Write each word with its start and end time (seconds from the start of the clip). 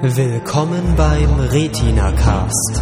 Willkommen 0.00 0.94
beim 0.96 1.40
Retina 1.50 2.12
Cast. 2.12 2.80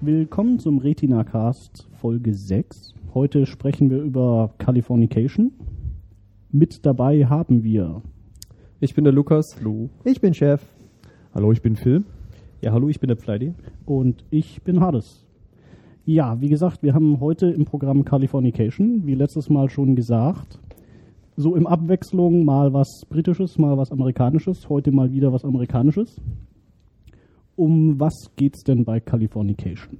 Willkommen 0.00 0.58
zum 0.58 0.78
Retina 0.78 1.22
Cast 1.22 1.86
Folge 2.00 2.32
6. 2.32 2.94
Heute 3.12 3.44
sprechen 3.44 3.90
wir 3.90 4.00
über 4.00 4.54
Californication. 4.56 5.52
Mit 6.50 6.86
dabei 6.86 7.26
haben 7.26 7.62
wir 7.62 8.00
Ich 8.80 8.94
bin 8.94 9.04
der 9.04 9.12
Lukas. 9.12 9.54
Hallo. 9.58 9.90
Ich 10.04 10.22
bin 10.22 10.32
Chef. 10.32 10.62
Hallo, 11.34 11.52
ich 11.52 11.60
bin 11.60 11.76
Phil. 11.76 12.04
Ja, 12.62 12.72
hallo, 12.72 12.88
ich 12.88 13.00
bin 13.00 13.08
der 13.08 13.16
Pleidi. 13.16 13.52
und 13.84 14.24
ich 14.30 14.62
bin 14.62 14.80
Hades. 14.80 15.26
Ja, 16.06 16.40
wie 16.40 16.48
gesagt, 16.48 16.82
wir 16.82 16.94
haben 16.94 17.20
heute 17.20 17.48
im 17.48 17.66
Programm 17.66 18.04
Californication, 18.06 19.02
wie 19.04 19.14
letztes 19.14 19.50
Mal 19.50 19.68
schon 19.68 19.94
gesagt, 19.94 20.58
so 21.36 21.54
im 21.54 21.66
Abwechslung 21.66 22.44
mal 22.44 22.72
was 22.72 23.02
Britisches, 23.08 23.58
mal 23.58 23.76
was 23.76 23.92
Amerikanisches, 23.92 24.68
heute 24.68 24.90
mal 24.90 25.12
wieder 25.12 25.32
was 25.32 25.44
Amerikanisches. 25.44 26.20
Um 27.56 28.00
was 28.00 28.32
geht's 28.36 28.64
denn 28.64 28.84
bei 28.84 29.00
Californication? 29.00 29.98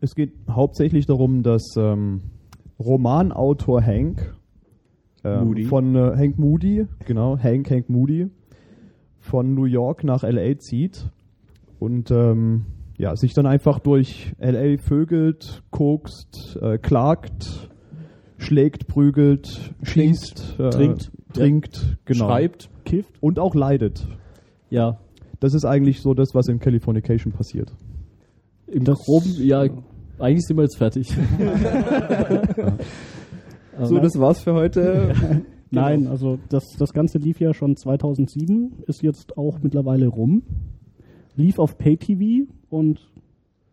Es 0.00 0.14
geht 0.14 0.32
hauptsächlich 0.50 1.06
darum, 1.06 1.42
dass 1.42 1.74
ähm, 1.76 2.22
Romanautor 2.78 3.82
Hank 3.82 4.34
ähm, 5.24 5.46
Moody. 5.46 5.64
von 5.64 5.94
äh, 5.94 6.16
Hank 6.16 6.38
Moody, 6.38 6.86
genau, 7.06 7.38
Hank 7.38 7.70
Hank 7.70 7.88
Moody, 7.88 8.28
von 9.20 9.54
New 9.54 9.64
York 9.64 10.02
nach 10.02 10.24
LA 10.24 10.58
zieht 10.58 11.08
und 11.78 12.10
ähm, 12.10 12.66
ja, 12.98 13.14
sich 13.16 13.34
dann 13.34 13.46
einfach 13.46 13.78
durch 13.78 14.32
LA 14.38 14.78
vögelt, 14.78 15.62
kokst, 15.70 16.58
äh, 16.60 16.78
klagt, 16.78 17.70
schlägt, 18.42 18.86
prügelt, 18.86 19.74
schießt, 19.82 20.56
äh, 20.58 20.70
trinkt, 20.70 21.10
trinkt, 21.32 21.98
genau. 22.04 22.26
Schreibt. 22.26 22.68
Kifft? 22.84 23.22
und 23.22 23.38
auch 23.38 23.54
leidet. 23.54 24.06
Ja. 24.70 24.98
Das 25.40 25.54
ist 25.54 25.64
eigentlich 25.64 26.00
so 26.00 26.14
das, 26.14 26.34
was 26.34 26.48
in 26.48 26.58
Californication 26.58 27.32
passiert. 27.32 27.72
Im 28.66 28.84
Groben, 28.84 29.34
ja, 29.38 29.66
eigentlich 30.18 30.46
sind 30.46 30.56
wir 30.56 30.62
jetzt 30.62 30.78
fertig. 30.78 31.08
so, 33.82 33.98
das 33.98 34.18
war's 34.18 34.40
für 34.40 34.54
heute. 34.54 35.14
Nein, 35.70 36.06
also 36.06 36.38
das, 36.48 36.64
das 36.78 36.92
Ganze 36.92 37.18
lief 37.18 37.40
ja 37.40 37.54
schon 37.54 37.76
2007, 37.76 38.84
ist 38.86 39.02
jetzt 39.02 39.36
auch 39.38 39.58
mittlerweile 39.62 40.06
rum. 40.06 40.42
Lief 41.34 41.58
auf 41.58 41.78
Pay-TV 41.78 42.50
und 42.68 43.10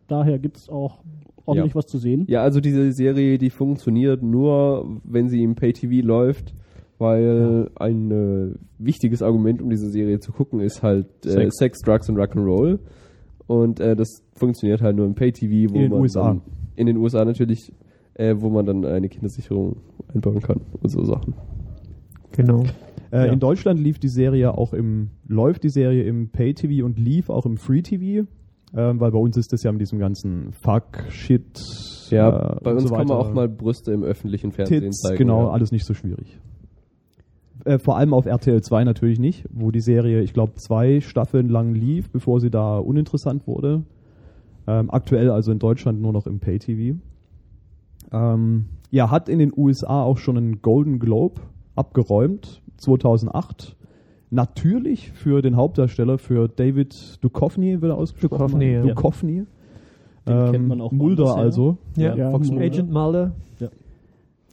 daher 0.08 0.38
gibt's 0.38 0.68
auch 0.68 1.02
ordentlich 1.46 1.72
Ja. 1.72 1.76
was 1.76 1.86
zu 1.86 1.98
sehen. 1.98 2.24
Ja, 2.28 2.42
also 2.42 2.60
diese 2.60 2.92
Serie, 2.92 3.38
die 3.38 3.50
funktioniert 3.50 4.22
nur, 4.22 5.00
wenn 5.04 5.28
sie 5.28 5.42
im 5.42 5.54
Pay-TV 5.54 6.06
läuft, 6.06 6.54
weil 6.98 7.70
ein 7.76 8.10
äh, 8.10 8.54
wichtiges 8.78 9.22
Argument, 9.22 9.62
um 9.62 9.70
diese 9.70 9.90
Serie 9.90 10.20
zu 10.20 10.32
gucken, 10.32 10.60
ist 10.60 10.82
halt 10.82 11.06
äh, 11.24 11.30
Sex. 11.30 11.56
Sex. 11.56 11.78
Drugs 11.80 12.08
und 12.08 12.16
Rock'n'Roll. 12.18 12.78
Und 13.46 13.80
äh, 13.80 13.96
das 13.96 14.22
funktioniert 14.34 14.80
halt 14.82 14.96
nur 14.96 15.06
im 15.06 15.14
Pay-TV, 15.14 15.72
wo 15.72 15.76
In 15.76 15.82
den 15.82 15.90
man 15.90 16.00
USA. 16.00 16.28
Dann, 16.28 16.42
in 16.76 16.86
den 16.86 16.96
USA 16.98 17.24
natürlich, 17.24 17.72
äh, 18.14 18.34
wo 18.38 18.48
man 18.50 18.64
dann 18.66 18.84
eine 18.84 19.08
Kindersicherung 19.08 19.76
einbauen 20.14 20.40
kann 20.40 20.60
und 20.82 20.88
so 20.90 21.04
Sachen. 21.04 21.34
Genau. 22.32 22.62
Äh, 23.12 23.26
Ja. 23.26 23.32
In 23.32 23.40
Deutschland 23.40 23.80
lief 23.80 23.98
die 23.98 24.08
Serie 24.08 24.56
auch 24.56 24.72
im, 24.72 25.08
läuft 25.26 25.64
die 25.64 25.68
Serie 25.68 26.04
im 26.04 26.28
Pay-TV 26.28 26.84
und 26.86 26.96
lief 26.98 27.28
auch 27.28 27.44
im 27.44 27.56
Free-TV, 27.56 28.26
ähm, 28.74 29.00
weil 29.00 29.10
bei 29.10 29.18
uns 29.18 29.36
ist 29.36 29.52
das 29.52 29.62
ja 29.62 29.72
mit 29.72 29.80
diesem 29.80 29.98
ganzen 29.98 30.52
Fuck, 30.52 31.04
Shit. 31.10 31.60
Ja, 32.10 32.56
äh, 32.56 32.60
bei 32.62 32.72
uns 32.72 32.84
so 32.84 32.94
kann 32.94 33.06
man 33.06 33.16
auch 33.16 33.32
mal 33.32 33.48
Brüste 33.48 33.92
im 33.92 34.02
öffentlichen 34.02 34.52
Fernsehen 34.52 34.82
Tits, 34.82 35.00
zeigen. 35.00 35.18
genau, 35.18 35.46
ja. 35.46 35.50
alles 35.50 35.72
nicht 35.72 35.84
so 35.84 35.94
schwierig. 35.94 36.38
Äh, 37.64 37.78
vor 37.78 37.96
allem 37.96 38.14
auf 38.14 38.26
RTL 38.26 38.62
2 38.62 38.84
natürlich 38.84 39.18
nicht, 39.18 39.44
wo 39.50 39.70
die 39.70 39.80
Serie, 39.80 40.22
ich 40.22 40.32
glaube, 40.32 40.54
zwei 40.54 41.00
Staffeln 41.00 41.48
lang 41.48 41.74
lief, 41.74 42.10
bevor 42.10 42.40
sie 42.40 42.50
da 42.50 42.78
uninteressant 42.78 43.46
wurde. 43.46 43.82
Ähm, 44.66 44.90
aktuell 44.90 45.30
also 45.30 45.52
in 45.52 45.58
Deutschland 45.58 46.00
nur 46.00 46.12
noch 46.12 46.26
im 46.26 46.40
Pay-TV. 46.40 46.98
Ähm, 48.12 48.66
ja, 48.90 49.10
hat 49.10 49.28
in 49.28 49.38
den 49.38 49.52
USA 49.56 50.02
auch 50.02 50.18
schon 50.18 50.36
einen 50.36 50.62
Golden 50.62 50.98
Globe 50.98 51.42
abgeräumt, 51.76 52.62
2008. 52.78 53.76
Natürlich 54.30 55.10
für 55.12 55.42
den 55.42 55.56
Hauptdarsteller, 55.56 56.18
für 56.18 56.48
David 56.48 57.18
Duchovny, 57.20 57.80
wird 57.82 57.92
er 57.92 57.98
ausgesprochen. 57.98 58.46
Duchovny, 58.46 58.72
ja. 58.72 58.82
Duchovny. 58.82 59.44
Den 60.26 60.36
Ähm, 60.36 60.52
kennt 60.52 60.68
man 60.68 60.80
auch 60.80 60.92
Mulder 60.92 61.34
also, 61.36 61.78
Ja, 61.96 62.14
Ja, 62.14 62.30
Fox 62.30 62.48
Mulder. 62.50 62.64
Agent 62.66 62.90
Mulder. 62.92 63.32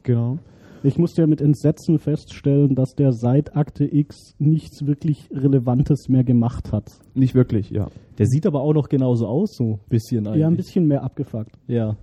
genau. 0.04 0.40
Ich 0.84 0.98
musste 0.98 1.22
ja 1.22 1.28
mit 1.28 1.42
Entsetzen 1.42 1.98
feststellen, 2.00 2.76
dass 2.76 2.94
der 2.94 3.12
seit 3.12 3.56
Akte 3.56 3.84
X 3.92 4.36
nichts 4.38 4.86
wirklich 4.86 5.28
Relevantes 5.32 6.08
mehr 6.08 6.24
gemacht 6.24 6.72
hat. 6.72 6.92
Nicht 7.16 7.34
wirklich, 7.36 7.72
ja. 7.72 7.88
Der 8.18 8.28
sieht 8.28 8.46
aber 8.46 8.62
auch 8.62 8.74
noch 8.74 8.88
genauso 8.88 9.28
aus, 9.28 9.56
so 9.56 9.64
ein 9.74 9.80
bisschen 9.90 10.28
eigentlich. 10.28 10.42
Ja, 10.42 10.48
ein 10.48 10.56
bisschen 10.56 10.88
mehr 10.88 11.04
abgefuckt. 11.04 11.58
Ja. 11.68 11.98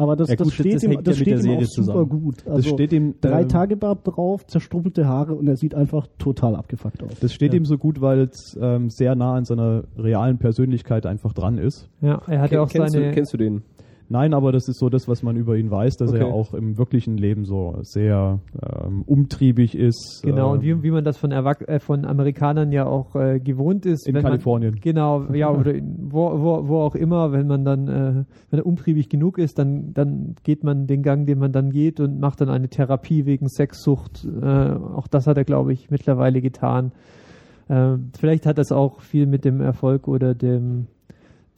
Aber 0.00 0.14
das, 0.14 0.28
Ja, 0.28 0.36
das 0.36 0.44
gut, 0.46 0.54
steht 0.54 0.74
das 0.76 0.84
ihm, 0.84 1.02
das 1.02 1.18
ja 1.18 1.22
steht 1.24 1.26
ihm 1.34 1.38
auch 1.38 1.42
Serie 1.42 1.66
super 1.66 1.82
zusammen. 1.86 2.08
gut. 2.08 2.36
Das 2.46 2.54
Also 2.54 2.68
steht 2.70 2.92
ihm 2.92 3.14
drei 3.20 3.42
äh, 3.42 3.46
Tage 3.48 3.76
Bart 3.76 3.98
drauf, 4.04 4.46
zerstruppelte 4.46 5.06
Haare 5.06 5.34
und 5.34 5.48
er 5.48 5.56
sieht 5.56 5.74
einfach 5.74 6.06
total 6.18 6.54
abgefuckt 6.54 7.02
aus. 7.02 7.18
Das 7.20 7.32
steht 7.34 7.52
Ja. 7.52 7.58
ihm 7.58 7.64
so 7.64 7.76
gut, 7.78 8.00
weil 8.00 8.20
es 8.20 8.56
ähm, 8.60 8.90
sehr 8.90 9.16
nah 9.16 9.34
an 9.34 9.44
seiner 9.44 9.82
realen 9.98 10.38
Persönlichkeit 10.38 11.04
einfach 11.04 11.32
dran 11.32 11.58
ist. 11.58 11.88
Ja, 12.00 12.22
er 12.28 12.40
hatte 12.40 12.50
Ken- 12.50 12.58
auch 12.60 12.68
kennst, 12.68 12.92
seine. 12.92 13.06
du, 13.08 13.12
kennst 13.12 13.32
du 13.32 13.36
den? 13.38 13.62
Nein, 14.10 14.32
aber 14.32 14.52
das 14.52 14.68
ist 14.68 14.78
so 14.78 14.88
das, 14.88 15.06
was 15.06 15.22
man 15.22 15.36
über 15.36 15.56
ihn 15.56 15.70
weiß, 15.70 15.96
dass 15.96 16.12
er 16.12 16.26
Okay. 16.26 16.32
auch 16.32 16.54
im 16.54 16.78
wirklichen 16.78 17.18
Leben 17.18 17.44
so 17.44 17.76
sehr 17.82 18.40
ähm, 18.62 19.02
umtriebig 19.02 19.76
ist. 19.76 20.22
Genau, 20.24 20.52
und 20.52 20.64
ähm, 20.64 20.80
wie, 20.80 20.82
wie 20.84 20.90
man 20.90 21.04
das 21.04 21.18
von, 21.18 21.30
Erwach 21.30 21.60
äh, 21.66 21.78
von 21.78 22.06
Amerikanern 22.06 22.72
ja 22.72 22.86
auch 22.86 23.14
äh, 23.16 23.38
gewohnt 23.38 23.84
ist. 23.84 24.08
in 24.08 24.14
Kalifornien. 24.14 24.72
Man, 24.72 24.80
genau, 24.80 25.24
ja, 25.34 25.50
oder 25.54 25.74
in, 25.74 26.10
wo, 26.10 26.40
wo, 26.40 26.68
wo 26.68 26.78
auch 26.80 26.94
immer, 26.94 27.32
wenn 27.32 27.46
man 27.46 27.64
dann, 27.64 27.88
äh, 27.88 28.24
wenn 28.50 28.60
er 28.60 28.66
umtriebig 28.66 29.10
genug 29.10 29.36
ist, 29.36 29.58
dann, 29.58 29.92
dann 29.92 30.36
geht 30.42 30.64
man 30.64 30.86
den 30.86 31.02
Gang, 31.02 31.26
den 31.26 31.38
man 31.38 31.52
dann 31.52 31.70
geht 31.70 32.00
und 32.00 32.18
macht 32.18 32.40
dann 32.40 32.48
eine 32.48 32.68
Therapie 32.68 33.26
wegen 33.26 33.48
Sexsucht. 33.48 34.24
Äh, 34.24 34.46
auch 34.46 35.06
das 35.06 35.26
hat 35.26 35.36
er, 35.36 35.44
glaube 35.44 35.72
ich, 35.74 35.90
mittlerweile 35.90 36.40
getan. 36.40 36.92
Äh, 37.68 37.96
vielleicht 38.18 38.46
hat 38.46 38.56
das 38.56 38.72
auch 38.72 39.00
viel 39.00 39.26
mit 39.26 39.44
dem 39.44 39.60
Erfolg 39.60 40.08
oder 40.08 40.34
dem, 40.34 40.86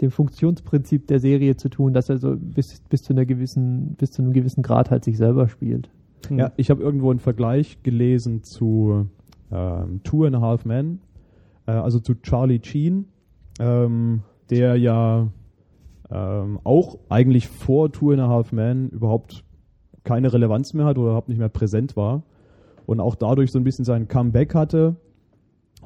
dem 0.01 0.11
Funktionsprinzip 0.11 1.07
der 1.07 1.21
Serie 1.21 1.57
zu 1.57 1.69
tun, 1.69 1.93
dass 1.93 2.09
er 2.09 2.19
so 2.19 2.37
bis, 2.37 2.81
bis 2.89 3.03
zu 3.03 3.13
einer 3.13 3.27
gewissen, 3.27 3.95
bis 3.95 4.13
zu 4.13 4.23
einem 4.23 4.33
gewissen 4.33 4.63
Grad 4.63 4.91
halt 4.91 5.05
sich 5.05 5.17
selber 5.17 5.49
spielt. 5.49 5.91
Ja, 6.31 6.53
ich 6.57 6.71
habe 6.71 6.83
irgendwo 6.83 7.11
einen 7.11 7.19
Vergleich 7.19 7.83
gelesen 7.83 8.43
zu 8.43 9.07
ähm, 9.51 10.01
Two 10.05 10.25
and 10.25 10.37
a 10.37 10.41
Half 10.41 10.65
Men, 10.65 11.01
äh, 11.67 11.73
also 11.73 11.99
zu 11.99 12.15
Charlie 12.15 12.61
Sheen, 12.63 13.07
ähm, 13.59 14.23
der 14.51 14.77
ja 14.77 15.29
ähm, 16.11 16.61
auch 16.65 16.99
eigentlich 17.09 17.49
vor 17.49 17.91
Two 17.91 18.13
and 18.13 18.21
a 18.21 18.29
Half 18.29 18.53
Men 18.53 18.91
überhaupt 18.91 19.45
keine 20.05 20.33
Relevanz 20.33 20.75
mehr 20.75 20.85
hat 20.85 20.99
oder 20.99 21.09
überhaupt 21.09 21.29
nicht 21.29 21.39
mehr 21.39 21.49
präsent 21.49 21.97
war 21.97 22.23
und 22.87 23.01
auch 23.01 23.15
dadurch 23.15 23.53
so 23.53 23.59
ein 23.59 23.65
bisschen 23.65 23.85
sein 23.85 24.09
Comeback 24.09 24.55
hatte 24.55 24.97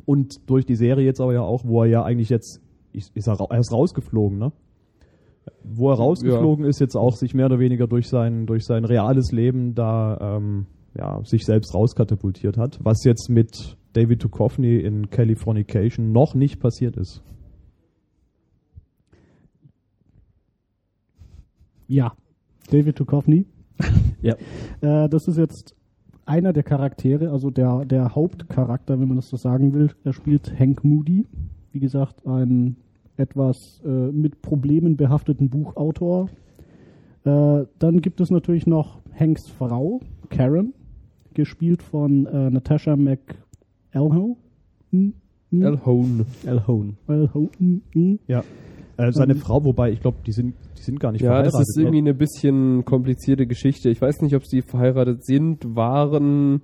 und 0.05 0.49
durch 0.49 0.67
die 0.67 0.77
Serie 0.77 1.05
jetzt 1.05 1.21
aber 1.21 1.33
ja 1.33 1.43
auch, 1.43 1.65
wo 1.65 1.83
er 1.83 1.89
ja 1.89 2.03
eigentlich 2.03 2.29
jetzt, 2.29 2.61
ich, 2.95 3.11
ist 3.15 3.27
er, 3.27 3.39
er 3.51 3.59
ist 3.59 3.73
rausgeflogen, 3.73 4.39
ne? 4.39 4.53
Wo 5.63 5.91
er 5.91 5.97
rausgeflogen 5.97 6.65
ist, 6.65 6.81
jetzt 6.81 6.97
auch 6.97 7.17
sich 7.17 7.35
mehr 7.35 7.47
oder 7.47 7.59
weniger 7.59 7.87
durch 7.87 8.09
sein, 8.09 8.47
durch 8.47 8.65
sein 8.65 8.85
reales 8.85 9.31
Leben 9.31 9.75
da 9.75 10.37
ähm, 10.37 10.67
ja, 10.97 11.23
sich 11.25 11.45
selbst 11.45 11.75
rauskatapultiert 11.75 12.57
hat, 12.57 12.79
was 12.83 13.05
jetzt 13.05 13.29
mit 13.29 13.77
David 13.93 14.25
Duchovny 14.25 14.79
in 14.79 15.11
Californication 15.11 16.13
noch 16.13 16.35
nicht 16.35 16.61
passiert 16.61 16.97
ist. 16.97 17.23
Ja, 21.89 22.13
David 22.71 22.99
Duchovny. 22.99 23.47
Ja. 24.23 24.37
Äh, 24.81 25.11
das 25.11 25.29
ist 25.29 25.37
jetzt 25.37 25.77
einer 26.25 26.55
der 26.55 26.63
Charaktere, 26.63 27.31
also 27.31 27.51
der, 27.51 27.85
der 27.85 28.15
Hauptcharakter, 28.15 28.99
wenn 28.99 29.09
man 29.09 29.17
das 29.17 29.29
so 29.29 29.37
sagen 29.37 29.75
will. 29.75 29.91
Er 30.03 30.15
spielt 30.15 30.59
Hank 30.59 30.83
Moody. 30.83 31.27
Wie 31.75 31.81
gesagt, 31.81 32.25
ein 32.25 32.77
etwas 33.17 33.83
äh, 33.85 33.89
mit 33.89 34.43
Problemen 34.43 34.97
behafteten 34.97 35.49
Buchautor. 35.51 36.29
Äh, 37.25 37.65
dann 37.81 38.01
gibt 38.01 38.21
es 38.21 38.31
natürlich 38.31 38.67
noch 38.69 39.01
Hanks 39.19 39.49
Frau, 39.49 40.01
Karen, 40.31 40.73
gespielt 41.35 41.83
von 41.83 42.27
äh, 42.27 42.51
Natasha 42.51 42.95
McElhone. 42.97 44.37
El 44.93 45.81
Hone. 45.85 46.27
Al 46.47 46.67
Hone. 46.67 46.95
Elhone. 47.09 47.49
Hm? 47.93 48.19
Ja. 48.29 48.45
Äh, 48.97 49.11
seine 49.11 49.33
Ähm, 49.33 49.41
Frau, 49.41 49.65
wobei 49.65 49.91
ich 49.91 50.01
glaube, 50.01 50.19
die 50.25 50.31
sind, 50.33 50.55
die 50.79 50.83
sind 50.83 51.01
gar 51.01 51.11
nicht 51.11 51.23
Ja, 51.23 51.31
verheiratet. 51.31 51.55
das 51.55 51.69
ist 51.71 51.79
irgendwie 51.79 51.99
eine 51.99 52.15
bisschen 52.15 52.85
komplizierte 52.85 53.47
Geschichte. 53.49 53.91
Ich 53.91 54.01
weiß 54.01 54.21
nicht, 54.23 54.37
ob 54.37 54.47
sie 54.47 54.63
verheiratet 54.63 55.25
sind, 55.25 55.75
waren, 55.75 56.61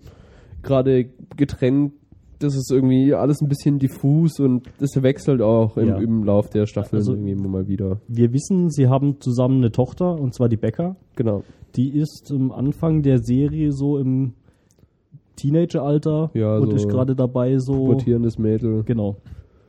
gerade 0.62 1.06
getrennt 1.36 1.94
das 2.40 2.54
ist 2.56 2.70
irgendwie 2.72 3.14
alles 3.14 3.40
ein 3.40 3.48
bisschen 3.48 3.78
diffus 3.78 4.40
und 4.40 4.66
das 4.80 4.90
wechselt 5.02 5.40
auch 5.42 5.76
im, 5.76 5.88
Ja. 5.88 5.96
im 5.98 6.24
Lauf 6.24 6.50
der 6.50 6.66
Staffeln 6.66 6.98
Also- 7.00 7.12
irgendwie 7.12 7.32
immer 7.32 7.48
mal 7.48 7.68
wieder. 7.68 8.00
Wir 8.08 8.32
wissen, 8.32 8.70
sie 8.70 8.88
haben 8.88 9.20
zusammen 9.20 9.58
eine 9.58 9.70
Tochter, 9.70 10.14
und 10.18 10.34
zwar 10.34 10.48
die 10.48 10.56
Becca. 10.56 10.96
Genau. 11.16 11.42
Die 11.76 11.90
ist 11.96 12.32
am 12.34 12.50
Anfang 12.52 13.02
der 13.02 13.18
Serie 13.18 13.72
so 13.72 13.98
im 13.98 14.32
Teenageralter 15.36 16.30
Ja, 16.34 16.56
und 16.58 16.70
so 16.70 16.76
ist 16.76 16.88
gerade 16.88 17.14
dabei 17.14 17.58
so. 17.58 17.86
Portierendes 17.86 18.38
Mädel. 18.38 18.82
Genau. 18.84 19.16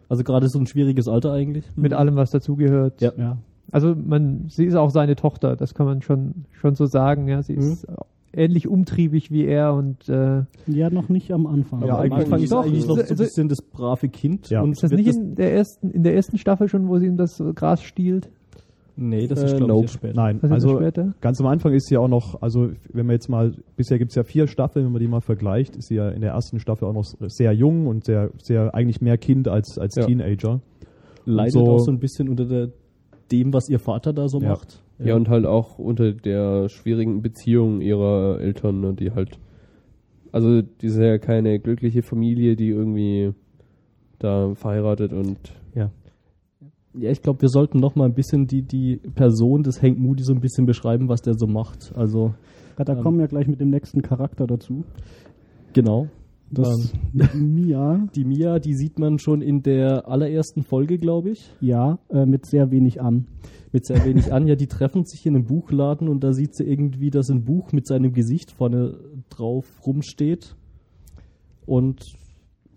Also 0.10 0.24
gerade 0.24 0.50
so 0.50 0.60
ein 0.60 0.68
schwieriges 0.68 1.08
Alter 1.08 1.32
eigentlich. 1.32 1.66
Mit 1.76 1.94
allem, 1.94 2.16
was 2.16 2.32
dazugehört. 2.32 3.02
Ja. 3.02 3.14
Ja. 3.18 3.38
Also 3.72 3.96
man, 3.96 4.48
sie 4.50 4.66
ist 4.66 4.76
auch 4.76 4.90
seine 4.90 5.16
Tochter, 5.16 5.56
das 5.56 5.74
kann 5.74 5.86
man 5.86 6.02
schon, 6.02 6.46
schon 6.52 6.76
so 6.76 6.86
sagen. 6.88 7.28
Ja, 7.30 7.42
sie 7.42 7.54
ist 7.54 7.88
ähnlich 8.34 8.68
umtriebig 8.68 9.32
wie 9.32 9.46
er 9.46 9.74
und 9.74 10.08
äh, 10.10 10.44
ja, 10.68 10.90
noch 10.90 11.10
nicht 11.10 11.32
am 11.32 11.46
Anfang. 11.48 11.86
Ja, 11.86 11.96
Am 11.96 12.02
eigentlich 12.02 12.26
Anfang 12.26 12.42
ist 12.44 12.52
doch. 12.52 12.64
eigentlich 12.66 12.88
noch 12.88 12.98
so 12.98 13.02
ein 13.14 13.18
bisschen 13.18 13.50
das 13.50 13.62
brave 13.62 14.08
Kind. 14.10 14.50
Ja. 14.50 14.62
Und 14.62 14.72
ist 14.74 14.84
das 14.84 14.92
nicht 14.92 15.08
in 15.16 15.36
der 15.36 15.54
ersten, 15.54 15.92
in 15.92 16.04
der 16.04 16.16
ersten 16.16 16.38
Staffel 16.38 16.68
schon, 16.70 16.88
wo 16.88 16.98
sie 17.00 17.08
ihm 17.08 17.18
das 17.18 17.42
Gras 17.56 17.82
stiehlt? 17.84 18.30
Nee, 18.98 19.26
das 19.28 19.42
ist 19.42 19.54
Äh, 19.54 19.58
glaube 19.58 19.74
nope. 19.74 19.86
ich 19.86 19.92
später. 19.92 20.14
Nein, 20.16 20.36
Was 20.42 20.44
ist 20.44 20.52
das 20.52 20.64
also 20.66 20.76
später? 20.78 21.14
ganz 21.22 21.40
am 21.40 21.48
Anfang 21.48 21.74
ist 21.74 21.88
sie 21.88 21.98
auch 21.98 22.10
noch, 22.10 22.42
also 22.42 22.70
wenn 22.92 23.06
man 23.06 23.14
jetzt 23.14 23.30
mal, 23.30 23.54
bisher 23.76 23.98
gibt 23.98 24.12
es 24.12 24.16
ja 24.16 24.24
vier 24.24 24.48
Staffeln, 24.48 24.86
wenn 24.86 24.92
man 24.92 25.02
die 25.02 25.08
mal 25.08 25.22
vergleicht, 25.22 25.76
ist 25.78 25.88
sie 25.88 25.96
ja 25.96 26.10
in 26.10 26.22
der 26.22 26.32
ersten 26.34 26.60
Staffel 26.60 26.86
auch 26.86 26.94
noch 26.94 27.06
sehr 27.30 27.54
jung 27.54 27.88
und 27.88 28.04
sehr, 28.06 28.30
sehr 28.42 28.76
eigentlich 28.76 29.02
mehr 29.02 29.18
Kind 29.18 29.48
als, 29.48 29.78
als 29.80 29.96
Ja. 29.96 30.06
Teenager. 30.06 30.60
Leidet 31.26 31.54
so- 31.54 31.68
auch 31.68 31.80
so 31.80 31.90
ein 31.92 32.00
bisschen 32.00 32.28
unter 32.30 32.46
der, 32.46 32.70
dem, 33.32 33.54
was 33.54 33.70
ihr 33.70 33.80
Vater 33.80 34.12
da 34.14 34.28
so 34.28 34.40
Ja. 34.40 34.50
macht. 34.50 34.84
Ja. 35.08 35.16
und 35.16 35.30
halt 35.30 35.46
auch 35.46 35.80
unter 35.80 36.12
der 36.14 36.70
schwierigen 36.70 37.22
Beziehung 37.22 37.82
ihrer 37.82 38.40
Eltern, 38.40 38.82
ne, 38.82 38.94
die 38.94 39.12
halt, 39.12 39.40
also 40.32 40.62
die 40.62 40.86
ist 40.88 40.98
ja 40.98 41.18
keine 41.18 41.60
glückliche 41.60 42.02
Familie, 42.04 42.56
die 42.56 42.70
irgendwie 42.70 43.34
da 44.20 44.54
verheiratet 44.56 45.14
und 45.14 45.38
Ja, 46.94 47.10
ich 47.10 47.22
glaube, 47.22 47.42
wir 47.42 47.48
sollten 47.48 47.80
noch 47.80 47.96
mal 47.96 48.04
ein 48.04 48.14
bisschen 48.14 48.48
die, 48.48 48.64
die 48.64 48.98
Person 49.16 49.64
des 49.64 49.82
Hank 49.82 49.98
Moody 49.98 50.24
so 50.24 50.34
ein 50.34 50.42
bisschen 50.42 50.66
beschreiben, 50.66 51.08
was 51.08 51.22
der 51.22 51.36
so 51.36 51.48
macht. 51.48 51.94
Also, 51.96 52.34
Ja, 52.78 52.84
da 52.84 52.98
Ähm. 52.98 53.02
kommen 53.02 53.18
wir 53.18 53.28
gleich 53.30 53.48
mit 53.48 53.62
dem 53.62 53.70
nächsten 53.70 54.02
Charakter 54.02 54.46
dazu. 54.46 54.84
genau. 55.72 56.10
Das 56.52 56.94
Mia, 57.34 58.08
Die 58.16 58.26
Mia, 58.26 58.60
die 58.60 58.74
sieht 58.74 59.00
man 59.00 59.20
schon 59.20 59.42
in 59.42 59.64
der 59.64 60.08
allerersten 60.08 60.64
Folge, 60.64 60.98
glaube 61.00 61.30
ich. 61.32 61.50
ja, 61.62 62.00
äh, 62.10 62.26
mit 62.26 62.46
sehr 62.46 62.72
wenig 62.72 63.02
an. 63.02 63.28
Mit 63.72 63.86
sehr 63.86 64.04
wenig 64.04 64.34
an. 64.34 64.48
Ja, 64.48 64.56
die 64.56 64.68
treffen 64.68 65.06
sich 65.06 65.26
in 65.26 65.36
einem 65.36 65.46
Buchladen 65.46 66.10
und 66.10 66.24
da 66.26 66.34
sieht 66.34 66.56
sie 66.56 66.66
irgendwie, 66.66 67.10
dass 67.10 67.30
ein 67.30 67.46
Buch 67.46 67.72
mit 67.72 67.88
seinem 67.88 68.12
Gesicht 68.12 68.52
vorne 68.52 68.96
drauf 69.30 69.66
rumsteht. 69.86 70.56
Und 71.66 72.14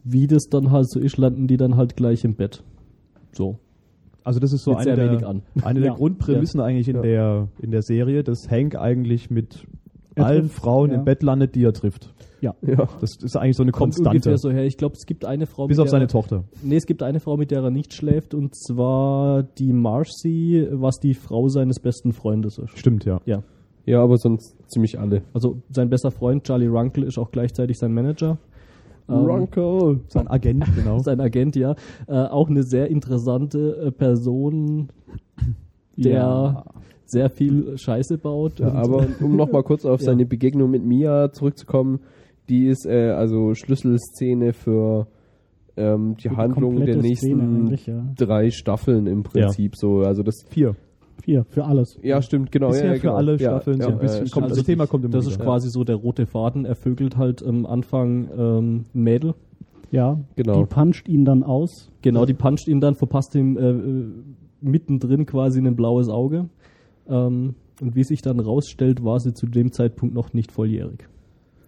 wie 0.05 0.27
das 0.27 0.45
dann 0.49 0.71
halt 0.71 0.89
so 0.89 1.01
ist, 1.01 1.17
landen 1.17 1.49
die 1.49 1.57
dann 1.57 1.77
halt 1.77 1.97
gleich 1.97 2.25
im 2.25 2.35
Bett. 2.35 2.63
So. 3.33 3.59
Also 4.23 4.39
das 4.41 4.53
ist 4.53 4.63
so 4.65 4.71
Mit 4.71 4.79
eine 4.81 4.85
sehr 4.85 4.97
der, 4.97 5.11
wenig 5.11 5.27
an. 5.27 5.43
eine 5.63 5.81
der 5.81 5.89
Ja. 5.91 5.95
Grundprämissen 5.97 6.61
eigentlich 6.61 6.89
in, 6.89 6.97
Ja. 6.97 7.03
der, 7.03 7.49
in 7.61 7.71
der 7.73 7.83
Serie, 7.83 8.23
dass 8.23 8.49
Hank 8.51 8.77
eigentlich 8.77 9.31
mit 9.31 9.67
allen 10.23 10.43
trifft, 10.43 10.55
Frauen 10.55 10.91
ja. 10.91 10.97
im 10.97 11.05
Bett 11.05 11.23
landet, 11.23 11.55
die 11.55 11.65
er 11.65 11.73
trifft. 11.73 12.13
Ja. 12.41 12.55
ja. 12.63 12.89
Das 13.01 13.17
ist 13.23 13.37
eigentlich 13.37 13.57
so 13.57 13.63
eine 13.63 13.73
Kommt 13.73 13.95
Konstante. 13.95 14.37
so 14.39 14.51
her. 14.51 14.65
Ich 14.65 14.77
glaube, 14.77 14.95
es 14.97 15.07
gibt 15.07 15.25
eine 15.25 15.47
Frau, 15.47 15.67
Bis 15.67 15.79
mit 15.79 15.83
auf 15.83 15.87
der 15.87 15.91
seine 15.93 16.05
er- 16.05 16.09
Tochter. 16.09 16.45
Nee, 16.63 16.77
es 16.77 16.87
gibt 16.87 17.03
eine 17.03 17.21
Frau, 17.21 17.37
mit 17.37 17.51
der 17.51 17.63
er 17.63 17.71
nicht 17.71 17.95
schläft, 17.95 18.35
und 18.35 18.55
zwar 18.55 19.43
die 19.43 19.73
Marcy, 19.73 20.69
was 20.71 21.01
die 21.01 21.15
Frau 21.15 21.49
seines 21.49 21.81
besten 21.81 22.13
Freundes 22.13 22.59
ist. 22.59 22.79
Stimmt, 22.79 23.05
ja. 23.05 23.21
Ja. 23.25 23.43
Ja, 23.87 24.03
aber 24.03 24.17
sonst 24.17 24.57
ziemlich 24.71 24.99
alle. 24.99 25.23
Also 25.35 25.63
sein 25.71 25.91
bester 25.91 26.11
Freund, 26.11 26.45
Charlie 26.45 26.67
Runkle, 26.69 27.05
ist 27.07 27.19
auch 27.19 27.31
gleichzeitig 27.31 27.79
sein 27.79 27.93
Manager. 27.93 28.39
Ähm, 29.09 29.17
Runkel. 29.17 30.01
Sein 30.09 30.29
Agent, 30.29 30.65
genau. 30.75 30.99
Sein 31.03 31.21
Agent, 31.21 31.57
ja. 31.57 31.75
Äh, 32.07 32.15
auch 32.15 32.49
eine 32.49 32.63
sehr 32.63 32.89
interessante 32.89 33.77
äh, 33.77 33.91
Person, 33.91 34.89
der 35.97 36.13
Ja. 36.13 36.65
Sehr 37.15 37.31
viel 37.31 37.79
Scheiße 37.79 38.19
baut. 38.19 38.61
Ja, 38.61 38.73
aber 38.73 39.07
um 39.21 39.37
nochmal 39.37 39.63
kurz 39.63 39.87
auf 39.87 40.01
Ja. 40.01 40.07
seine 40.07 40.27
Begegnung 40.27 40.71
mit 40.71 40.85
Mia 40.85 41.33
zurückzukommen, 41.33 42.01
die 42.51 42.67
ist 42.67 42.85
äh, 42.87 43.11
also 43.11 43.55
Schlüsselszene 43.55 44.53
für 44.53 45.07
ähm, 45.77 46.17
die 46.17 46.29
Die 46.29 46.37
Handlung 46.37 46.85
der 46.85 46.97
nächsten 46.97 47.75
ja. 47.87 48.05
drei 48.17 48.51
Staffeln 48.51 49.07
im 49.07 49.23
Prinzip 49.23 49.77
so. 49.77 50.01
Also 50.01 50.23
das 50.23 50.45
Vier. 50.49 50.77
Vier, 51.23 51.45
für 51.45 51.65
alles. 51.65 51.99
ja 52.03 52.21
stimmt 52.21 52.53
genau. 52.53 52.69
Bisher 52.69 52.87
ja, 52.87 52.95
für 52.95 53.01
genau. 53.01 53.15
alle 53.15 53.33
ja, 53.33 53.39
Staffeln 53.39 53.79
ja, 53.79 53.87
so 53.87 53.93
ein 53.93 53.99
bisschen. 53.99 54.31
kommt, 54.31 54.45
also 54.45 54.57
das 54.57 54.67
Thema 54.67 54.87
kommt 54.87 55.05
immer 55.05 55.13
das 55.13 55.27
wieder. 55.27 55.37
ist 55.37 55.43
quasi 55.43 55.71
so 55.71 55.85
der 55.85 55.97
rote 55.97 56.27
Faden. 56.27 56.65
Er 56.67 56.75
vögelt 56.75 57.17
halt 57.17 57.43
am 57.43 57.65
Anfang 57.65 58.29
ähm, 58.37 58.85
ein 58.95 59.03
Mädel. 59.03 59.35
Ja. 59.91 60.19
Genau. 60.37 60.61
Die 60.61 60.67
puncht 60.67 61.09
ihn 61.09 61.25
dann 61.25 61.43
aus. 61.45 61.91
Genau, 62.03 62.27
die 62.27 62.35
puncht 62.35 62.69
ihn 62.69 62.81
dann, 62.81 62.95
verpasst 62.95 63.35
ihm 63.37 63.57
äh, 63.57 63.71
äh, 63.71 64.13
mittendrin 64.61 65.25
quasi 65.25 65.61
ein 65.61 65.77
blaues 65.77 66.09
Auge. 66.09 66.49
Ähm, 67.09 67.55
und 67.81 67.97
wie 67.97 68.05
sich 68.05 68.23
dann 68.23 68.41
rausstellt, 68.41 69.05
war 69.05 69.19
sie 69.21 69.35
zu 69.35 69.47
dem 69.47 69.73
Zeitpunkt 69.73 70.15
noch 70.15 70.33
nicht 70.33 70.53
volljährig. 70.53 71.09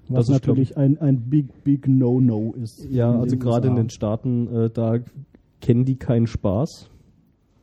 Was 0.09 0.27
Das 0.27 0.37
ist, 0.37 0.43
glaub 0.43 0.57
natürlich 0.57 0.77
ein, 0.77 0.99
ein 0.99 1.21
big, 1.29 1.65
big 1.65 1.89
No-No 1.89 2.55
ist. 2.63 2.89
Ja, 2.91 3.11
also 3.19 3.37
gerade 3.37 3.69
in 3.69 3.75
den 3.75 3.91
Staaten, 3.91 4.47
äh, 4.47 4.71
da 4.71 4.99
kennen 5.61 5.85
die 5.85 5.97
keinen 5.97 6.29
Spaß. 6.29 6.91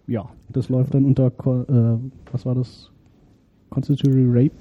Ja, 0.08 0.30
das 0.50 0.68
läuft 0.68 0.94
dann 0.94 1.06
unter, 1.06 1.28
äh, 1.28 1.98
was 2.32 2.46
war 2.46 2.56
das? 2.56 2.92
Constitutory 3.70 4.26
Rape? 4.28 4.56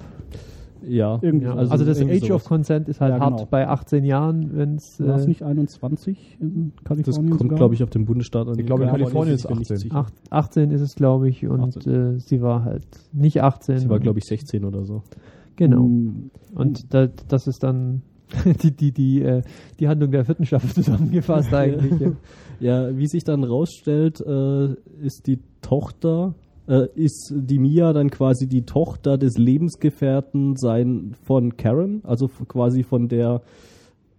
Ja, 0.85 1.19
Irgendwie 1.21 1.45
Ja, 1.45 1.53
so. 1.65 1.71
also, 1.71 1.85
das 1.85 1.99
irgendwie 1.99 2.17
Age 2.17 2.27
sowas. 2.27 2.41
of 2.43 2.47
Consent 2.49 2.89
ist 2.89 2.99
halt 3.01 3.13
Ja, 3.13 3.19
hart 3.19 3.37
genau. 3.37 3.47
bei 3.49 3.67
18 3.67 4.03
Jahren, 4.03 4.49
wenn 4.55 4.75
es 4.75 4.99
War 4.99 5.15
es 5.15 5.25
äh, 5.25 5.27
nicht 5.29 5.43
21 5.43 6.37
in 6.41 6.71
Das 6.75 6.83
Kalifornien? 6.83 7.29
kommt, 7.29 7.41
sogar? 7.41 7.57
glaube 7.57 7.73
ich, 7.75 7.83
auf 7.83 7.89
den 7.89 8.05
Bundesstaat 8.05 8.47
an. 8.47 8.59
Ich 8.59 8.65
glaube, 8.65 8.83
in 8.83 8.89
Kalifornien 8.89 9.35
ist 9.35 9.49
nicht 9.49 9.59
18. 9.61 9.77
sicher. 9.77 9.95
acht- 9.95 10.13
18 10.29 10.71
ist 10.71 10.81
es, 10.81 10.95
glaube 10.95 11.29
ich, 11.29 11.47
und 11.47 11.61
18. 11.77 12.15
äh, 12.15 12.19
sie 12.19 12.41
war 12.41 12.63
halt 12.65 12.85
nicht 13.13 13.41
18. 13.41 13.77
Sie 13.79 13.89
war, 13.89 13.99
glaube 13.99 14.19
ich, 14.19 14.25
16 14.25 14.65
oder 14.65 14.83
so. 14.83 15.03
Genau. 15.55 15.83
Mm, 15.83 16.31
Und 16.55 16.93
da, 16.93 17.07
das 17.27 17.47
ist 17.47 17.63
dann 17.63 18.01
die, 18.63 18.71
die, 18.71 18.91
die, 18.91 19.21
äh, 19.21 19.41
die 19.79 19.87
Handlung 19.87 20.11
der 20.11 20.25
vierten 20.25 20.45
Staffel 20.45 20.69
zusammengefasst 20.73 21.53
eigentlich. 21.53 21.99
ja. 21.99 22.11
Ja, 22.59 22.97
wie 22.97 23.07
sich 23.07 23.23
dann 23.23 23.43
rausstellt, 23.43 24.21
äh, 24.21 24.73
ist 25.01 25.27
die 25.27 25.39
Tochter, 25.61 26.33
äh, 26.67 26.87
ist 26.95 27.33
die 27.35 27.59
Mia 27.59 27.93
dann 27.93 28.09
quasi 28.09 28.47
die 28.47 28.63
Tochter 28.63 29.17
des 29.17 29.37
Lebensgefährten 29.37 30.55
sein 30.55 31.15
von 31.23 31.57
Karen, 31.57 32.01
also 32.03 32.27
quasi 32.27 32.83
von 32.83 33.07
der 33.07 33.41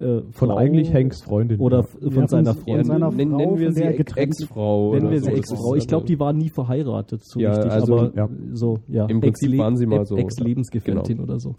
äh, 0.00 0.22
Von 0.32 0.48
Frau 0.48 0.56
eigentlich 0.56 0.92
Hanks 0.92 1.22
Freundin. 1.22 1.60
oder 1.60 1.78
ja. 1.78 1.82
von 1.84 2.02
Ja, 2.02 2.10
von 2.10 2.28
seiner 2.28 2.54
Freundin. 2.54 2.76
von 2.76 2.84
seiner 2.84 3.10
nennen, 3.12 3.30
Frau, 3.30 3.38
nennen 3.38 3.58
wir 3.58 3.66
von 3.66 3.74
sie 3.74 3.82
Ex-Frau. 4.20 4.94
Nennen 4.94 5.10
wir 5.10 5.20
so. 5.20 5.24
sie 5.26 5.30
Das 5.30 5.38
Ex-Frau. 5.38 5.74
Ich 5.76 5.86
glaube, 5.86 6.06
die 6.06 6.18
war 6.18 6.32
nie 6.32 6.48
verheiratet, 6.50 7.24
so 7.24 7.40
Ja, 7.40 7.52
richtig. 7.52 7.72
also, 7.72 7.98
aber 7.98 8.16
ja. 8.16 8.28
so, 8.52 8.78
ja. 8.88 9.06
Im 9.06 9.20
Prinzip 9.20 9.56
waren 9.56 9.76
sie 9.76 9.86
mal 9.86 10.04
so. 10.04 10.16
Ex-Lebensgefährtin 10.16 11.20
oder 11.20 11.38
so. 11.38 11.54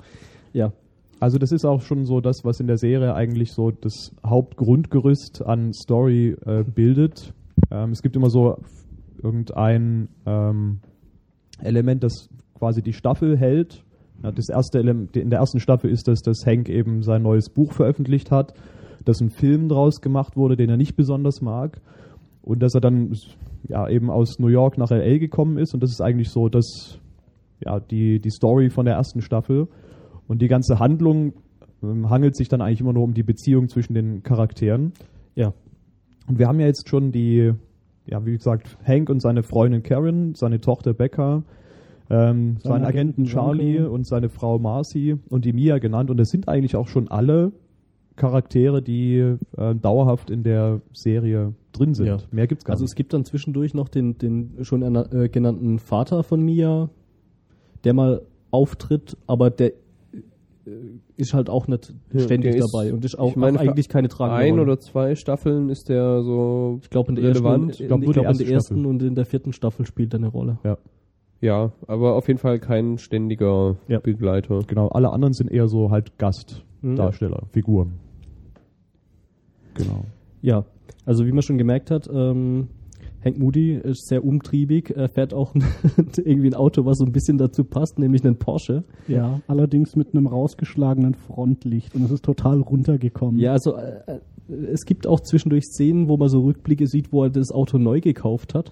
Ja. 0.54 0.74
Also 1.22 1.38
das 1.38 1.54
ist 1.54 1.66
auch 1.66 1.82
schon 1.82 2.06
so 2.06 2.20
das, 2.20 2.44
was 2.44 2.60
in 2.60 2.68
der 2.68 2.78
Serie 2.78 3.16
eigentlich 3.16 3.54
so 3.54 3.72
das 3.72 4.12
Hauptgrundgerüst 4.26 5.42
an 5.46 5.72
Story 5.74 6.36
äh, 6.46 6.64
bildet. 6.64 7.34
Ähm, 7.72 7.92
es 7.92 8.02
gibt 8.02 8.18
immer 8.18 8.30
so 8.30 8.58
irgendein 9.26 10.10
ähm, 10.26 10.80
Element, 11.62 12.04
das 12.04 12.30
quasi 12.58 12.82
die 12.82 12.94
Staffel 12.94 13.38
hält. 13.38 13.84
Ja, 14.24 14.32
das 14.32 14.50
erste 14.50 14.80
Element 14.80 15.18
in 15.18 15.30
der 15.30 15.40
ersten 15.40 15.60
Staffel 15.60 15.90
ist 15.90 16.08
das, 16.08 16.22
dass 16.22 16.46
Hank 16.46 16.70
eben 16.70 17.04
sein 17.04 17.24
neues 17.24 17.50
Buch 17.50 17.74
veröffentlicht 17.74 18.32
hat, 18.32 18.54
dass 19.04 19.20
ein 19.20 19.30
Film 19.30 19.68
draus 19.68 20.00
gemacht 20.00 20.38
wurde, 20.38 20.56
den 20.56 20.70
er 20.70 20.78
nicht 20.78 20.96
besonders 20.96 21.42
mag 21.42 21.82
und 22.42 22.62
dass 22.62 22.74
er 22.76 22.82
dann 22.82 23.14
ja 23.68 23.90
eben 23.90 24.10
aus 24.10 24.40
New 24.40 24.48
York 24.48 24.78
nach 24.78 24.90
LA 24.92 25.18
gekommen 25.18 25.58
ist 25.58 25.74
und 25.74 25.84
das 25.84 25.92
ist 25.92 26.02
eigentlich 26.02 26.30
so 26.30 26.48
das 26.48 27.00
ja 27.64 27.80
die 27.80 28.20
die 28.20 28.30
Story 28.30 28.70
von 28.70 28.86
der 28.86 28.96
ersten 28.96 29.22
Staffel 29.22 29.68
und 30.28 30.42
die 30.42 30.48
ganze 30.48 30.80
Handlung 30.80 31.34
ähm, 31.84 32.10
hangelt 32.10 32.36
sich 32.36 32.48
dann 32.48 32.62
eigentlich 32.62 32.82
immer 32.82 32.94
nur 32.94 33.04
um 33.04 33.14
die 33.14 33.24
Beziehung 33.24 33.70
zwischen 33.70 33.94
den 33.94 34.24
Charakteren. 34.24 34.94
Ja. 35.36 35.54
Und 36.28 36.40
wir 36.40 36.48
haben 36.48 36.60
ja 36.60 36.66
jetzt 36.66 36.90
schon 36.90 37.12
die, 37.12 37.54
ja, 38.08 38.26
wie 38.26 38.38
gesagt, 38.38 38.78
Hank 38.86 39.10
und 39.10 39.20
seine 39.22 39.44
Freundin 39.44 39.84
Karen, 39.84 40.36
seine 40.36 40.62
Tochter 40.62 40.94
Becca, 40.94 41.44
ähm, 42.10 42.58
Seinen 42.58 42.60
seinen 42.62 42.86
Agenten 42.86 42.86
Agenten 42.86 43.24
Charlie 43.26 43.78
Ronco. 43.80 43.96
und 43.96 44.06
seine 44.06 44.30
Frau 44.30 44.60
Marcy 44.60 45.18
und 45.30 45.44
die 45.46 45.54
Mia 45.54 45.80
genannt. 45.80 46.10
Und 46.12 46.18
das 46.18 46.30
sind 46.30 46.48
eigentlich 46.48 46.76
auch 46.76 46.88
schon 46.88 47.08
alle 47.10 47.52
Charaktere, 48.16 48.82
die 48.82 49.18
äh, 49.58 49.76
dauerhaft 49.76 50.30
in 50.30 50.44
der 50.44 50.82
Serie 50.94 51.54
drin 51.74 51.94
sind. 51.96 52.06
Ja. 52.06 52.18
Mehr 52.32 52.48
gibt's 52.48 52.64
gar 52.64 52.74
Also 52.74 52.84
nicht. 52.84 52.92
es 52.92 52.96
gibt 52.96 53.12
dann 53.14 53.26
zwischendurch 53.26 53.74
noch 53.74 53.90
den, 53.90 54.18
den 54.20 54.52
schon 54.62 54.84
äh, 54.84 55.30
genannten 55.30 55.80
Vater 55.80 56.24
von 56.24 56.42
Mia, 56.42 56.90
der 57.84 57.94
mal 57.94 58.22
auftritt, 58.52 59.18
aber 59.28 59.50
der 59.50 59.74
ist 61.18 61.34
halt 61.34 61.50
auch 61.50 61.68
nicht 61.68 61.94
Ja, 62.14 62.20
ständig 62.22 62.56
ist- 62.56 62.74
dabei 62.74 62.92
und 62.94 63.06
ist 63.06 63.18
auch, 63.18 63.30
ich 63.32 63.36
meine, 63.36 63.58
auch 63.58 63.62
eigentlich 63.64 63.88
keine 63.90 64.08
tragende 64.08 64.42
Ein 64.42 64.52
Rolle. 64.52 64.62
oder 64.64 64.80
zwei 64.80 65.16
Staffeln 65.16 65.70
ist 65.70 65.90
der 65.90 66.22
so 66.24 66.80
ich 66.82 66.90
glaube 66.90 67.10
in 67.10 67.16
der 67.16 67.26
relevant. 67.26 67.70
ersten, 67.70 67.84
Ich 67.84 67.88
glaub, 67.88 68.00
die 68.00 68.06
glaub, 68.06 68.16
in 68.18 68.22
der 68.22 68.30
erste 68.30 68.44
ersten 68.54 68.74
Staffel. 68.76 68.86
und 68.88 69.04
in 69.04 69.16
der 69.16 69.26
vierten 69.26 69.54
Staffel 69.54 69.86
spielt 69.86 70.14
er 70.14 70.20
eine 70.20 70.28
Rolle. 70.28 70.58
Ja, 71.42 71.72
aber 71.88 72.16
auf 72.16 72.28
jeden 72.28 72.40
Fall 72.40 72.60
kein 72.60 72.98
ständiger 72.98 73.76
Ja. 73.88 74.00
Begleiter. 74.00 74.60
Genau, 74.68 74.88
alle 74.88 75.12
anderen 75.12 75.34
sind 75.34 75.52
eher 75.52 75.68
so 75.68 75.92
halt 75.92 76.10
Mhm. 76.12 76.96
Gastdarsteller, 76.96 77.44
Figuren. 77.52 77.94
Genau. 79.76 80.06
Ja, 80.42 80.66
also 81.06 81.26
wie 81.26 81.32
man 81.32 81.42
schon 81.42 81.58
gemerkt 81.58 81.92
hat, 81.92 82.10
ähm, 82.12 82.68
Hank 83.26 83.40
Moody 83.40 83.74
ist 83.74 84.08
sehr 84.08 84.24
umtriebig. 84.24 84.94
Er 84.96 85.10
fährt 85.10 85.34
auch 85.34 85.56
irgendwie 86.18 86.48
ein 86.48 86.54
Auto, 86.54 86.86
was 86.86 87.00
so 87.00 87.06
ein 87.06 87.12
bisschen 87.12 87.40
dazu 87.40 87.64
passt, 87.64 87.98
nämlich 87.98 88.24
einen 88.24 88.38
Porsche. 88.38 88.84
Ja, 89.08 89.42
allerdings 89.48 89.96
mit 89.96 90.14
einem 90.14 90.28
rausgeschlagenen 90.28 91.16
Frontlicht 91.16 91.96
und 91.96 92.04
es 92.04 92.12
ist 92.12 92.24
total 92.24 92.62
runtergekommen. 92.62 93.40
Ja, 93.40 93.52
also 93.54 93.76
äh, 93.76 94.20
es 94.72 94.86
gibt 94.86 95.08
auch 95.08 95.20
zwischendurch 95.20 95.66
Szenen, 95.66 96.08
wo 96.08 96.18
man 96.18 96.30
so 96.30 96.42
Rückblicke 96.42 96.86
sieht, 96.86 97.12
wo 97.12 97.24
er 97.24 97.32
das 97.32 97.52
Auto 97.52 97.80
neu 97.80 98.00
gekauft 98.00 98.54
hat. 98.54 98.72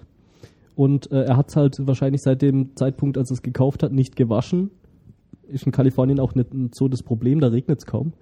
Und 0.76 1.10
äh, 1.10 1.24
er 1.24 1.36
hat 1.36 1.48
es 1.48 1.56
halt 1.56 1.86
wahrscheinlich 1.86 2.22
seit 2.22 2.40
dem 2.40 2.76
Zeitpunkt, 2.76 3.18
als 3.18 3.30
er 3.30 3.34
es 3.34 3.42
gekauft 3.42 3.82
hat, 3.82 3.92
nicht 3.92 4.14
gewaschen. 4.14 4.70
Ist 5.48 5.66
in 5.66 5.72
Kalifornien 5.72 6.20
auch 6.20 6.34
nicht 6.34 6.48
so 6.74 6.88
das 6.88 7.02
Problem, 7.02 7.40
da 7.40 7.48
regnet 7.48 7.80
es 7.80 7.86
kaum. 7.86 8.12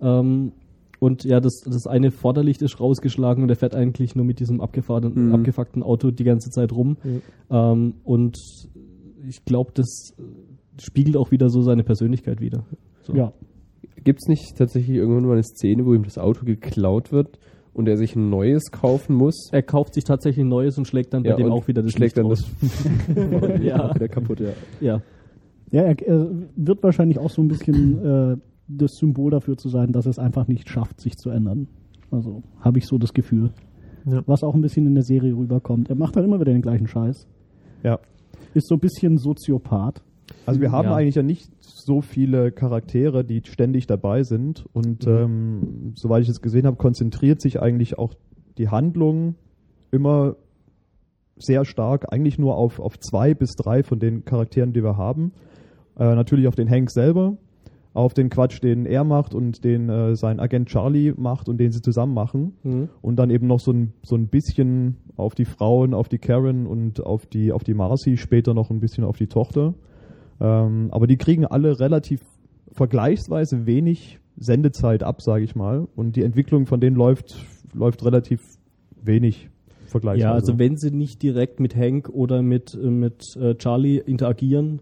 Ähm, 0.00 0.52
und 0.98 1.24
ja, 1.24 1.40
das, 1.40 1.60
das 1.64 1.86
eine 1.86 2.10
Vorderlicht 2.10 2.62
ist 2.62 2.80
rausgeschlagen 2.80 3.42
und 3.42 3.50
er 3.50 3.56
fährt 3.56 3.74
eigentlich 3.74 4.14
nur 4.16 4.24
mit 4.24 4.40
diesem 4.40 4.60
abgefahrenen, 4.60 5.28
Mhm. 5.28 5.34
abgefuckten 5.34 5.82
Auto 5.82 6.10
die 6.10 6.24
ganze 6.24 6.50
Zeit 6.50 6.72
rum. 6.72 6.96
Ähm, 7.50 7.94
und 8.04 8.38
ich 9.28 9.44
glaube, 9.44 9.72
das 9.74 10.14
spiegelt 10.80 11.16
auch 11.16 11.30
wieder 11.30 11.48
so 11.48 11.62
seine 11.62 11.82
Persönlichkeit 11.84 12.40
wieder. 12.40 12.64
So. 13.02 13.14
Ja, 13.14 13.32
Gibt 14.04 14.20
es 14.22 14.28
nicht 14.28 14.56
tatsächlich 14.56 14.96
irgendwann 14.96 15.24
mal 15.24 15.32
eine 15.32 15.42
Szene, 15.42 15.84
wo 15.84 15.92
ihm 15.94 16.04
das 16.04 16.16
Auto 16.18 16.44
geklaut 16.44 17.10
wird 17.12 17.38
und 17.72 17.88
er 17.88 17.96
sich 17.96 18.14
ein 18.14 18.30
neues 18.30 18.70
kaufen 18.70 19.16
muss? 19.16 19.48
Er 19.52 19.62
kauft 19.62 19.94
sich 19.94 20.04
tatsächlich 20.04 20.44
ein 20.44 20.48
neues 20.48 20.78
und 20.78 20.86
schlägt 20.86 21.12
dann 21.12 21.24
bei 21.24 21.30
Ja, 21.30 21.36
dem 21.36 21.46
und 21.46 21.52
auch 21.52 21.66
wieder 21.66 21.82
das 21.82 21.90
schlägt 21.92 22.16
Licht 22.16 22.18
dann 22.18 22.26
raus. 22.26 22.44
das 22.60 23.60
Ja. 23.62 23.92
wieder 23.94 24.06
kaputt, 24.08 24.38
ja. 24.40 24.50
Ja. 24.80 25.02
ja 25.72 25.82
er, 25.82 25.98
er 26.06 26.30
wird 26.54 26.82
wahrscheinlich 26.84 27.18
auch 27.18 27.30
so 27.30 27.42
ein 27.42 27.48
bisschen 27.48 28.04
äh, 28.04 28.36
das 28.68 28.92
Symbol 28.96 29.30
dafür 29.30 29.56
zu 29.56 29.68
sein, 29.68 29.92
dass 29.92 30.06
es 30.06 30.18
einfach 30.18 30.48
nicht 30.48 30.68
schafft, 30.68 31.00
sich 31.00 31.16
zu 31.16 31.30
ändern. 31.30 31.68
Also 32.10 32.42
habe 32.60 32.78
ich 32.78 32.86
so 32.86 32.98
das 32.98 33.12
Gefühl. 33.12 33.50
Ja. 34.04 34.22
Was 34.26 34.42
auch 34.44 34.54
ein 34.54 34.60
bisschen 34.60 34.86
in 34.86 34.94
der 34.94 35.02
Serie 35.04 35.34
rüberkommt. 35.36 35.88
Er 35.90 35.96
macht 35.96 36.16
halt 36.16 36.24
immer 36.26 36.40
wieder 36.40 36.52
den 36.52 36.62
gleichen 36.62 36.86
Scheiß. 36.86 37.26
Ja. 37.82 37.98
Ist 38.54 38.68
so 38.68 38.74
ein 38.76 38.80
bisschen 38.80 39.18
Soziopath. 39.18 40.02
Also 40.44 40.60
wir 40.60 40.70
haben 40.72 40.86
Ja. 40.88 40.94
eigentlich 40.96 41.14
ja 41.16 41.22
nicht 41.22 41.50
so 41.60 42.00
viele 42.00 42.50
Charaktere, 42.52 43.24
die 43.24 43.42
ständig 43.44 43.86
dabei 43.86 44.22
sind. 44.22 44.64
Und 44.72 45.06
Mhm. 45.06 45.12
ähm, 45.12 45.92
soweit 45.96 46.22
ich 46.22 46.28
es 46.28 46.40
gesehen 46.40 46.66
habe, 46.66 46.76
konzentriert 46.76 47.40
sich 47.40 47.60
eigentlich 47.60 47.98
auch 47.98 48.14
die 48.58 48.68
Handlung 48.68 49.34
immer 49.90 50.36
sehr 51.38 51.64
stark 51.64 52.12
eigentlich 52.12 52.38
nur 52.38 52.56
auf, 52.56 52.80
auf 52.80 52.98
zwei 52.98 53.34
bis 53.34 53.52
drei 53.56 53.82
von 53.82 53.98
den 53.98 54.24
Charakteren, 54.24 54.72
die 54.72 54.82
wir 54.82 54.96
haben. 54.96 55.32
Äh, 55.98 56.14
natürlich 56.14 56.48
auf 56.48 56.54
den 56.54 56.70
Hank 56.70 56.90
selber, 56.90 57.36
auf 57.96 58.12
den 58.12 58.28
Quatsch, 58.28 58.62
den 58.62 58.84
er 58.84 59.04
macht 59.04 59.34
und 59.34 59.64
den 59.64 59.88
äh, 59.88 60.16
sein 60.16 60.38
Agent 60.38 60.68
Charlie 60.68 61.14
macht 61.16 61.48
und 61.48 61.58
den 61.58 61.72
sie 61.72 61.80
zusammen 61.80 62.12
machen. 62.12 62.52
Mhm. 62.62 62.88
Und 63.00 63.16
dann 63.16 63.30
eben 63.30 63.46
noch 63.46 63.60
so 63.60 63.72
ein, 63.72 63.94
so 64.02 64.16
ein 64.16 64.28
bisschen 64.28 64.96
auf 65.16 65.34
die 65.34 65.46
Frauen, 65.46 65.94
auf 65.94 66.08
die 66.08 66.18
Karen 66.18 66.66
und 66.66 67.04
auf 67.04 67.24
die, 67.26 67.52
auf 67.52 67.64
die 67.64 67.72
Marcy, 67.74 68.18
später 68.18 68.52
noch 68.52 68.70
ein 68.70 68.80
bisschen 68.80 69.02
auf 69.02 69.16
die 69.16 69.28
Tochter. 69.28 69.74
Ähm, 70.40 70.88
aber 70.90 71.06
die 71.06 71.16
kriegen 71.16 71.46
alle 71.46 71.80
relativ 71.80 72.20
vergleichsweise 72.70 73.64
wenig 73.64 74.20
Sendezeit 74.36 75.02
ab, 75.02 75.22
sage 75.22 75.44
ich 75.44 75.56
mal. 75.56 75.88
Und 75.96 76.16
die 76.16 76.22
Entwicklung 76.22 76.66
von 76.66 76.80
denen 76.80 76.96
läuft, 76.96 77.46
läuft 77.72 78.04
relativ 78.04 78.42
wenig 79.02 79.48
vergleichsweise. 79.86 80.26
Ja, 80.26 80.34
also 80.34 80.58
wenn 80.58 80.76
sie 80.76 80.90
nicht 80.90 81.22
direkt 81.22 81.60
mit 81.60 81.74
Hank 81.74 82.10
oder 82.10 82.42
mit, 82.42 82.74
äh, 82.74 82.90
mit 82.90 83.22
äh, 83.36 83.54
Charlie 83.54 83.96
interagieren, 83.96 84.80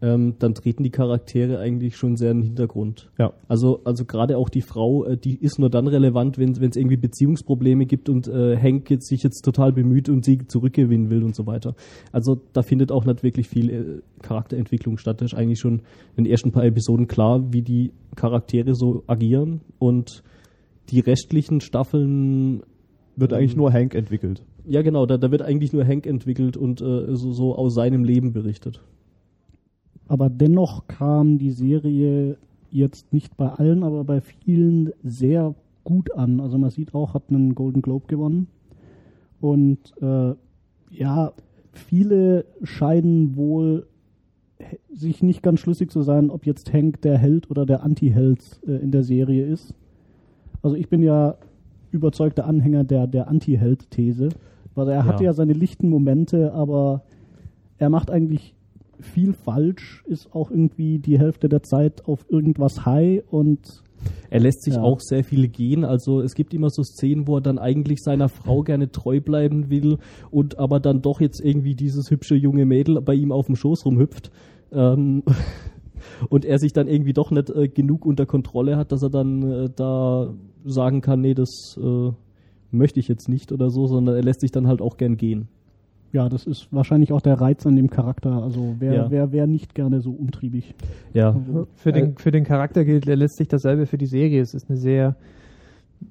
ähm, 0.00 0.34
dann 0.38 0.54
treten 0.54 0.84
die 0.84 0.90
Charaktere 0.90 1.58
eigentlich 1.58 1.96
schon 1.96 2.16
sehr 2.16 2.30
in 2.30 2.38
den 2.38 2.46
Hintergrund. 2.46 3.10
Ja. 3.18 3.32
Also, 3.48 3.80
also 3.84 4.04
gerade 4.04 4.38
auch 4.38 4.48
die 4.48 4.60
Frau, 4.60 5.04
äh, 5.04 5.16
die 5.16 5.36
ist 5.36 5.58
nur 5.58 5.70
dann 5.70 5.88
relevant, 5.88 6.38
wenn 6.38 6.52
es 6.52 6.76
irgendwie 6.76 6.96
Beziehungsprobleme 6.96 7.86
gibt 7.86 8.08
und 8.08 8.28
äh, 8.28 8.56
Hank 8.56 8.90
jetzt 8.90 9.08
sich 9.08 9.22
jetzt 9.22 9.42
total 9.42 9.72
bemüht 9.72 10.08
und 10.08 10.24
sie 10.24 10.46
zurückgewinnen 10.46 11.10
will 11.10 11.24
und 11.24 11.34
so 11.34 11.46
weiter. 11.46 11.74
Also 12.12 12.40
da 12.52 12.62
findet 12.62 12.92
auch 12.92 13.04
nicht 13.04 13.22
wirklich 13.22 13.48
viel 13.48 13.70
äh, 13.70 13.84
Charakterentwicklung 14.22 14.98
statt. 14.98 15.20
Das 15.20 15.32
ist 15.32 15.38
eigentlich 15.38 15.58
schon 15.58 15.82
in 16.16 16.24
den 16.24 16.26
ersten 16.26 16.52
paar 16.52 16.64
Episoden 16.64 17.08
klar, 17.08 17.52
wie 17.52 17.62
die 17.62 17.92
Charaktere 18.14 18.74
so 18.74 19.02
agieren 19.06 19.62
und 19.78 20.22
die 20.90 21.00
restlichen 21.00 21.60
Staffeln 21.60 22.62
wird 23.16 23.32
eigentlich 23.32 23.56
nur 23.56 23.72
Hank 23.72 23.94
entwickelt. 23.94 24.44
ja, 24.64 24.82
genau, 24.82 25.06
da, 25.06 25.16
da 25.16 25.30
wird 25.32 25.42
eigentlich 25.42 25.72
nur 25.72 25.84
Hank 25.84 26.06
entwickelt 26.06 26.56
und 26.56 26.80
äh, 26.80 27.16
so, 27.16 27.32
so 27.32 27.56
aus 27.56 27.74
seinem 27.74 28.04
Leben 28.04 28.32
berichtet. 28.32 28.80
Aber 30.08 30.30
dennoch 30.30 30.86
kam 30.88 31.38
die 31.38 31.50
Serie 31.50 32.36
jetzt 32.70 33.12
nicht 33.12 33.36
bei 33.36 33.48
allen, 33.48 33.82
aber 33.82 34.04
bei 34.04 34.20
vielen 34.20 34.90
sehr 35.02 35.54
gut 35.84 36.14
an. 36.14 36.40
Also 36.40 36.58
man 36.58 36.70
sieht 36.70 36.94
auch, 36.94 37.14
hat 37.14 37.24
einen 37.28 37.54
Golden 37.54 37.82
Globe 37.82 38.06
gewonnen. 38.06 38.48
Und 39.40 39.94
äh, 40.00 40.34
ja, 40.90 41.32
viele 41.72 42.44
scheinen 42.62 43.36
wohl 43.36 43.86
sich 44.92 45.22
nicht 45.22 45.42
ganz 45.42 45.60
schlüssig 45.60 45.90
zu 45.90 46.02
sein, 46.02 46.30
ob 46.30 46.44
jetzt 46.44 46.72
Hank 46.72 47.00
der 47.02 47.16
Held 47.16 47.50
oder 47.50 47.64
der 47.64 47.84
Anti-Held 47.84 48.60
äh, 48.66 48.72
in 48.72 48.90
der 48.90 49.04
Serie 49.04 49.46
ist. 49.46 49.74
Also 50.62 50.74
ich 50.74 50.88
bin 50.88 51.02
ja 51.02 51.36
überzeugter 51.92 52.46
Anhänger 52.46 52.84
der, 52.84 53.06
der 53.06 53.28
Anti-Held-These. 53.28 54.30
Weil 54.74 54.88
er 54.88 55.04
hatte 55.04 55.24
Ja. 55.24 55.30
ja 55.30 55.32
seine 55.34 55.52
lichten 55.54 55.88
Momente, 55.88 56.52
aber 56.52 57.02
er 57.78 57.90
macht 57.90 58.10
eigentlich 58.10 58.54
viel 59.00 59.32
falsch, 59.32 60.02
ist 60.06 60.32
auch 60.34 60.50
irgendwie 60.50 60.98
die 60.98 61.18
Hälfte 61.18 61.48
der 61.48 61.62
Zeit 61.62 62.06
auf 62.06 62.26
irgendwas 62.28 62.84
high 62.84 63.22
und 63.30 63.82
Er 64.30 64.38
lässt 64.38 64.62
sich 64.62 64.74
Ja. 64.74 64.82
auch 64.82 65.00
sehr 65.00 65.24
viel 65.24 65.48
gehen. 65.48 65.84
Also 65.84 66.20
es 66.20 66.34
gibt 66.34 66.54
immer 66.54 66.70
so 66.70 66.84
Szenen, 66.84 67.26
wo 67.26 67.38
er 67.38 67.40
dann 67.40 67.58
eigentlich 67.58 67.98
seiner 68.00 68.28
Frau 68.28 68.62
gerne 68.62 68.92
treu 68.92 69.20
bleiben 69.20 69.70
will 69.70 69.98
und 70.30 70.56
aber 70.58 70.78
dann 70.78 71.02
doch 71.02 71.20
jetzt 71.20 71.40
irgendwie 71.44 71.74
dieses 71.74 72.08
hübsche 72.08 72.36
junge 72.36 72.64
Mädel 72.64 73.00
bei 73.00 73.14
ihm 73.14 73.32
auf 73.32 73.46
dem 73.46 73.56
Schoß 73.56 73.84
rumhüpft. 73.86 74.30
Ähm, 74.70 75.24
und 76.28 76.44
er 76.44 76.58
sich 76.60 76.72
dann 76.72 76.86
irgendwie 76.86 77.12
doch 77.12 77.32
nicht 77.32 77.50
äh, 77.50 77.66
genug 77.68 78.06
unter 78.06 78.24
Kontrolle 78.24 78.76
hat, 78.76 78.92
dass 78.92 79.02
er 79.02 79.10
dann 79.10 79.42
äh, 79.50 79.70
da 79.74 80.32
sagen 80.64 81.00
kann, 81.00 81.20
nee, 81.20 81.34
das 81.34 81.76
äh, 81.82 82.10
möchte 82.70 83.00
ich 83.00 83.08
jetzt 83.08 83.28
nicht 83.28 83.50
oder 83.50 83.68
so, 83.70 83.86
sondern 83.88 84.14
er 84.14 84.22
lässt 84.22 84.42
sich 84.42 84.52
dann 84.52 84.68
halt 84.68 84.80
auch 84.80 84.96
gern 84.96 85.16
gehen. 85.16 85.48
Ja, 86.12 86.28
das 86.28 86.46
ist 86.46 86.68
wahrscheinlich 86.72 87.12
auch 87.12 87.20
der 87.20 87.40
Reiz 87.40 87.66
an 87.66 87.76
dem 87.76 87.90
Charakter. 87.90 88.42
Also 88.42 88.76
wer, 88.78 88.94
Ja. 88.94 89.10
wer, 89.10 89.32
wer 89.32 89.46
nicht 89.46 89.74
gerne 89.74 90.00
so 90.00 90.12
umtriebig. 90.12 90.74
Ja, 91.12 91.36
Für 91.74 91.92
den, 91.92 92.16
für 92.16 92.30
den 92.30 92.44
Charakter 92.44 92.84
gilt 92.84 93.04
letztlich 93.06 93.48
dasselbe 93.48 93.86
für 93.86 93.98
die 93.98 94.06
Serie. 94.06 94.40
Es 94.40 94.54
ist 94.54 94.68
eine 94.68 94.78
sehr 94.78 95.16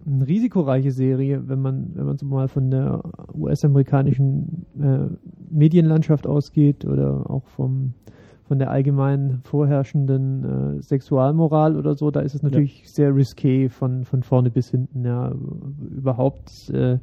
eine 0.05 0.27
risikoreiche 0.27 0.91
Serie, 0.91 1.47
wenn 1.47 1.61
man, 1.61 1.91
wenn 1.93 2.05
man 2.05 2.17
so 2.17 2.25
mal 2.25 2.49
von 2.49 2.69
der 2.69 3.01
US-amerikanischen 3.33 4.65
äh, 4.79 5.07
Medienlandschaft 5.49 6.27
ausgeht 6.27 6.83
oder 6.85 7.29
auch 7.29 7.47
vom, 7.47 7.93
von 8.43 8.59
der 8.59 8.69
allgemein 8.69 9.39
vorherrschenden 9.43 10.77
äh, 10.77 10.81
Sexualmoral 10.81 11.77
oder 11.77 11.95
so, 11.95 12.11
da 12.11 12.19
ist 12.19 12.35
es 12.35 12.43
natürlich 12.43 12.83
sehr 12.91 13.13
risqué 13.13 13.69
von, 13.69 14.03
von 14.03 14.23
vorne 14.23 14.49
bis 14.51 14.69
hinten. 14.69 15.05
Ja, 15.05 15.33
überhaupt 15.95 16.69
äh, 16.71 16.97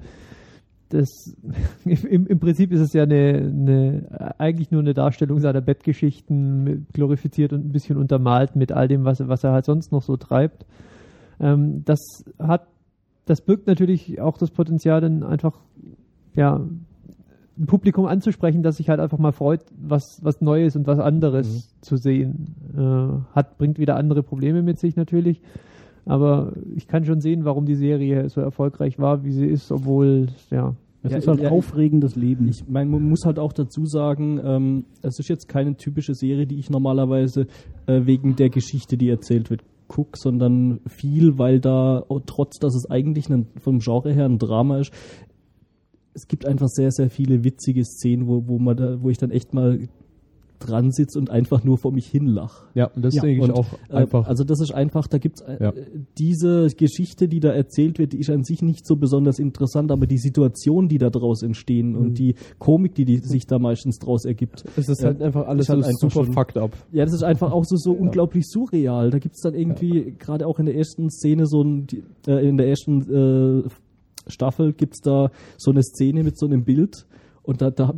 das, 0.94 1.36
im, 1.84 2.26
im 2.26 2.38
Prinzip 2.38 2.72
ist 2.72 2.80
es 2.80 2.92
ja 2.92 3.02
eine, 3.02 3.50
eine, 3.52 4.34
eigentlich 4.38 4.70
nur 4.70 4.80
eine 4.80 4.94
Darstellung 4.94 5.40
seiner 5.40 5.60
Bettgeschichten, 5.60 6.86
glorifiziert 6.92 7.52
und 7.52 7.66
ein 7.66 7.72
bisschen 7.72 7.96
untermalt 7.96 8.56
mit 8.56 8.72
all 8.72 8.88
dem, 8.88 9.04
was, 9.04 9.26
was 9.26 9.44
er 9.44 9.52
halt 9.52 9.64
sonst 9.64 9.92
noch 9.92 10.02
so 10.02 10.16
treibt. 10.16 10.64
Ähm, 11.40 11.82
das 11.84 12.24
hat, 12.38 12.66
das 13.26 13.40
birgt 13.40 13.66
natürlich 13.66 14.20
auch 14.20 14.38
das 14.38 14.50
Potenzial, 14.50 15.00
dann 15.00 15.22
einfach, 15.22 15.58
ja, 16.34 16.60
ein 17.56 17.66
Publikum 17.66 18.06
anzusprechen, 18.06 18.62
das 18.62 18.76
sich 18.76 18.88
halt 18.88 18.98
einfach 18.98 19.18
mal 19.18 19.32
freut, 19.32 19.60
was, 19.76 20.18
was 20.22 20.40
Neues 20.40 20.74
und 20.74 20.86
was 20.86 20.98
anderes 20.98 21.72
zu 21.80 21.96
sehen. 21.96 22.56
Äh, 22.76 23.34
hat, 23.34 23.58
bringt 23.58 23.78
wieder 23.78 23.96
andere 23.96 24.22
Probleme 24.22 24.62
mit 24.62 24.78
sich 24.78 24.96
natürlich. 24.96 25.40
Aber 26.06 26.52
ich 26.74 26.86
kann 26.86 27.04
schon 27.04 27.20
sehen, 27.20 27.44
warum 27.44 27.64
die 27.64 27.76
Serie 27.76 28.28
so 28.28 28.40
erfolgreich 28.40 28.98
war, 28.98 29.24
wie 29.24 29.32
sie 29.32 29.46
ist, 29.46 29.72
obwohl, 29.72 30.26
ja, 30.50 30.74
Es 31.04 31.12
Ja, 31.12 31.18
ist 31.18 31.28
halt 31.28 31.40
ja, 31.40 31.50
aufregendes 31.50 32.16
Leben. 32.16 32.49
Ich 32.49 32.66
meine, 32.66 32.90
man 32.90 33.02
muss 33.02 33.26
halt 33.26 33.38
auch 33.38 33.52
dazu 33.52 33.84
sagen, 33.84 34.40
ähm, 34.42 34.84
es 35.02 35.18
ist 35.18 35.28
jetzt 35.28 35.49
keine 35.49 35.76
typische 35.76 36.14
Serie, 36.14 36.46
die 36.46 36.58
ich 36.58 36.70
normalerweise 36.70 37.46
äh, 37.87 38.06
wegen 38.06 38.37
der 38.37 38.49
Geschichte, 38.49 38.96
die 38.96 39.11
erzählt 39.11 39.50
wird, 39.50 39.62
gucke, 39.87 40.18
sondern 40.18 40.80
viel, 40.87 41.37
weil 41.37 41.61
da, 41.61 42.02
oh, 42.08 42.20
trotz 42.25 42.58
dass 42.58 42.75
es 42.75 42.90
eigentlich 42.90 43.28
ein, 43.28 43.49
vom 43.61 43.80
Genre 43.80 44.14
her 44.14 44.25
ein 44.25 44.38
Drama 44.38 44.78
ist, 44.78 44.92
es 46.14 46.26
gibt 46.26 46.46
einfach 46.46 46.68
sehr, 46.68 46.90
sehr 46.90 47.11
viele 47.11 47.44
witzige 47.44 47.84
Szenen, 47.84 48.26
wo, 48.26 48.49
wo, 48.49 48.58
man 48.58 48.76
da, 48.76 49.02
wo 49.02 49.11
ich 49.11 49.18
dann 49.18 49.30
echt 49.30 49.52
mal 49.52 49.80
dran 50.61 50.92
sitze 50.92 51.18
und 51.18 51.30
einfach 51.30 51.64
nur 51.64 51.76
vor 51.78 51.92
mich 51.92 52.06
hinlach. 52.06 52.64
Ja, 52.75 52.87
und 52.87 53.04
das 53.04 53.14
Ja, 53.14 53.23
denke 53.23 53.44
ich 53.44 53.50
Und, 53.50 53.56
auch 53.58 53.66
äh, 53.90 53.94
einfach. 53.94 54.26
Also 54.26 54.44
das 54.44 54.61
ist 54.61 54.73
einfach, 54.73 55.06
da 55.08 55.18
gibt's 55.18 55.40
äh, 55.42 55.56
Ja. 55.61 55.73
diese 56.18 56.68
Geschichte, 56.76 57.28
die 57.28 57.40
da 57.40 57.50
erzählt 57.50 57.99
wird, 57.99 58.12
die 58.12 58.18
ist 58.18 58.30
an 58.30 58.44
sich 58.44 58.62
nicht 58.62 58.87
so 58.87 58.96
besonders 58.96 59.38
interessant, 59.38 59.90
aber 59.90 60.06
die 60.06 60.16
Situationen, 60.18 60.88
die 60.88 60.99
da 60.99 61.11
draus 61.11 61.42
entstehen 61.42 61.90
Mhm. 61.90 61.96
und 61.96 62.18
die 62.18 62.34
Komik, 62.58 62.94
die, 62.94 63.04
die 63.04 63.18
sich 63.18 63.46
da 63.46 63.58
meistens 63.58 63.99
draus 63.99 64.25
ergibt, 64.25 64.64
Es 64.76 64.88
ist 64.88 65.00
Ja. 65.02 65.08
halt 65.08 65.23
einfach 65.23 65.46
alles 65.46 65.68
halt 65.68 65.82
so 65.82 65.87
einfach 65.88 66.00
super 66.00 66.25
schon- 66.25 66.32
fucked 66.34 66.56
up. 66.56 66.73
ja, 66.92 67.04
das 67.04 67.14
ist 67.14 67.25
einfach 67.25 67.52
auch 67.52 67.64
so, 67.64 67.76
so 67.76 67.92
unglaublich 67.92 68.44
surreal. 68.49 69.11
Da 69.11 69.18
gibt's 69.18 69.40
dann 69.42 69.54
irgendwie, 69.54 70.14
gerade 70.18 70.46
auch 70.46 70.58
in 70.58 70.66
der 70.66 70.76
ersten 70.76 71.11
Szene, 71.11 71.46
so 71.46 71.62
ein, 71.62 71.87
äh, 72.26 72.49
in 72.49 72.56
der 72.56 72.68
ersten 72.68 73.64
äh, 73.66 73.68
Staffel 74.28 74.73
gibt's 74.73 75.00
da 75.00 75.30
so 75.58 75.70
eine 75.70 75.82
Szene 75.82 76.23
mit 76.23 76.38
so 76.38 76.46
einem 76.46 76.64
Bild 76.64 77.06
und 77.42 77.61
da, 77.61 77.70
da 77.70 77.94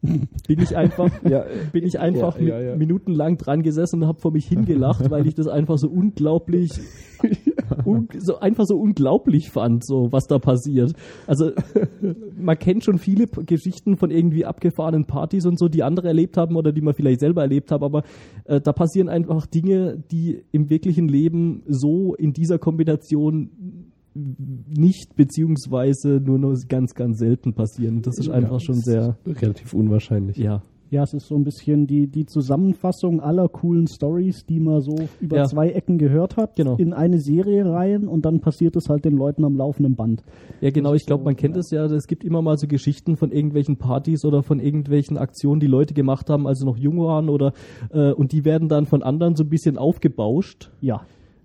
bin 0.00 0.60
ich 0.60 0.76
einfach, 0.76 1.10
Ja, 1.28 1.44
bin 1.72 1.84
ich 1.84 1.98
einfach 1.98 2.38
Ja, 2.40 2.60
ja, 2.60 2.76
minutenlang 2.76 3.36
dran 3.36 3.62
gesessen 3.62 4.02
und 4.02 4.08
habe 4.08 4.20
vor 4.20 4.32
mich 4.32 4.46
hingelacht, 4.46 5.10
weil 5.10 5.26
ich 5.26 5.34
das 5.34 5.48
einfach 5.48 5.78
so 5.78 5.88
unglaublich, 5.88 6.70
un, 7.84 8.08
so 8.16 8.38
einfach 8.38 8.64
so 8.66 8.76
unglaublich 8.78 9.50
fand, 9.50 9.84
so 9.84 10.12
was 10.12 10.26
da 10.26 10.38
passiert. 10.38 10.92
Also 11.26 11.50
man 12.36 12.58
kennt 12.58 12.84
schon 12.84 12.98
viele 12.98 13.26
Geschichten 13.26 13.96
von 13.96 14.10
irgendwie 14.10 14.44
abgefahrenen 14.44 15.06
Partys 15.06 15.46
und 15.46 15.58
so, 15.58 15.68
die 15.68 15.82
andere 15.82 16.08
erlebt 16.08 16.36
haben 16.36 16.56
oder 16.56 16.72
die 16.72 16.82
man 16.82 16.94
vielleicht 16.94 17.20
selber 17.20 17.42
erlebt 17.42 17.70
haben, 17.72 17.84
aber 17.84 18.04
äh, 18.44 18.60
da 18.60 18.72
passieren 18.72 19.08
einfach 19.08 19.46
Dinge, 19.46 20.02
die 20.10 20.44
im 20.52 20.70
wirklichen 20.70 21.08
Leben 21.08 21.62
so 21.66 22.14
in 22.14 22.32
dieser 22.32 22.58
Kombination 22.58 23.87
nicht 24.14 25.14
beziehungsweise 25.16 26.20
nur 26.24 26.38
noch 26.38 26.54
ganz, 26.68 26.94
ganz 26.94 27.18
selten 27.18 27.54
passieren. 27.54 28.02
Das 28.02 28.18
ist 28.18 28.28
einfach 28.30 28.60
schon 28.60 28.76
sehr, 28.76 29.16
relativ 29.26 29.74
unwahrscheinlich. 29.74 30.36
ja. 30.36 30.62
Ja, 30.90 31.02
es 31.02 31.12
ist 31.12 31.26
so 31.28 31.34
ein 31.34 31.44
bisschen 31.44 31.86
die, 31.86 32.06
die 32.06 32.24
Zusammenfassung 32.24 33.20
aller 33.20 33.46
coolen 33.50 33.86
Stories, 33.88 34.46
die 34.46 34.58
man 34.58 34.80
so 34.80 34.96
über 35.20 35.36
Ja. 35.36 35.44
zwei 35.44 35.68
Ecken 35.68 35.98
gehört 35.98 36.38
hat, 36.38 36.56
Genau. 36.56 36.76
in 36.76 36.94
eine 36.94 37.20
Serie 37.20 37.66
rein 37.70 38.08
und 38.08 38.24
dann 38.24 38.40
passiert 38.40 38.74
es 38.74 38.88
halt 38.88 39.04
den 39.04 39.14
Leuten 39.14 39.44
am 39.44 39.54
laufenden 39.54 39.96
Band. 39.96 40.22
Ja, 40.62 40.70
genau, 40.70 40.94
ich 40.94 41.04
glaube, 41.04 41.24
so, 41.24 41.24
man 41.26 41.36
kennt 41.36 41.56
ja. 41.56 41.60
es 41.60 41.70
ja, 41.72 41.84
es 41.84 42.06
gibt 42.06 42.24
immer 42.24 42.40
mal 42.40 42.56
so 42.56 42.66
Geschichten 42.66 43.18
von 43.18 43.32
irgendwelchen 43.32 43.76
Partys 43.76 44.24
oder 44.24 44.42
von 44.42 44.60
irgendwelchen 44.60 45.18
Aktionen, 45.18 45.60
die 45.60 45.66
Leute 45.66 45.92
gemacht 45.92 46.30
haben, 46.30 46.46
als 46.46 46.60
sie 46.60 46.64
noch 46.64 46.78
jung 46.78 46.98
waren 47.00 47.28
oder 47.28 47.52
äh, 47.92 48.12
und 48.12 48.32
die 48.32 48.46
werden 48.46 48.70
dann 48.70 48.86
von 48.86 49.02
anderen 49.02 49.36
so 49.36 49.44
ein 49.44 49.50
bisschen 49.50 49.76
aufgebauscht 49.76 50.70
Ja. 50.80 51.02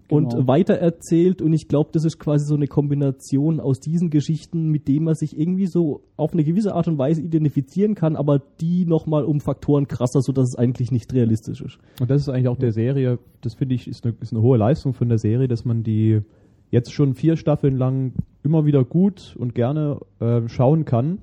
Und 0.10 0.32
genau. 0.32 0.48
weitererzählt 0.48 1.42
und 1.42 1.54
ich 1.54 1.68
glaube, 1.68 1.90
das 1.94 2.06
ist 2.06 2.20
quasi 2.20 2.46
so 2.46 2.56
eine 2.56 2.68
Kombination 2.68 3.60
aus 3.60 3.80
diesen 3.80 4.10
Geschichten, 4.10 4.70
mit 4.70 4.88
denen 4.88 5.06
man 5.06 5.16
sich 5.16 5.38
irgendwie 5.38 5.68
so 5.68 6.02
auf 6.18 6.34
eine 6.34 6.44
gewisse 6.44 6.74
Art 6.74 6.88
und 6.88 6.98
Weise 6.98 7.22
identifizieren 7.22 7.96
kann, 7.96 8.16
aber 8.16 8.42
die 8.60 8.86
nochmal 8.86 9.24
um 9.24 9.40
Faktoren 9.40 9.88
krasser, 9.88 10.22
sodass 10.22 10.50
es 10.50 10.56
eigentlich 10.56 10.92
nicht 10.92 11.14
realistisch 11.14 11.62
ist. 11.62 11.80
Und 12.00 12.10
das 12.10 12.22
ist 12.22 12.30
eigentlich 12.30 12.48
auch 12.48 12.58
der 12.58 12.74
Serie, 12.74 13.20
das 13.42 13.56
finde 13.56 13.76
ich, 13.76 13.88
ist 13.88 14.06
eine, 14.06 14.16
ist 14.22 14.34
eine 14.34 14.42
hohe 14.42 14.58
Leistung 14.58 14.94
von 14.94 15.10
der 15.10 15.18
Serie, 15.18 15.48
dass 15.48 15.66
man 15.66 15.84
die 15.84 16.22
jetzt 16.70 16.92
schon 16.92 17.14
vier 17.14 17.38
Staffeln 17.38 17.78
lang 17.78 18.14
immer 18.44 18.66
wieder 18.66 18.84
gut 18.84 19.36
und 19.40 19.56
gerne 19.56 20.00
äh, 20.20 20.42
schauen 20.48 20.86
kann, 20.86 21.20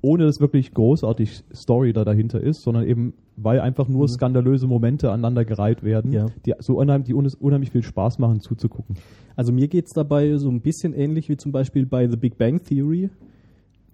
ohne 0.00 0.24
dass 0.26 0.40
wirklich 0.40 0.72
großartig 0.74 1.42
Story 1.54 1.92
da 1.92 2.04
dahinter 2.04 2.40
ist, 2.40 2.62
sondern 2.62 2.86
eben, 2.86 3.14
weil 3.36 3.60
einfach 3.60 3.88
nur 3.88 4.08
skandalöse 4.08 4.66
Momente 4.66 5.10
aneinandergereiht 5.10 5.82
werden, 5.82 6.12
Ja. 6.12 6.26
die 6.46 6.54
so 6.60 6.78
unheimlich, 6.78 7.06
die 7.06 7.14
un- 7.14 7.30
unheimlich 7.40 7.70
viel 7.70 7.82
Spaß 7.82 8.18
machen 8.18 8.40
zuzugucken. 8.40 8.96
Also 9.36 9.52
mir 9.52 9.68
geht's 9.68 9.92
dabei 9.92 10.36
so 10.36 10.48
ein 10.50 10.60
bisschen 10.60 10.92
ähnlich 10.94 11.28
wie 11.28 11.36
zum 11.36 11.52
Beispiel 11.52 11.86
bei 11.86 12.08
The 12.08 12.16
Big 12.16 12.38
Bang 12.38 12.62
Theory. 12.62 13.10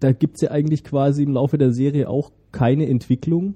Da 0.01 0.13
gibt's 0.13 0.41
ja 0.43 0.51
eigentlich 0.51 0.85
quasi 0.85 1.23
im 1.23 1.33
Laufe 1.33 1.57
der 1.59 1.73
Serie 1.73 2.09
auch 2.09 2.31
keine 2.53 2.87
Entwicklung. 2.89 3.55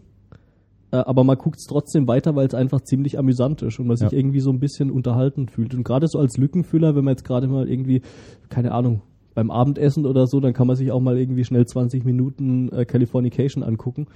Äh, 0.90 0.96
aber 0.96 1.22
man 1.22 1.36
guckt's 1.36 1.66
trotzdem 1.66 2.08
weiter, 2.08 2.34
weil 2.34 2.46
es 2.46 2.54
einfach 2.54 2.80
ziemlich 2.80 3.18
amüsant 3.18 3.60
ist 3.60 3.78
und 3.78 3.86
man 3.88 3.98
sich 3.98 4.10
Ja. 4.10 4.16
irgendwie 4.18 4.40
so 4.40 4.50
ein 4.50 4.58
bisschen 4.58 4.90
unterhalten 4.90 5.48
fühlt. 5.48 5.74
Und 5.74 5.84
gerade 5.84 6.08
so 6.08 6.18
als 6.18 6.38
Lückenfüller, 6.38 6.96
wenn 6.96 7.04
man 7.04 7.12
jetzt 7.12 7.24
gerade 7.24 7.46
mal 7.46 7.68
irgendwie, 7.68 8.00
keine 8.48 8.72
Ahnung, 8.72 9.02
beim 9.35 9.50
Abendessen 9.50 10.06
oder 10.06 10.26
so, 10.26 10.40
dann 10.40 10.52
kann 10.52 10.66
man 10.66 10.76
sich 10.76 10.90
auch 10.90 11.00
mal 11.00 11.16
irgendwie 11.18 11.44
schnell 11.44 11.64
20 11.66 12.04
Minuten 12.04 12.70
äh, 12.73 12.85
Californication 12.85 13.62
angucken. 13.62 14.06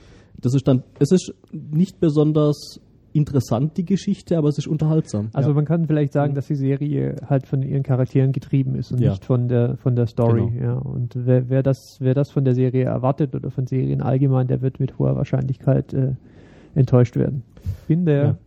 Das 0.40 0.54
ist 0.54 0.66
dann, 0.66 0.82
es 0.98 1.12
ist 1.12 1.32
nicht 1.52 2.00
besonders 2.00 2.80
interessant, 3.14 3.76
die 3.76 3.84
Geschichte, 3.84 4.38
aber 4.38 4.48
es 4.48 4.56
ist 4.56 4.66
unterhaltsam. 4.66 5.28
Also 5.34 5.50
Ja. 5.50 5.54
man 5.54 5.66
kann 5.66 5.86
vielleicht 5.86 6.14
sagen, 6.14 6.34
dass 6.34 6.46
die 6.46 6.54
Serie 6.54 7.16
halt 7.28 7.46
von 7.46 7.62
ihren 7.62 7.82
Charakteren 7.82 8.32
getrieben 8.32 8.74
ist 8.74 8.90
und 8.90 9.00
Ja. 9.00 9.10
nicht 9.10 9.24
von 9.26 9.48
der 9.48 9.76
von 9.76 9.94
der 9.94 10.06
Story. 10.06 10.50
Genau. 10.50 10.64
Ja. 10.64 10.72
Und 10.78 11.14
wer, 11.14 11.50
wer 11.50 11.62
das 11.62 11.98
wer 12.00 12.14
das 12.14 12.30
von 12.30 12.44
der 12.44 12.54
Serie 12.54 12.84
erwartet 12.84 13.34
oder 13.34 13.50
von 13.50 13.66
Serien 13.66 14.00
allgemein, 14.00 14.46
der 14.46 14.62
wird 14.62 14.80
mit 14.80 14.98
hoher 14.98 15.14
Wahrscheinlichkeit 15.14 15.92
äh, 15.92 16.14
enttäuscht 16.74 17.14
werden. 17.16 17.42
Bin 17.86 18.06
der 18.06 18.38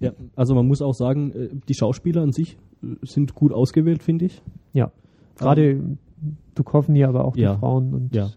Ja, 0.00 0.12
also 0.36 0.54
man 0.54 0.66
muss 0.66 0.80
auch 0.80 0.94
sagen, 0.94 1.30
äh, 1.32 1.48
die 1.68 1.74
Schauspieler 1.74 2.22
an 2.22 2.32
sich 2.32 2.56
äh, 2.82 2.86
sind 3.02 3.34
gut 3.34 3.52
ausgewählt, 3.52 4.02
finde 4.02 4.24
ich. 4.24 4.42
ja 4.72 4.90
gerade 5.36 5.80
Duchovny, 6.54 7.04
aber 7.04 7.24
auch 7.24 7.36
Ja. 7.36 7.54
die 7.54 7.58
Frauen 7.60 7.94
und 7.94 8.14
Ja. 8.14 8.30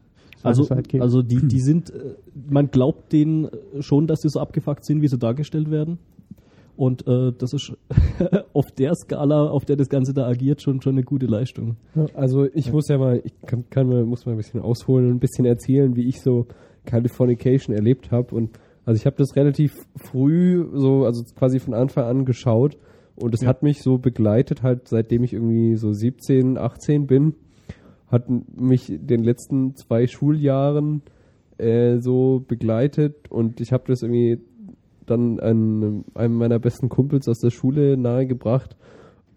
Also, 0.44 0.68
also 1.00 1.22
die, 1.22 1.48
die 1.48 1.60
sind, 1.62 1.90
äh, 1.92 2.16
man 2.50 2.68
glaubt 2.70 3.14
denen 3.14 3.46
äh, 3.46 3.82
schon, 3.82 4.08
dass 4.08 4.22
sie 4.22 4.30
so 4.30 4.40
abgefuckt 4.40 4.86
sind, 4.86 5.02
wie 5.02 5.08
sie 5.08 5.18
dargestellt 5.18 5.72
werden. 5.72 6.00
Und 6.76 7.08
äh, 7.08 7.32
das 7.38 7.54
ist 7.54 7.72
auf 8.54 8.66
der 8.78 8.94
Skala, 8.96 9.48
auf 9.48 9.64
der 9.64 9.76
das 9.78 9.90
Ganze 9.90 10.14
da 10.14 10.28
agiert, 10.28 10.62
schon, 10.62 10.82
schon 10.82 10.94
eine 10.94 11.04
gute 11.04 11.28
Leistung. 11.28 11.78
Also 12.16 12.46
ich 12.54 12.74
muss 12.74 12.88
ja 12.90 12.98
mal, 12.98 13.22
ich 13.24 13.34
kann, 13.46 13.64
kann 13.70 13.88
mal, 13.88 14.04
muss 14.06 14.26
mal 14.26 14.32
ein 14.34 14.38
bisschen 14.38 14.60
ausholen 14.60 15.06
und 15.08 15.16
ein 15.16 15.20
bisschen 15.20 15.46
erzählen, 15.46 15.96
wie 15.96 16.08
ich 16.08 16.20
so 16.22 16.48
Californication 16.86 17.76
erlebt 17.76 18.12
habe. 18.12 18.36
Und 18.36 18.50
also 18.86 18.98
ich 19.00 19.06
habe 19.06 19.16
das 19.18 19.36
relativ 19.36 19.76
früh, 19.96 20.66
so, 20.74 21.06
also 21.06 21.24
quasi 21.36 21.60
von 21.60 21.74
Anfang 21.74 22.06
an 22.06 22.26
geschaut. 22.26 22.78
Und 23.16 23.34
es 23.34 23.42
Ja. 23.42 23.50
hat 23.50 23.64
mich 23.64 23.82
so 23.82 23.98
begleitet, 23.98 24.64
halt 24.64 24.88
seitdem 24.88 25.24
ich 25.24 25.34
irgendwie 25.34 25.76
so 25.76 25.94
17, 25.94 26.58
18 26.58 27.06
bin, 27.08 27.36
hat 28.08 28.26
mich 28.30 28.92
den 28.92 29.24
letzten 29.24 29.76
zwei 29.76 30.08
Schuljahren 30.08 31.02
äh, 31.58 31.98
so 32.00 32.44
begleitet 32.48 33.32
und 33.32 33.62
ich 33.62 33.72
habe 33.72 33.84
das 33.88 34.02
irgendwie 34.02 34.40
dann 35.06 35.40
an 35.40 36.04
einem 36.14 36.38
meiner 36.38 36.60
besten 36.60 36.90
Kumpels 36.90 37.28
aus 37.28 37.40
der 37.40 37.50
Schule 37.50 37.98
nahegebracht 37.98 38.76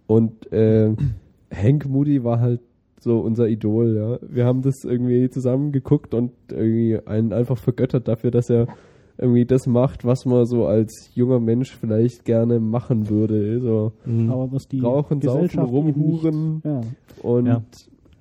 und 0.07 0.51
äh, 0.53 0.95
Hank 1.55 1.89
Moody 1.89 2.25
war 2.25 2.41
halt 2.41 2.61
so 3.01 3.19
unser 3.21 3.49
Idol, 3.49 3.95
ja. 3.97 4.19
Wir 4.29 4.47
haben 4.47 4.63
das 4.63 4.85
irgendwie 4.85 5.29
zusammen 5.31 5.71
geguckt 5.73 6.15
und 6.15 6.33
irgendwie 6.51 6.99
einen 7.07 7.33
einfach 7.33 7.59
vergöttert 7.59 8.09
dafür, 8.09 8.31
dass 8.31 8.51
er 8.51 8.67
irgendwie 9.19 9.45
das 9.45 9.67
macht, 9.67 10.05
was 10.05 10.25
man 10.27 10.45
so 10.47 10.67
als 10.67 11.11
junger 11.15 11.41
Mensch 11.41 11.75
vielleicht 11.75 12.25
gerne 12.25 12.61
machen 12.61 13.09
würde. 13.09 13.61
So 13.61 13.93
Aber 14.31 14.53
was 14.53 14.69
die 14.69 14.81
rauchen, 14.81 15.21
saufen, 15.21 15.61
rumhuren 15.61 16.55
Nicht, 16.57 16.65
ja. 16.65 16.81
und 17.23 17.47
Ja. 17.47 17.63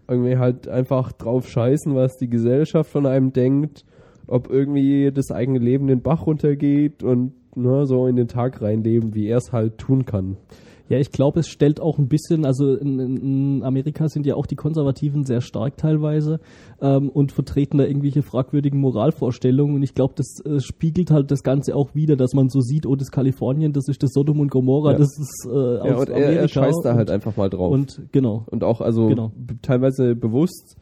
irgendwie 0.08 0.38
halt 0.38 0.68
einfach 0.68 1.12
drauf 1.12 1.48
scheißen, 1.50 1.96
was 1.96 2.18
die 2.18 2.30
Gesellschaft 2.30 2.90
von 2.90 3.06
einem 3.06 3.34
denkt, 3.34 3.86
ob 4.28 4.50
irgendwie 4.50 5.12
das 5.14 5.32
eigene 5.32 5.60
Leben 5.60 5.88
den 5.88 6.02
Bach 6.02 6.26
runtergeht 6.26 7.04
und 7.04 7.34
ne, 7.56 7.86
so 7.86 8.08
in 8.08 8.16
den 8.16 8.28
Tag 8.28 8.62
reinleben, 8.62 9.14
wie 9.14 9.28
er 9.28 9.38
es 9.38 9.52
halt 9.52 9.78
tun 9.78 10.06
kann. 10.06 10.38
Ja, 10.88 11.00
ich 11.00 11.12
glaube, 11.12 11.40
es 11.40 11.48
stellt 11.48 11.80
auch 11.82 11.98
ein 11.98 12.08
bisschen, 12.08 12.46
also 12.46 12.76
in, 12.76 13.00
in 13.00 13.64
Amerika 13.64 14.08
sind 14.08 14.26
ja 14.28 14.36
auch 14.36 14.46
die 14.46 14.56
Konservativen 14.56 15.24
sehr 15.24 15.42
stark 15.42 15.78
teilweise 15.78 16.40
ähm, 16.80 17.10
und 17.10 17.32
vertreten 17.32 17.80
da 17.80 17.86
irgendwelche 17.86 18.22
fragwürdigen 18.22 18.80
Moralvorstellungen 18.80 19.76
und 19.76 19.82
ich 19.84 19.96
glaube, 19.96 20.14
das 20.16 20.40
äh, 20.46 20.60
spiegelt 20.60 21.10
halt 21.10 21.32
das 21.32 21.42
Ganze 21.42 21.76
auch 21.76 21.96
wieder, 21.96 22.16
dass 22.16 22.34
man 22.36 22.50
so 22.50 22.60
sieht, 22.62 22.86
oh, 22.86 22.96
das 22.96 23.10
Kalifornien, 23.10 23.74
das 23.74 23.88
ist 23.88 24.04
das 24.04 24.12
Sodom 24.14 24.40
und 24.40 24.52
Gomorra, 24.52 24.92
Ja. 24.92 24.98
das 25.00 25.18
ist 25.20 25.48
äh, 25.48 25.50
aus 25.50 25.88
Ja, 25.88 25.96
und 25.98 26.10
er, 26.10 26.16
Amerika. 26.18 26.42
er 26.42 26.48
scheißt 26.50 26.82
da 26.84 26.92
und, 26.92 26.98
halt 26.98 27.10
einfach 27.10 27.36
mal 27.36 27.50
drauf. 27.50 27.72
Und 27.74 28.02
genau. 28.12 28.46
und 28.52 28.64
auch 28.64 28.80
also 28.82 29.08
Genau. 29.08 29.32
teilweise 29.64 30.16
bewusst 30.16 30.78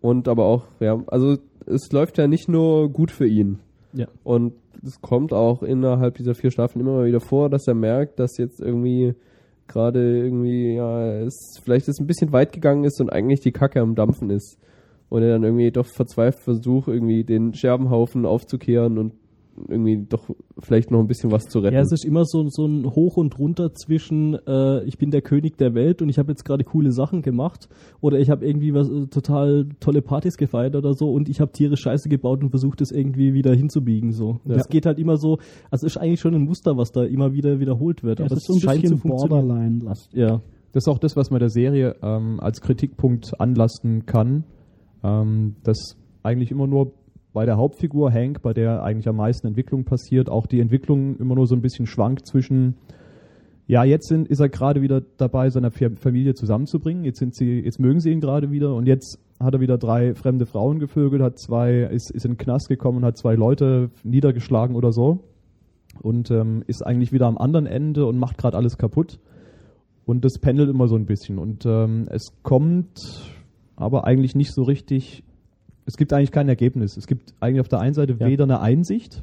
und 0.00 0.26
aber 0.28 0.44
auch 0.46 0.64
ja 0.80 1.00
also 1.06 1.36
es 1.66 1.90
läuft 1.92 2.18
ja 2.18 2.26
nicht 2.26 2.48
nur 2.48 2.88
gut 2.90 3.10
für 3.12 3.26
ihn 3.28 3.60
Ja. 3.92 4.06
und 4.24 4.54
es 4.86 5.00
kommt 5.00 5.32
auch 5.32 5.62
innerhalb 5.62 6.16
dieser 6.16 6.34
vier 6.34 6.50
Staffeln 6.50 6.80
immer 6.80 6.96
mal 6.96 7.06
wieder 7.06 7.20
vor, 7.20 7.48
dass 7.50 7.66
er 7.66 7.74
merkt, 7.74 8.18
dass 8.18 8.36
jetzt 8.38 8.60
irgendwie 8.60 9.14
gerade 9.66 10.18
irgendwie 10.18 10.74
ja 10.74 11.20
es 11.22 11.58
vielleicht 11.62 11.88
ist 11.88 12.00
ein 12.00 12.06
bisschen 12.06 12.32
weit 12.32 12.52
gegangen 12.52 12.84
ist 12.84 13.00
und 13.00 13.10
eigentlich 13.10 13.40
die 13.40 13.52
Kacke 13.52 13.80
am 13.80 13.94
dampfen 13.94 14.30
ist. 14.30 14.58
Und 15.08 15.22
er 15.22 15.30
dann 15.30 15.44
irgendwie 15.44 15.70
doch 15.70 15.86
verzweifelt 15.86 16.42
versucht 16.42 16.88
irgendwie 16.88 17.24
den 17.24 17.54
Scherbenhaufen 17.54 18.26
aufzukehren 18.26 18.98
und 18.98 19.12
irgendwie 19.68 20.04
doch 20.08 20.28
vielleicht 20.58 20.90
noch 20.90 20.98
ein 21.00 21.06
bisschen 21.06 21.30
was 21.30 21.44
zu 21.44 21.60
retten. 21.60 21.74
Ja, 21.74 21.80
es 21.80 21.92
ist 21.92 22.04
immer 22.04 22.24
so, 22.24 22.44
so 22.48 22.66
ein 22.66 22.86
Hoch 22.86 23.16
und 23.16 23.38
Runter 23.38 23.72
zwischen, 23.72 24.34
äh, 24.46 24.82
ich 24.84 24.98
bin 24.98 25.10
der 25.10 25.22
König 25.22 25.56
der 25.58 25.74
Welt 25.74 26.02
und 26.02 26.08
ich 26.08 26.18
habe 26.18 26.32
jetzt 26.32 26.44
gerade 26.44 26.64
coole 26.64 26.90
Sachen 26.92 27.22
gemacht 27.22 27.68
oder 28.00 28.18
ich 28.18 28.30
habe 28.30 28.44
irgendwie 28.46 28.74
was 28.74 28.88
äh, 28.90 29.06
total 29.06 29.68
tolle 29.80 30.02
Partys 30.02 30.36
gefeiert 30.36 30.74
oder 30.76 30.94
so 30.94 31.12
und 31.12 31.28
ich 31.28 31.40
habe 31.40 31.52
tierisch 31.52 31.80
Scheiße 31.80 32.08
gebaut 32.08 32.42
und 32.42 32.50
versucht 32.50 32.80
es 32.80 32.90
irgendwie 32.90 33.32
wieder 33.34 33.54
hinzubiegen. 33.54 34.12
So, 34.12 34.40
Ja. 34.44 34.54
das 34.56 34.68
geht 34.68 34.86
halt 34.86 34.98
immer 34.98 35.16
so. 35.16 35.38
Also 35.70 35.86
ist 35.86 35.96
eigentlich 35.96 36.20
schon 36.20 36.34
ein 36.34 36.42
Muster, 36.44 36.76
was 36.76 36.90
da 36.92 37.04
immer 37.04 37.32
wieder 37.32 37.60
wiederholt 37.60 38.02
wird. 38.02 38.18
Ja, 38.18 38.26
aber 38.26 38.34
es 38.36 38.48
ist 38.48 38.60
so 38.60 38.68
ein 38.68 38.80
bisschen 38.80 39.00
Borderline-Last. 39.00 40.12
Ja, 40.14 40.40
Das 40.72 40.84
ist 40.84 40.88
auch 40.88 40.98
das, 40.98 41.14
was 41.16 41.30
man 41.30 41.38
der 41.40 41.50
Serie 41.50 41.94
ähm, 42.02 42.40
als 42.40 42.60
Kritikpunkt 42.60 43.40
anlasten 43.40 44.06
kann, 44.06 44.44
ähm, 45.04 45.54
dass 45.62 45.96
eigentlich 46.24 46.50
immer 46.50 46.66
nur 46.66 46.92
bei 47.34 47.44
der 47.44 47.58
Hauptfigur 47.58 48.10
Hank, 48.10 48.40
bei 48.40 48.54
der 48.54 48.82
eigentlich 48.82 49.08
am 49.08 49.16
meisten 49.16 49.46
Entwicklung 49.46 49.84
passiert, 49.84 50.30
auch 50.30 50.46
die 50.46 50.60
Entwicklung 50.60 51.18
immer 51.18 51.34
nur 51.34 51.46
so 51.46 51.54
ein 51.54 51.60
bisschen 51.60 51.86
schwankt 51.86 52.26
zwischen, 52.26 52.76
ja, 53.66 53.84
jetzt 53.84 54.08
sind, 54.08 54.28
ist 54.28 54.40
er 54.40 54.48
gerade 54.48 54.80
wieder 54.80 55.02
dabei, 55.18 55.50
seine 55.50 55.70
Fa- 55.70 55.90
Familie 55.96 56.34
zusammenzubringen, 56.34 57.04
jetzt 57.04 57.18
sind 57.18 57.34
sie, 57.34 57.60
jetzt 57.60 57.78
mögen 57.78 58.00
sie 58.00 58.10
ihn 58.10 58.20
gerade 58.20 58.50
wieder 58.50 58.74
und 58.74 58.86
jetzt 58.86 59.18
hat 59.38 59.52
er 59.52 59.60
wieder 59.60 59.76
drei 59.76 60.14
fremde 60.14 60.46
Frauen 60.46 60.78
gevögelt, 60.78 61.22
hat 61.22 61.38
zwei, 61.38 61.80
ist, 61.82 62.10
ist 62.10 62.24
in 62.24 62.32
den 62.32 62.38
Knast 62.38 62.68
gekommen 62.68 62.98
und 62.98 63.04
hat 63.04 63.18
zwei 63.18 63.34
Leute 63.34 63.90
niedergeschlagen 64.02 64.76
oder 64.76 64.92
so 64.92 65.24
und 66.00 66.30
ähm, 66.30 66.62
ist 66.66 66.86
eigentlich 66.86 67.12
wieder 67.12 67.26
am 67.26 67.36
anderen 67.36 67.66
Ende 67.66 68.06
und 68.06 68.18
macht 68.18 68.38
gerade 68.38 68.56
alles 68.56 68.78
kaputt. 68.78 69.18
Und 70.06 70.24
das 70.24 70.38
pendelt 70.38 70.68
immer 70.68 70.86
so 70.86 70.96
ein 70.96 71.06
bisschen. 71.06 71.38
Und 71.38 71.64
ähm, 71.64 72.06
es 72.10 72.26
kommt 72.42 72.98
aber 73.74 74.04
eigentlich 74.04 74.34
nicht 74.34 74.52
so 74.52 74.62
richtig, 74.62 75.24
es 75.86 75.96
gibt 75.96 76.12
eigentlich 76.12 76.30
kein 76.32 76.48
Ergebnis. 76.48 76.96
Es 76.96 77.06
gibt 77.06 77.34
eigentlich 77.40 77.60
auf 77.60 77.68
der 77.68 77.80
einen 77.80 77.94
Seite 77.94 78.16
Ja. 78.18 78.26
weder 78.26 78.44
eine 78.44 78.60
Einsicht, 78.60 79.22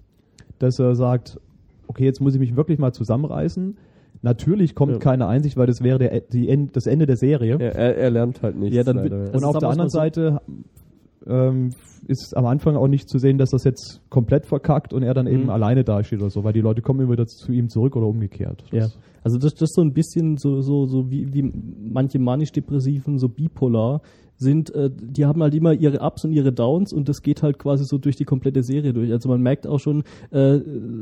dass 0.59 0.79
er 0.79 0.95
sagt, 0.95 1.39
okay, 1.87 2.05
jetzt 2.05 2.21
muss 2.21 2.33
ich 2.35 2.39
mich 2.39 2.55
wirklich 2.55 2.79
mal 2.79 2.93
zusammenreißen. 2.93 3.77
Natürlich 4.21 4.75
kommt 4.75 4.93
Ja. 4.93 4.99
keine 4.99 5.27
Einsicht, 5.27 5.57
weil 5.57 5.65
das 5.67 5.81
wäre 5.81 5.97
der, 5.97 6.21
die 6.21 6.47
End, 6.49 6.75
das 6.75 6.85
Ende 6.85 7.05
der 7.07 7.17
Serie. 7.17 7.57
Er, 7.59 7.75
er, 7.75 7.97
er 7.97 8.09
lernt 8.11 8.41
halt 8.43 8.55
nichts. 8.57 8.75
Ja, 8.75 8.83
dann 8.83 8.97
leider. 8.97 9.33
Und 9.33 9.43
auf 9.43 9.57
der 9.57 9.69
anderen. 9.69 9.89
Seite 9.89 10.41
ähm, 11.27 11.69
ist 12.07 12.35
am 12.35 12.45
Anfang 12.45 12.75
auch 12.75 12.87
nicht 12.87 13.07
zu 13.09 13.19
sehen, 13.19 13.37
dass 13.37 13.51
das 13.51 13.63
jetzt 13.63 14.01
komplett 14.09 14.45
verkackt 14.45 14.91
und 14.93 15.03
er 15.03 15.13
dann 15.13 15.27
eben 15.27 15.43
Mhm. 15.43 15.49
alleine 15.49 15.83
dasteht 15.83 16.19
oder 16.19 16.29
so, 16.31 16.43
weil 16.43 16.53
die 16.53 16.61
Leute 16.61 16.81
kommen 16.81 16.99
immer 17.01 17.11
wieder 17.13 17.27
zu 17.27 17.51
ihm 17.51 17.69
zurück 17.69 17.95
oder 17.95 18.07
umgekehrt. 18.07 18.63
Ja. 18.71 18.81
Das- 18.81 18.97
Also 19.23 19.37
das, 19.37 19.53
das 19.53 19.69
ist 19.69 19.75
so 19.75 19.83
ein 19.83 19.93
bisschen 19.93 20.37
so, 20.37 20.61
so, 20.61 20.87
so 20.87 21.11
wie, 21.11 21.31
wie 21.31 21.43
manche 21.93 22.17
manisch-depressiven, 22.17 23.19
so 23.19 23.29
bipolar 23.29 24.01
sind, 24.41 24.73
äh, 24.73 24.89
die 24.91 25.25
haben 25.25 25.41
halt 25.43 25.53
immer 25.53 25.73
ihre 25.73 25.99
Ups 25.99 26.25
und 26.25 26.31
ihre 26.31 26.51
Downs 26.51 26.91
und 26.91 27.07
das 27.07 27.21
geht 27.21 27.43
halt 27.43 27.59
quasi 27.59 27.85
so 27.85 27.99
durch 27.99 28.15
die 28.15 28.25
komplette 28.25 28.63
Serie 28.63 28.91
durch. 28.91 29.11
Also 29.11 29.29
man 29.29 29.41
merkt 29.41 29.67
auch 29.67 29.79
schon, 29.79 30.03
äh, 30.31 30.59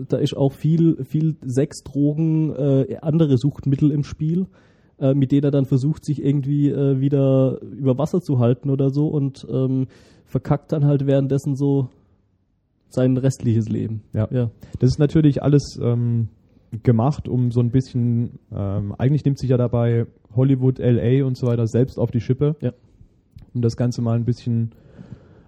da 0.10 0.18
ist 0.18 0.36
auch 0.36 0.52
viel, 0.52 1.04
viel 1.06 1.38
Sex, 1.46 1.84
Drogen, 1.84 2.54
äh, 2.54 2.98
andere 3.02 3.38
Suchtmittel 3.38 3.92
im 3.92 4.04
Spiel, 4.04 4.48
äh, 5.00 5.14
mit 5.14 5.32
denen 5.32 5.46
er 5.46 5.52
dann 5.52 5.66
versucht, 5.66 6.04
sich 6.04 6.22
irgendwie 6.22 6.70
äh, 6.70 7.00
wieder 7.00 7.62
über 7.62 7.98
Wasser 7.98 8.20
zu 8.20 8.40
halten 8.40 8.70
oder 8.70 8.90
so 8.90 9.08
und 9.08 9.48
ähm, 9.50 9.88
verkackt 10.26 10.74
dann 10.74 10.86
halt 10.86 11.08
währenddessen 11.08 11.56
so 11.56 11.88
sein 12.90 13.16
restliches 13.16 13.70
Leben. 13.70 14.02
Ja. 14.14 14.28
ja. 14.32 14.50
Das 14.80 14.90
ist 14.90 15.00
natürlich 15.00 15.42
alles 15.42 15.80
ähm, 15.82 16.28
gemacht, 16.84 17.30
um 17.30 17.52
so 17.52 17.62
ein 17.62 17.72
bisschen, 17.72 18.40
ähm, 18.52 18.94
eigentlich 18.98 19.24
nimmt 19.24 19.40
sich 19.40 19.50
ja 19.50 19.58
dabei 19.58 20.08
Hollywood, 20.36 20.80
LA 20.80 21.26
und 21.26 21.38
so 21.38 21.48
weiter 21.48 21.68
selbst 21.68 21.98
auf 21.98 22.12
die 22.12 22.20
Schippe, 22.20 22.58
Ja. 22.60 22.74
Um 23.54 23.62
das 23.62 23.76
Ganze 23.76 24.02
mal 24.02 24.16
ein 24.16 24.26
bisschen 24.26 24.72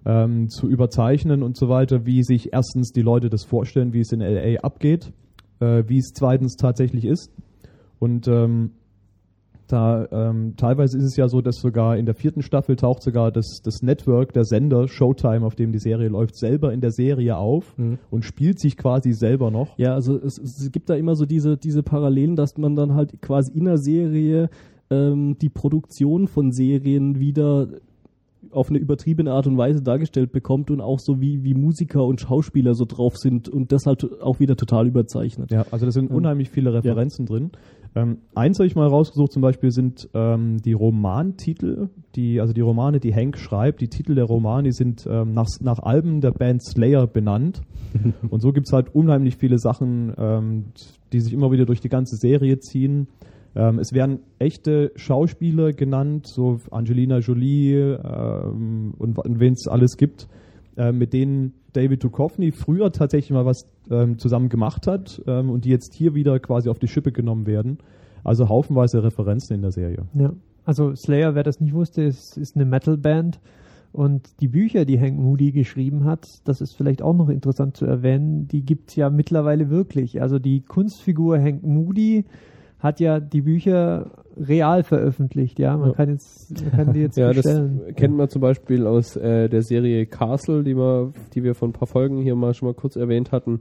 ähm, 0.04 0.48
zu 0.48 0.68
überzeichnen 0.68 1.42
und 1.42 1.56
so 1.56 1.68
weiter, 1.68 2.06
wie 2.06 2.22
sich 2.22 2.52
erstens 2.52 2.92
die 2.92 3.02
Leute 3.02 3.28
das 3.30 3.44
vorstellen, 3.44 3.92
wie 3.92 4.00
es 4.00 4.12
in 4.12 4.20
LA 4.20 4.60
abgeht, 4.60 5.12
äh, 5.60 5.84
wie 5.86 5.98
es 5.98 6.12
zweitens 6.14 6.56
tatsächlich 6.56 7.04
ist. 7.04 7.30
Und 7.98 8.26
ähm, 8.26 8.72
da 9.68 10.06
ähm, 10.10 10.54
teilweise 10.56 10.98
ist 10.98 11.04
es 11.04 11.16
ja 11.16 11.28
so, 11.28 11.40
dass 11.40 11.56
sogar 11.56 11.96
in 11.96 12.04
der 12.04 12.14
vierten 12.14 12.42
Staffel 12.42 12.76
taucht 12.76 13.02
sogar 13.02 13.30
das, 13.30 13.60
das 13.64 13.80
Network, 13.80 14.32
der 14.32 14.44
Sender 14.44 14.86
Showtime, 14.88 15.46
auf 15.46 15.54
dem 15.54 15.72
die 15.72 15.78
Serie 15.78 16.08
läuft, 16.08 16.36
selber 16.36 16.72
in 16.72 16.80
der 16.80 16.90
Serie 16.90 17.36
auf 17.36 17.78
Mhm. 17.78 17.98
und 18.10 18.24
spielt 18.24 18.58
sich 18.58 18.76
quasi 18.76 19.12
selber 19.12 19.50
noch. 19.50 19.78
Ja, 19.78 19.94
also 19.94 20.16
es, 20.16 20.36
es 20.38 20.70
gibt 20.72 20.90
da 20.90 20.94
immer 20.94 21.14
so 21.14 21.24
diese, 21.24 21.56
diese 21.56 21.82
Parallelen, 21.82 22.36
dass 22.36 22.58
man 22.58 22.74
dann 22.74 22.94
halt 22.94 23.22
quasi 23.22 23.56
in 23.56 23.64
der 23.64 23.78
Serie 23.78 24.50
ähm, 24.90 25.38
die 25.40 25.48
Produktion 25.48 26.26
von 26.26 26.52
Serien 26.52 27.18
wieder 27.18 27.68
auf 28.50 28.68
eine 28.70 28.78
übertriebene 28.78 29.32
Art 29.32 29.46
und 29.46 29.56
Weise 29.56 29.82
dargestellt 29.82 30.32
bekommt 30.32 30.70
und 30.70 30.80
auch 30.80 30.98
so 30.98 31.20
wie, 31.20 31.44
wie 31.44 31.54
Musiker 31.54 32.04
und 32.04 32.20
Schauspieler 32.20 32.74
so 32.74 32.84
drauf 32.84 33.16
sind 33.16 33.48
und 33.48 33.72
das 33.72 33.86
halt 33.86 34.20
auch 34.20 34.40
wieder 34.40 34.56
total 34.56 34.86
überzeichnet. 34.88 35.50
Ja, 35.50 35.64
also 35.70 35.86
da 35.86 35.92
sind 35.92 36.10
Ja. 36.10 36.16
unheimlich 36.16 36.50
viele 36.50 36.72
Referenzen 36.74 37.26
drin. 37.26 37.50
Ähm, 37.94 38.18
eins 38.34 38.58
habe 38.58 38.66
ich 38.66 38.74
mal 38.74 38.86
rausgesucht, 38.88 39.32
zum 39.32 39.42
Beispiel 39.42 39.70
sind 39.70 40.08
ähm, 40.14 40.56
die 40.62 40.72
Romantitel, 40.72 41.88
die, 42.16 42.40
also 42.40 42.52
die 42.52 42.62
Romane, 42.62 43.00
die 43.00 43.14
Hank 43.14 43.36
schreibt, 43.38 43.80
die 43.80 43.88
Titel 43.88 44.14
der 44.14 44.24
Romane 44.24 44.64
die 44.64 44.72
sind 44.72 45.06
ähm, 45.08 45.34
nach, 45.34 45.46
nach 45.60 45.78
Alben 45.78 46.20
der 46.20 46.30
Band 46.32 46.62
Slayer 46.64 47.06
benannt. 47.06 47.60
Und 48.30 48.40
so 48.40 48.52
gibt's 48.52 48.72
halt 48.72 48.94
unheimlich 48.94 49.36
viele 49.36 49.58
Sachen, 49.58 50.12
ähm, 50.16 50.64
die 51.12 51.20
sich 51.20 51.32
immer 51.32 51.52
wieder 51.52 51.66
durch 51.66 51.80
die 51.80 51.90
ganze 51.90 52.16
Serie 52.16 52.58
ziehen. 52.60 53.08
Ähm, 53.54 53.78
es 53.78 53.92
werden 53.92 54.20
echte 54.38 54.92
Schauspieler 54.96 55.72
genannt, 55.72 56.26
so 56.26 56.60
Angelina 56.70 57.18
Jolie 57.18 57.74
ähm, 57.74 58.94
und, 58.98 59.18
und 59.18 59.40
wen 59.40 59.52
es 59.52 59.68
alles 59.68 59.96
gibt, 59.96 60.28
äh, 60.76 60.92
mit 60.92 61.12
denen 61.12 61.52
David 61.72 62.02
Duchovny 62.04 62.52
früher 62.52 62.92
tatsächlich 62.92 63.30
mal 63.30 63.46
was 63.46 63.68
ähm, 63.90 64.18
zusammen 64.18 64.48
gemacht 64.48 64.86
hat 64.86 65.22
ähm, 65.26 65.50
und 65.50 65.64
die 65.64 65.70
jetzt 65.70 65.94
hier 65.94 66.14
wieder 66.14 66.38
quasi 66.38 66.68
auf 66.68 66.78
die 66.78 66.88
Schippe 66.88 67.12
genommen 67.12 67.46
werden. 67.46 67.78
Also 68.24 68.48
haufenweise 68.48 69.02
Referenzen 69.02 69.56
in 69.56 69.62
der 69.62 69.72
Serie. 69.72 70.06
Ja, 70.14 70.32
also 70.64 70.94
Slayer, 70.94 71.34
wer 71.34 71.42
das 71.42 71.60
nicht 71.60 71.74
wusste, 71.74 72.02
ist, 72.02 72.38
ist 72.38 72.56
eine 72.56 72.64
Metalband. 72.64 73.40
Und 73.92 74.40
die 74.40 74.48
Bücher, 74.48 74.86
die 74.86 74.98
Hank 74.98 75.18
Moody 75.18 75.52
geschrieben 75.52 76.04
hat, 76.04 76.26
das 76.44 76.62
ist 76.62 76.74
vielleicht 76.74 77.02
auch 77.02 77.14
noch 77.14 77.28
interessant 77.28 77.76
zu 77.76 77.84
erwähnen, 77.84 78.48
die 78.48 78.64
gibt's 78.64 78.96
ja 78.96 79.10
mittlerweile 79.10 79.68
wirklich. 79.68 80.22
Also 80.22 80.38
die 80.38 80.62
Kunstfigur 80.62 81.38
Hank 81.38 81.62
Moody 81.62 82.24
hat 82.82 83.00
ja 83.00 83.20
die 83.20 83.42
Bücher 83.42 84.10
real 84.36 84.82
veröffentlicht, 84.82 85.58
ja. 85.58 85.76
Man 85.76 85.90
Ja. 85.90 85.94
kann 85.94 86.08
jetzt, 86.08 86.60
man 86.62 86.70
kann 86.72 86.92
die 86.94 87.00
jetzt 87.00 87.16
Ja, 87.18 87.28
das 87.28 87.36
bestellen. 87.44 87.80
kennt 87.96 88.16
man 88.16 88.28
zum 88.28 88.40
Beispiel 88.42 88.86
aus 88.86 89.16
äh, 89.16 89.48
der 89.48 89.62
Serie 89.62 90.06
Castle, 90.06 90.64
die 90.64 90.76
wir, 90.76 91.12
die 91.34 91.44
wir 91.44 91.54
vor 91.54 91.68
ein 91.68 91.72
paar 91.72 91.86
Folgen 91.86 92.18
hier 92.22 92.34
mal 92.34 92.54
schon 92.54 92.66
mal 92.68 92.74
kurz 92.74 92.96
erwähnt 92.96 93.30
hatten. 93.30 93.60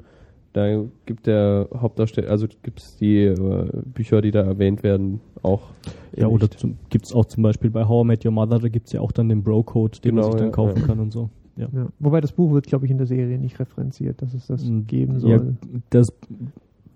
Da 0.53 0.83
gibt 1.05 1.27
der 1.27 1.67
Hauptdarsteller, 1.73 2.29
also 2.29 2.45
gibt 2.63 2.79
es 2.81 2.97
die 2.97 3.23
äh, 3.25 3.69
Bücher, 3.93 4.21
die 4.21 4.31
da 4.31 4.41
erwähnt 4.41 4.83
werden, 4.83 5.21
auch. 5.43 5.69
Ja, 6.15 6.27
oder 6.27 6.47
gibt 6.89 7.05
es 7.05 7.13
auch 7.13 7.23
zum 7.25 7.43
Beispiel 7.43 7.69
bei 7.69 7.85
How 7.87 8.03
I 8.03 8.07
Met 8.07 8.25
Your 8.25 8.31
Mother, 8.33 8.59
da 8.59 8.67
gibt 8.67 8.87
es 8.87 8.93
ja 8.93 8.99
auch 9.01 9.13
dann 9.13 9.29
den 9.29 9.43
Bro-Code, 9.43 9.99
den 10.01 10.15
Genau, 10.15 10.23
man 10.23 10.31
sich 10.31 10.39
dann 10.39 10.47
ja, 10.49 10.51
kaufen 10.51 10.79
ja. 10.81 10.87
kann 10.87 10.99
und 10.99 11.11
so. 11.13 11.29
Ja. 11.55 11.67
Ja. 11.73 11.87
Wobei 11.99 12.19
das 12.21 12.31
Buch 12.33 12.51
wird, 12.53 12.65
glaube 12.65 12.85
ich, 12.85 12.91
in 12.91 12.97
der 12.97 13.07
Serie 13.07 13.37
nicht 13.37 13.59
referenziert, 13.59 14.21
dass 14.21 14.33
es 14.33 14.47
das 14.47 14.65
Mm, 14.69 14.81
geben 14.87 15.19
soll. 15.19 15.31
Ja, 15.31 15.41
das 15.89 16.11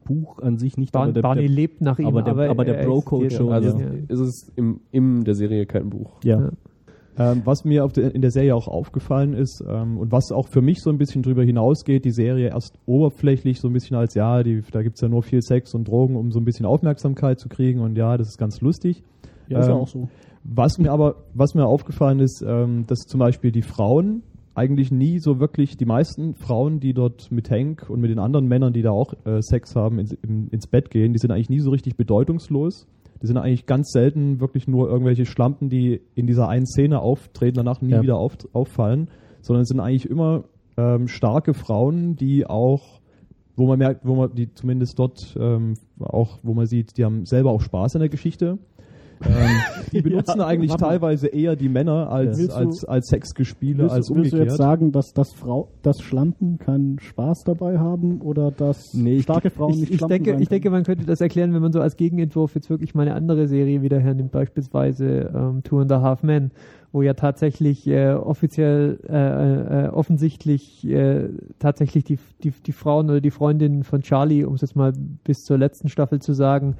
Buch 0.05 0.39
an 0.39 0.57
sich 0.57 0.77
nicht, 0.77 0.93
Bar 0.93 1.03
aber 1.03 1.11
der, 1.13 1.21
Barney 1.21 1.47
der, 1.47 1.55
lebt 1.55 1.81
nach 1.81 1.99
ihm, 1.99 2.07
aber 2.07 2.21
der- 2.21 2.49
aber 2.49 2.63
der 2.63 2.77
er 2.79 2.85
Bro-Code 2.85 3.29
schon, 3.31 3.51
Also 3.51 3.77
ja. 3.77 3.87
ist 4.07 4.19
es 4.19 4.51
im, 4.55 4.79
im 4.91 5.23
der 5.25 5.35
Serie 5.35 5.65
kein 5.65 5.89
Buch. 5.89 6.13
ja. 6.23 6.39
Ja. 6.39 6.51
Ähm, 7.17 7.43
was 7.45 7.63
mir 7.63 7.85
auf 7.85 7.93
der, 7.93 8.13
in 8.13 8.21
der 8.21 8.29
Serie 8.31 8.53
auch 8.53 8.67
aufgefallen 8.67 9.35
ist 9.35 9.63
ähm, 9.65 9.97
und 9.97 10.11
was 10.11 10.33
auch 10.33 10.49
für 10.49 10.61
mich 10.61 10.81
so 10.81 10.89
ein 10.89 10.97
bisschen 10.97 11.23
drüber 11.23 11.43
hinausgeht, 11.45 12.03
die 12.03 12.11
Serie 12.11 12.49
erst 12.49 12.77
oberflächlich 12.85 13.61
so 13.61 13.69
ein 13.69 13.73
bisschen 13.73 13.95
als, 13.95 14.15
ja, 14.15 14.43
die, 14.43 14.61
da 14.69 14.81
gibt's 14.83 14.99
ja 14.99 15.07
nur 15.07 15.23
viel 15.23 15.41
Sex 15.41 15.73
und 15.75 15.87
Drogen, 15.87 16.17
um 16.17 16.33
so 16.33 16.39
ein 16.39 16.43
bisschen 16.43 16.65
Aufmerksamkeit 16.65 17.39
zu 17.39 17.47
kriegen 17.47 17.79
und 17.79 17.97
ja, 17.97 18.17
das 18.17 18.27
ist 18.27 18.37
ganz 18.37 18.59
lustig. 18.59 19.01
Ja, 19.47 19.59
ist 19.59 19.67
ja 19.67 19.75
Ähm, 19.75 19.79
auch 19.79 19.87
so. 19.87 20.09
Was 20.43 20.77
mir 20.77 20.91
aber, 20.91 21.15
was 21.33 21.55
mir 21.55 21.65
aufgefallen 21.65 22.19
ist, 22.19 22.43
ähm, 22.45 22.83
dass 22.85 22.99
zum 23.07 23.21
Beispiel 23.21 23.53
die 23.53 23.61
Frauen 23.61 24.21
eigentlich 24.55 24.91
nie 24.91 25.19
so 25.19 25.39
wirklich, 25.39 25.77
die 25.77 25.85
meisten 25.85 26.33
Frauen, 26.35 26.79
die 26.79 26.93
dort 26.93 27.31
mit 27.31 27.49
Hank 27.51 27.89
und 27.89 27.99
mit 27.99 28.09
den 28.09 28.19
anderen 28.19 28.47
Männern, 28.47 28.73
die 28.73 28.81
da 28.81 28.91
auch 28.91 29.13
äh, 29.25 29.41
Sex 29.41 29.75
haben, 29.75 29.99
ins, 29.99 30.13
im, 30.23 30.49
ins 30.49 30.67
Bett 30.67 30.89
gehen, 30.89 31.13
die 31.13 31.19
sind 31.19 31.31
eigentlich 31.31 31.49
nie 31.49 31.59
so 31.59 31.69
richtig 31.71 31.97
bedeutungslos. 31.97 32.87
Die 33.21 33.27
sind 33.27 33.37
eigentlich 33.37 33.65
ganz 33.65 33.91
selten 33.91 34.39
wirklich 34.39 34.67
nur 34.67 34.89
irgendwelche 34.89 35.25
Schlampen, 35.25 35.69
die 35.69 36.01
in 36.15 36.27
dieser 36.27 36.47
einen 36.47 36.65
Szene 36.65 36.99
auftreten, 36.99 37.55
danach 37.57 37.81
nie 37.81 37.91
Ja. 37.91 38.01
wieder 38.01 38.17
auf, 38.17 38.37
auffallen, 38.53 39.09
sondern 39.41 39.63
es 39.63 39.69
sind 39.69 39.79
eigentlich 39.79 40.09
immer 40.09 40.43
ähm, 40.77 41.07
starke 41.07 41.53
Frauen, 41.53 42.15
die 42.15 42.45
auch, 42.45 42.99
wo 43.55 43.67
man 43.67 43.79
merkt, 43.79 44.05
wo 44.05 44.15
man 44.15 44.35
die 44.35 44.53
zumindest 44.53 44.99
dort 44.99 45.35
ähm, 45.39 45.75
auch, 45.99 46.39
wo 46.43 46.53
man 46.53 46.65
sieht, 46.65 46.97
die 46.97 47.05
haben 47.05 47.25
selber 47.25 47.51
auch 47.51 47.61
Spaß 47.61 47.95
an 47.95 48.01
der 48.01 48.09
Geschichte. 48.09 48.57
Ähm, 49.23 49.31
die 49.91 50.01
benutzen 50.01 50.39
Ja, 50.39 50.47
eigentlich 50.47 50.73
teilweise 50.75 51.27
eher 51.27 51.55
die 51.55 51.69
Männer 51.69 52.09
als, 52.11 52.45
du- 52.47 52.53
als, 52.53 52.83
als 52.85 53.07
Sexgespiele, 53.07 53.83
Willst, 53.83 53.95
als 53.95 54.07
du- 54.07 54.15
willst 54.15 54.31
du 54.33 54.35
umgekehrt. 54.37 54.49
jetzt 54.51 54.57
sagen, 54.57 54.91
dass, 54.91 55.13
dass, 55.13 55.33
Frau, 55.33 55.69
dass 55.83 56.01
Schlampen 56.01 56.57
keinen 56.59 56.99
Spaß 56.99 57.43
dabei 57.45 57.79
haben 57.79 58.21
oder 58.21 58.51
dass 58.51 58.93
Nee, 58.93 59.17
ich- 59.17 59.23
starke 59.23 59.49
Frauen 59.49 59.71
Ich, 59.73 59.79
nicht 59.79 59.91
ich, 59.91 59.97
Schlampen 59.97 60.15
denke, 60.17 60.31
sein 60.31 60.41
ich 60.41 60.49
denke, 60.49 60.69
man 60.69 60.83
könnte 60.83 61.05
das 61.05 61.21
erklären, 61.21 61.53
wenn 61.53 61.61
man 61.61 61.71
so 61.71 61.79
als 61.79 61.95
Gegenentwurf 61.95 62.55
jetzt 62.55 62.69
wirklich 62.69 62.93
mal 62.93 63.03
eine 63.03 63.15
andere 63.15 63.47
Serie 63.47 63.81
wieder 63.81 63.99
hernimmt, 63.99 64.31
beispielsweise 64.31 65.31
ähm, 65.33 65.61
Two 65.63 65.79
and 65.79 65.91
a 65.91 66.01
Half 66.01 66.23
Men, 66.23 66.51
wo 66.91 67.01
ja 67.01 67.13
tatsächlich 67.13 67.87
äh, 67.87 68.13
offiziell, 68.13 68.99
äh, 69.09 69.85
äh, 69.85 69.89
offensichtlich 69.89 70.87
äh, 70.87 71.29
tatsächlich 71.59 72.03
die, 72.03 72.17
die, 72.43 72.51
die 72.51 72.71
Frauen 72.71 73.09
oder 73.09 73.21
die 73.21 73.31
Freundinnen 73.31 73.83
von 73.83 74.01
Charlie, 74.01 74.43
um 74.45 74.55
es 74.55 74.61
jetzt 74.61 74.75
mal 74.75 74.93
bis 75.23 75.43
zur 75.45 75.57
letzten 75.57 75.89
Staffel 75.89 76.19
zu 76.21 76.33
sagen, 76.33 76.75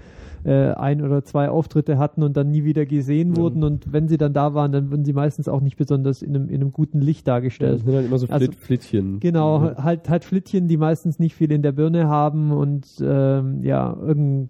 äh, 0.46 0.72
ein 0.74 1.02
oder 1.02 1.24
zwei 1.24 1.50
Auftritte 1.50 1.98
hatten 1.98 2.24
und 2.24 2.38
dann 2.38 2.52
nie 2.52 2.64
wieder 2.64 2.86
gesehen 2.86 3.36
wurden 3.36 3.64
und 3.64 3.92
wenn 3.92 4.08
sie 4.08 4.18
dann 4.18 4.32
da 4.34 4.54
waren, 4.54 4.72
dann 4.72 4.92
wurden 4.92 5.04
sie 5.04 5.14
meistens 5.14 5.48
auch 5.50 5.60
nicht 5.62 5.76
besonders 5.76 6.22
in 6.22 6.36
einem, 6.36 6.50
in 6.50 6.62
einem 6.62 6.72
guten 6.72 7.02
Licht 7.02 7.28
Ja, 7.28 7.34
dargestellt. 7.34 7.80
das 7.80 7.86
sind 7.86 7.96
halt 7.96 8.06
immer 8.06 8.18
so 8.20 8.28
Also- 8.28 8.46
Flit 8.46 8.56
Flittchen. 8.56 9.20
Genau, 9.20 9.60
Mhm. 9.60 9.84
halt, 9.84 10.10
halt 10.10 10.24
Flittchen, 10.24 10.68
die 10.68 10.78
meistens 10.78 11.20
nicht 11.20 11.36
viel 11.36 11.52
in 11.52 11.62
der 11.62 11.72
Birne 11.72 12.08
haben 12.08 12.52
und 12.52 12.86
ähm, 13.02 13.64
ja, 13.64 13.98
irgend, 14.00 14.50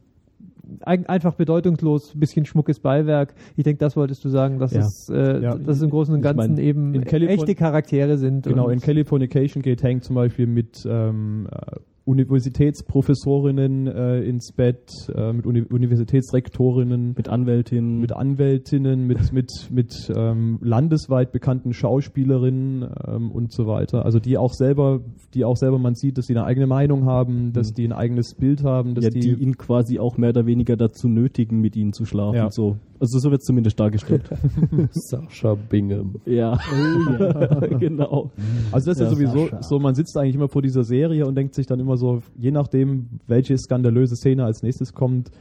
ein, 0.82 1.06
einfach 1.08 1.36
bedeutungslos, 1.36 2.14
ein 2.16 2.20
bisschen 2.20 2.46
schmuckes 2.46 2.80
Beiwerk. 2.80 3.34
Ich 3.56 3.64
denke, 3.64 3.80
das 3.80 3.96
wolltest 3.96 4.24
du 4.26 4.30
sagen, 4.30 4.60
dass, 4.60 4.74
Ja. 4.74 4.82
es, 4.82 5.10
äh, 5.10 5.42
Ja. 5.42 5.56
dass 5.56 5.78
es 5.78 5.84
im 5.84 5.90
Großen 5.90 6.14
und 6.14 6.20
Ich 6.20 6.24
Ganzen 6.24 6.56
mein, 6.56 6.64
eben 6.64 7.04
echte 7.04 7.56
Charaktere 7.56 8.18
sind. 8.18 8.46
Genau, 8.46 8.70
in 8.70 8.80
Californication 8.80 9.62
geht 9.62 9.84
Hank 9.84 10.04
zum 10.04 10.16
Beispiel 10.16 10.48
mit 10.48 10.88
ähm, 10.90 11.48
äh, 11.52 11.76
Universitätsprofessorinnen 12.06 13.88
äh, 13.88 14.22
ins 14.22 14.52
Bett, 14.52 14.92
äh, 15.14 15.34
mit 15.34 15.46
Uni 15.46 15.62
Universitätsrektorinnen, 15.64 17.14
Mit 17.18 17.30
Anwältin. 17.30 18.00
mit 18.00 18.12
Anwältinnen, 18.14 19.08
mit, 19.08 19.34
mit, 19.34 19.50
mit 19.72 20.12
ähm, 20.16 20.60
landesweit 20.62 21.32
bekannten 21.32 21.74
Schauspielerinnen 21.74 22.88
ähm, 23.08 23.32
und 23.32 23.52
so 23.52 23.66
weiter. 23.68 24.06
Also 24.06 24.20
die 24.20 24.38
auch 24.38 24.54
selber, 24.54 25.02
die 25.34 25.46
auch 25.46 25.58
selber 25.58 25.80
man 25.80 25.96
sieht, 25.96 26.18
dass 26.18 26.28
die 26.28 26.34
eine 26.36 26.46
eigene 26.46 26.68
Meinung 26.68 27.06
haben, 27.06 27.54
dass 27.54 27.72
Mhm. 27.72 27.76
die 27.76 27.86
ein 27.88 27.94
eigenes 27.94 28.36
Bild 28.36 28.64
haben, 28.64 28.96
dass 28.96 29.06
ja, 29.06 29.10
die, 29.10 29.20
die, 29.22 29.32
ihn 29.44 29.58
quasi 29.58 30.00
auch 30.00 30.18
mehr 30.18 30.30
oder 30.30 30.46
weniger 30.46 30.76
dazu 30.78 31.08
nötigen, 31.08 31.60
mit 31.60 31.76
ihnen 31.76 31.94
zu 31.94 32.06
schlafen. 32.06 32.36
Ja. 32.38 32.52
So. 32.52 32.78
Also 32.98 33.20
so 33.20 33.30
wird 33.30 33.42
es 33.42 33.46
zumindest 33.46 33.78
dargestellt. 33.80 34.30
Sascha 34.92 35.56
Bingham. 35.56 36.16
ja. 36.26 36.58
genau. 37.80 38.32
Also 38.72 38.92
das 38.92 39.00
ist 39.00 39.04
Ja, 39.04 39.06
ja 39.06 39.10
sowieso 39.16 39.46
Sascha. 39.48 39.64
so, 39.64 39.80
man 39.80 39.96
sitzt 39.96 40.18
eigentlich 40.18 40.36
immer 40.36 40.48
vor 40.48 40.62
dieser 40.62 40.84
Serie 40.84 41.26
und 41.26 41.36
denkt 41.36 41.56
sich 41.56 41.66
dann 41.68 41.80
immer 41.80 41.95
so, 41.98 42.22
je 42.38 42.52
nachdem, 42.52 43.08
welche 43.28 43.58
skandalöse 43.58 44.16
Szene 44.16 44.44
als 44.46 44.64
nächstes 44.64 44.94
kommt, 44.94 45.32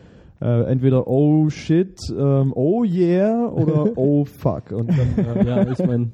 äh, 0.41 0.65
entweder 0.65 1.07
oh 1.07 1.49
shit, 1.49 1.99
ähm, 2.11 2.53
oh 2.55 2.85
yeah 2.85 3.49
oder 3.53 3.93
oh 3.97 4.25
fuck. 4.25 4.73
Und 4.73 4.91
dann, 4.91 5.25
äh, 5.25 5.47
Ja, 5.47 5.71
ich 5.71 5.79
meine, 5.79 6.11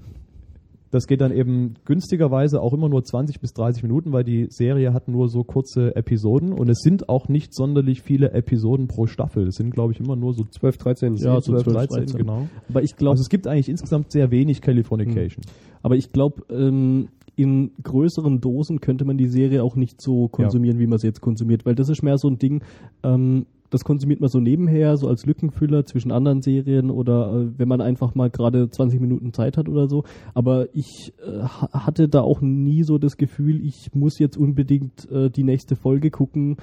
das 0.90 1.06
geht 1.06 1.20
dann 1.20 1.32
eben 1.32 1.74
günstigerweise 1.84 2.60
auch 2.60 2.72
immer 2.72 2.88
nur 2.88 3.04
20 3.04 3.40
bis 3.40 3.52
30 3.52 3.82
Minuten, 3.84 4.12
weil 4.12 4.24
die 4.24 4.48
Serie 4.50 4.92
hat 4.92 5.06
nur 5.06 5.28
so 5.28 5.44
kurze 5.44 5.94
Episoden 5.94 6.52
und 6.52 6.68
es 6.68 6.80
sind 6.80 7.08
auch 7.08 7.28
nicht 7.28 7.54
sonderlich 7.54 8.02
viele 8.02 8.32
Episoden 8.32 8.88
pro 8.88 9.06
Staffel. 9.06 9.46
Es 9.46 9.54
sind, 9.54 9.70
glaube 9.70 9.92
ich, 9.92 10.00
immer 10.00 10.16
nur 10.16 10.34
so 10.34 10.44
12, 10.44 10.78
13. 10.78 11.14
Ja, 11.16 11.40
so 11.40 11.52
12, 11.52 11.62
12, 11.64 11.76
13, 11.76 11.96
13. 11.98 12.18
genau. 12.18 12.48
aber 12.68 12.82
ich 12.82 12.96
glaube, 12.96 13.12
Also 13.12 13.22
es 13.22 13.28
gibt 13.28 13.46
eigentlich 13.46 13.68
insgesamt 13.68 14.10
sehr 14.10 14.30
wenig 14.30 14.60
Californication. 14.60 15.44
aber 15.82 15.94
ich 15.94 16.12
glaube, 16.12 16.42
ähm, 16.52 17.08
in 17.40 17.70
größeren 17.82 18.40
Dosen 18.40 18.80
könnte 18.80 19.04
man 19.04 19.16
die 19.16 19.28
Serie 19.28 19.62
auch 19.62 19.76
nicht 19.76 20.00
so 20.00 20.28
konsumieren, 20.28 20.78
wie 20.78 20.86
man 20.86 20.98
sie 20.98 21.06
jetzt 21.06 21.20
konsumiert, 21.20 21.64
weil 21.64 21.74
das 21.74 21.88
ist 21.88 22.02
mehr 22.02 22.18
so 22.18 22.28
ein 22.28 22.38
Ding, 22.38 22.62
ähm, 23.02 23.46
das 23.70 23.84
konsumiert 23.84 24.20
man 24.20 24.28
so 24.28 24.40
nebenher, 24.40 24.96
so 24.96 25.06
als 25.06 25.26
Lückenfüller 25.26 25.84
zwischen 25.86 26.10
anderen 26.10 26.42
Serien 26.42 26.90
oder 26.90 27.32
äh, 27.32 27.46
wenn 27.58 27.68
man 27.68 27.80
einfach 27.80 28.16
mal 28.16 28.28
gerade 28.28 28.68
20 28.68 29.00
Minuten 29.00 29.32
Zeit 29.32 29.56
hat 29.56 29.68
oder 29.68 29.88
so. 29.88 30.02
Aber 30.34 30.66
ich 30.74 31.12
äh, 31.24 31.42
ha- 31.44 31.68
hatte 31.86 32.08
da 32.08 32.20
auch 32.20 32.40
nie 32.40 32.82
so 32.82 32.98
das 32.98 33.16
Gefühl, 33.16 33.64
ich 33.64 33.94
muss 33.94 34.18
jetzt 34.18 34.36
unbedingt 34.36 35.08
äh, 35.12 35.30
die 35.30 35.44
nächste 35.44 35.76
Folge 35.76 36.10
gucken 36.10 36.56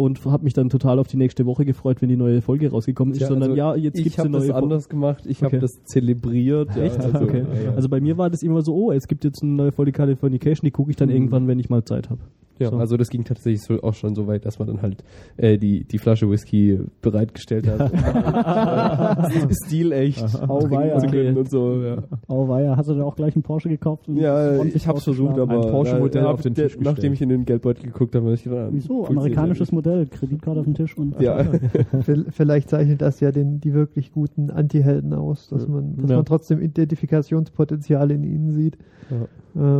und 0.00 0.24
habe 0.24 0.44
mich 0.44 0.54
dann 0.54 0.68
total 0.70 0.98
auf 0.98 1.06
die 1.08 1.16
nächste 1.16 1.46
Woche 1.46 1.64
gefreut, 1.64 2.00
wenn 2.02 2.08
die 2.08 2.16
neue 2.16 2.40
Folge 2.42 2.70
rausgekommen 2.70 3.14
ist, 3.14 3.20
Ja, 3.20 3.28
sondern 3.28 3.50
also 3.50 3.56
ja, 3.58 3.74
jetzt 3.76 3.98
ich 3.98 4.04
gibt's 4.04 4.18
habe 4.18 4.28
eine 4.28 4.36
das 4.38 4.44
neue 4.46 4.52
Folge. 4.52 4.64
anders 4.64 4.88
gemacht. 4.88 5.24
Ich 5.26 5.38
habe 5.42 5.48
Okay. 5.56 5.60
das 5.60 5.84
zelebriert. 5.84 6.74
Ja, 6.76 6.82
Echt? 6.82 6.98
also, 7.00 7.20
okay. 7.24 7.44
ja. 7.64 7.72
Also 7.74 7.88
bei 7.88 8.00
mir 8.00 8.16
war 8.18 8.30
das 8.30 8.42
immer 8.42 8.62
so, 8.62 8.74
oh, 8.74 8.92
es 8.92 9.06
gibt 9.08 9.24
jetzt 9.24 9.42
eine 9.42 9.52
neue 9.52 9.72
Folge 9.72 9.92
Californication, 9.92 10.66
die 10.66 10.70
gucke 10.70 10.90
ich 10.90 10.96
dann 10.96 11.08
Mhm. 11.08 11.14
irgendwann, 11.14 11.46
wenn 11.48 11.58
ich 11.58 11.68
mal 11.70 11.84
Zeit 11.84 12.10
habe. 12.10 12.20
Ja, 12.60 12.68
So. 12.70 12.76
also 12.76 12.96
das 12.96 13.08
ging 13.08 13.24
tatsächlich 13.24 13.62
so 13.62 13.82
auch 13.82 13.94
schon 13.94 14.14
so 14.14 14.26
weit, 14.26 14.44
dass 14.46 14.58
man 14.58 14.68
dann 14.68 14.82
halt 14.82 15.02
äh, 15.38 15.58
die, 15.58 15.82
die 15.84 15.98
Flasche 15.98 16.30
Whisky 16.30 16.78
bereitgestellt 17.02 17.66
hat. 17.66 17.90
Stilecht 19.66 20.22
Auweia. 20.48 20.98
zu 20.98 21.06
können 21.06 21.36
und 21.36 21.50
so. 21.50 21.82
Ja, 21.82 21.96
Oh 22.28 22.48
weia, 22.48 22.76
hast 22.76 22.88
du 22.88 22.94
da 22.94 23.04
auch 23.04 23.16
gleich 23.16 23.34
einen 23.34 23.42
Porsche 23.42 23.68
gekauft? 23.68 24.08
und 24.08 24.16
ja 24.16 24.62
ich 24.62 24.86
hab's 24.86 25.04
versucht, 25.04 25.38
aber 25.38 25.54
Ein 25.66 25.70
Porsche-Modell 25.70 26.26
auf 26.26 26.42
den 26.42 26.54
Tisch 26.54 26.76
gestellt. 26.76 26.84
Nachdem 26.84 27.12
ich 27.12 27.22
in 27.22 27.28
den 27.28 27.44
Geldbeutel 27.44 27.84
geguckt 27.86 28.14
habe, 28.14 28.26
habe 28.26 28.34
ich 28.34 28.44
gedacht, 28.44 28.68
Wieso? 28.72 28.88
funktioniert 29.04 29.18
Amerikanisches 29.22 29.72
Modell, 29.72 30.06
Kreditkarte 30.06 30.60
auf 30.60 30.66
dem 30.66 30.74
Tisch 30.74 30.96
und 30.96 31.20
Ja, 31.20 31.44
Vielleicht 32.30 32.68
zeichnet 32.70 33.00
das 33.02 33.20
ja 33.20 33.32
den, 33.32 33.60
die 33.60 33.72
wirklich 33.74 34.12
guten 34.12 34.50
Anti-Helden 34.50 35.14
aus, 35.14 35.48
dass, 35.48 35.66
man, 35.66 35.96
dass 35.96 36.10
Ja. 36.10 36.16
man 36.16 36.24
trotzdem 36.24 36.60
Identifikationspotenzial 36.60 38.10
in 38.10 38.24
ihnen 38.24 38.50
sieht. 38.52 38.76
Ja, 39.10 39.26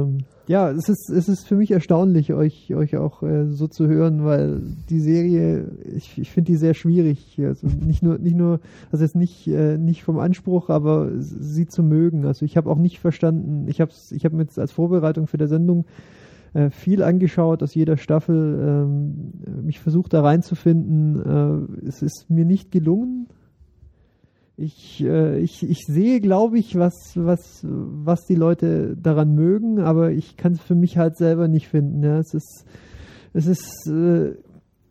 ähm, 0.02 0.18
ja 0.50 0.70
es, 0.72 0.88
ist, 0.88 1.08
es 1.10 1.28
ist 1.28 1.46
für 1.46 1.54
mich 1.54 1.70
erstaunlich, 1.70 2.34
euch, 2.34 2.74
euch 2.74 2.96
auch 2.96 3.22
äh, 3.22 3.46
so 3.46 3.68
zu 3.68 3.86
hören, 3.86 4.24
weil 4.24 4.60
die 4.88 4.98
Serie, 4.98 5.70
ich, 5.94 6.18
ich 6.18 6.32
finde 6.32 6.50
die 6.50 6.56
sehr 6.56 6.74
schwierig. 6.74 7.40
Also 7.42 7.68
nicht 7.68 8.02
nur, 8.02 8.18
nicht 8.18 8.36
nur, 8.36 8.58
also 8.90 9.04
jetzt 9.04 9.14
nicht, 9.14 9.46
äh, 9.46 9.78
nicht 9.78 10.02
vom 10.02 10.18
Anspruch, 10.18 10.68
aber 10.68 11.10
sie 11.18 11.68
zu 11.68 11.84
mögen. 11.84 12.26
Also 12.26 12.44
ich 12.44 12.56
habe 12.56 12.68
auch 12.68 12.78
nicht 12.78 12.98
verstanden, 12.98 13.68
ich 13.68 13.80
habe 13.80 13.92
ich 14.10 14.24
hab 14.24 14.32
mir 14.32 14.42
jetzt 14.42 14.58
als 14.58 14.72
Vorbereitung 14.72 15.28
für 15.28 15.38
der 15.38 15.46
Sendung 15.46 15.84
äh, 16.52 16.70
viel 16.70 17.04
angeschaut 17.04 17.62
aus 17.62 17.72
jeder 17.74 17.96
Staffel, 17.96 18.58
ähm, 18.60 19.32
mich 19.62 19.78
versucht 19.78 20.12
da 20.12 20.20
reinzufinden. 20.20 21.70
Äh, 21.80 21.86
es 21.86 22.02
ist 22.02 22.26
mir 22.28 22.44
nicht 22.44 22.72
gelungen. 22.72 23.28
Ich, 24.60 25.02
äh, 25.02 25.38
ich, 25.38 25.62
ich 25.62 25.86
sehe, 25.86 26.20
glaube 26.20 26.58
ich, 26.58 26.78
was, 26.78 26.94
was, 27.14 27.64
was 27.64 28.26
die 28.26 28.34
Leute 28.34 28.94
daran 28.94 29.34
mögen, 29.34 29.80
aber 29.80 30.10
ich 30.10 30.36
kann 30.36 30.52
es 30.52 30.60
für 30.60 30.74
mich 30.74 30.98
halt 30.98 31.16
selber 31.16 31.48
nicht 31.48 31.68
finden. 31.68 32.02
Ja. 32.02 32.18
Es 32.18 32.34
ist, 32.34 32.66
es 33.32 33.46
ist, 33.46 33.86
äh, 33.86 34.34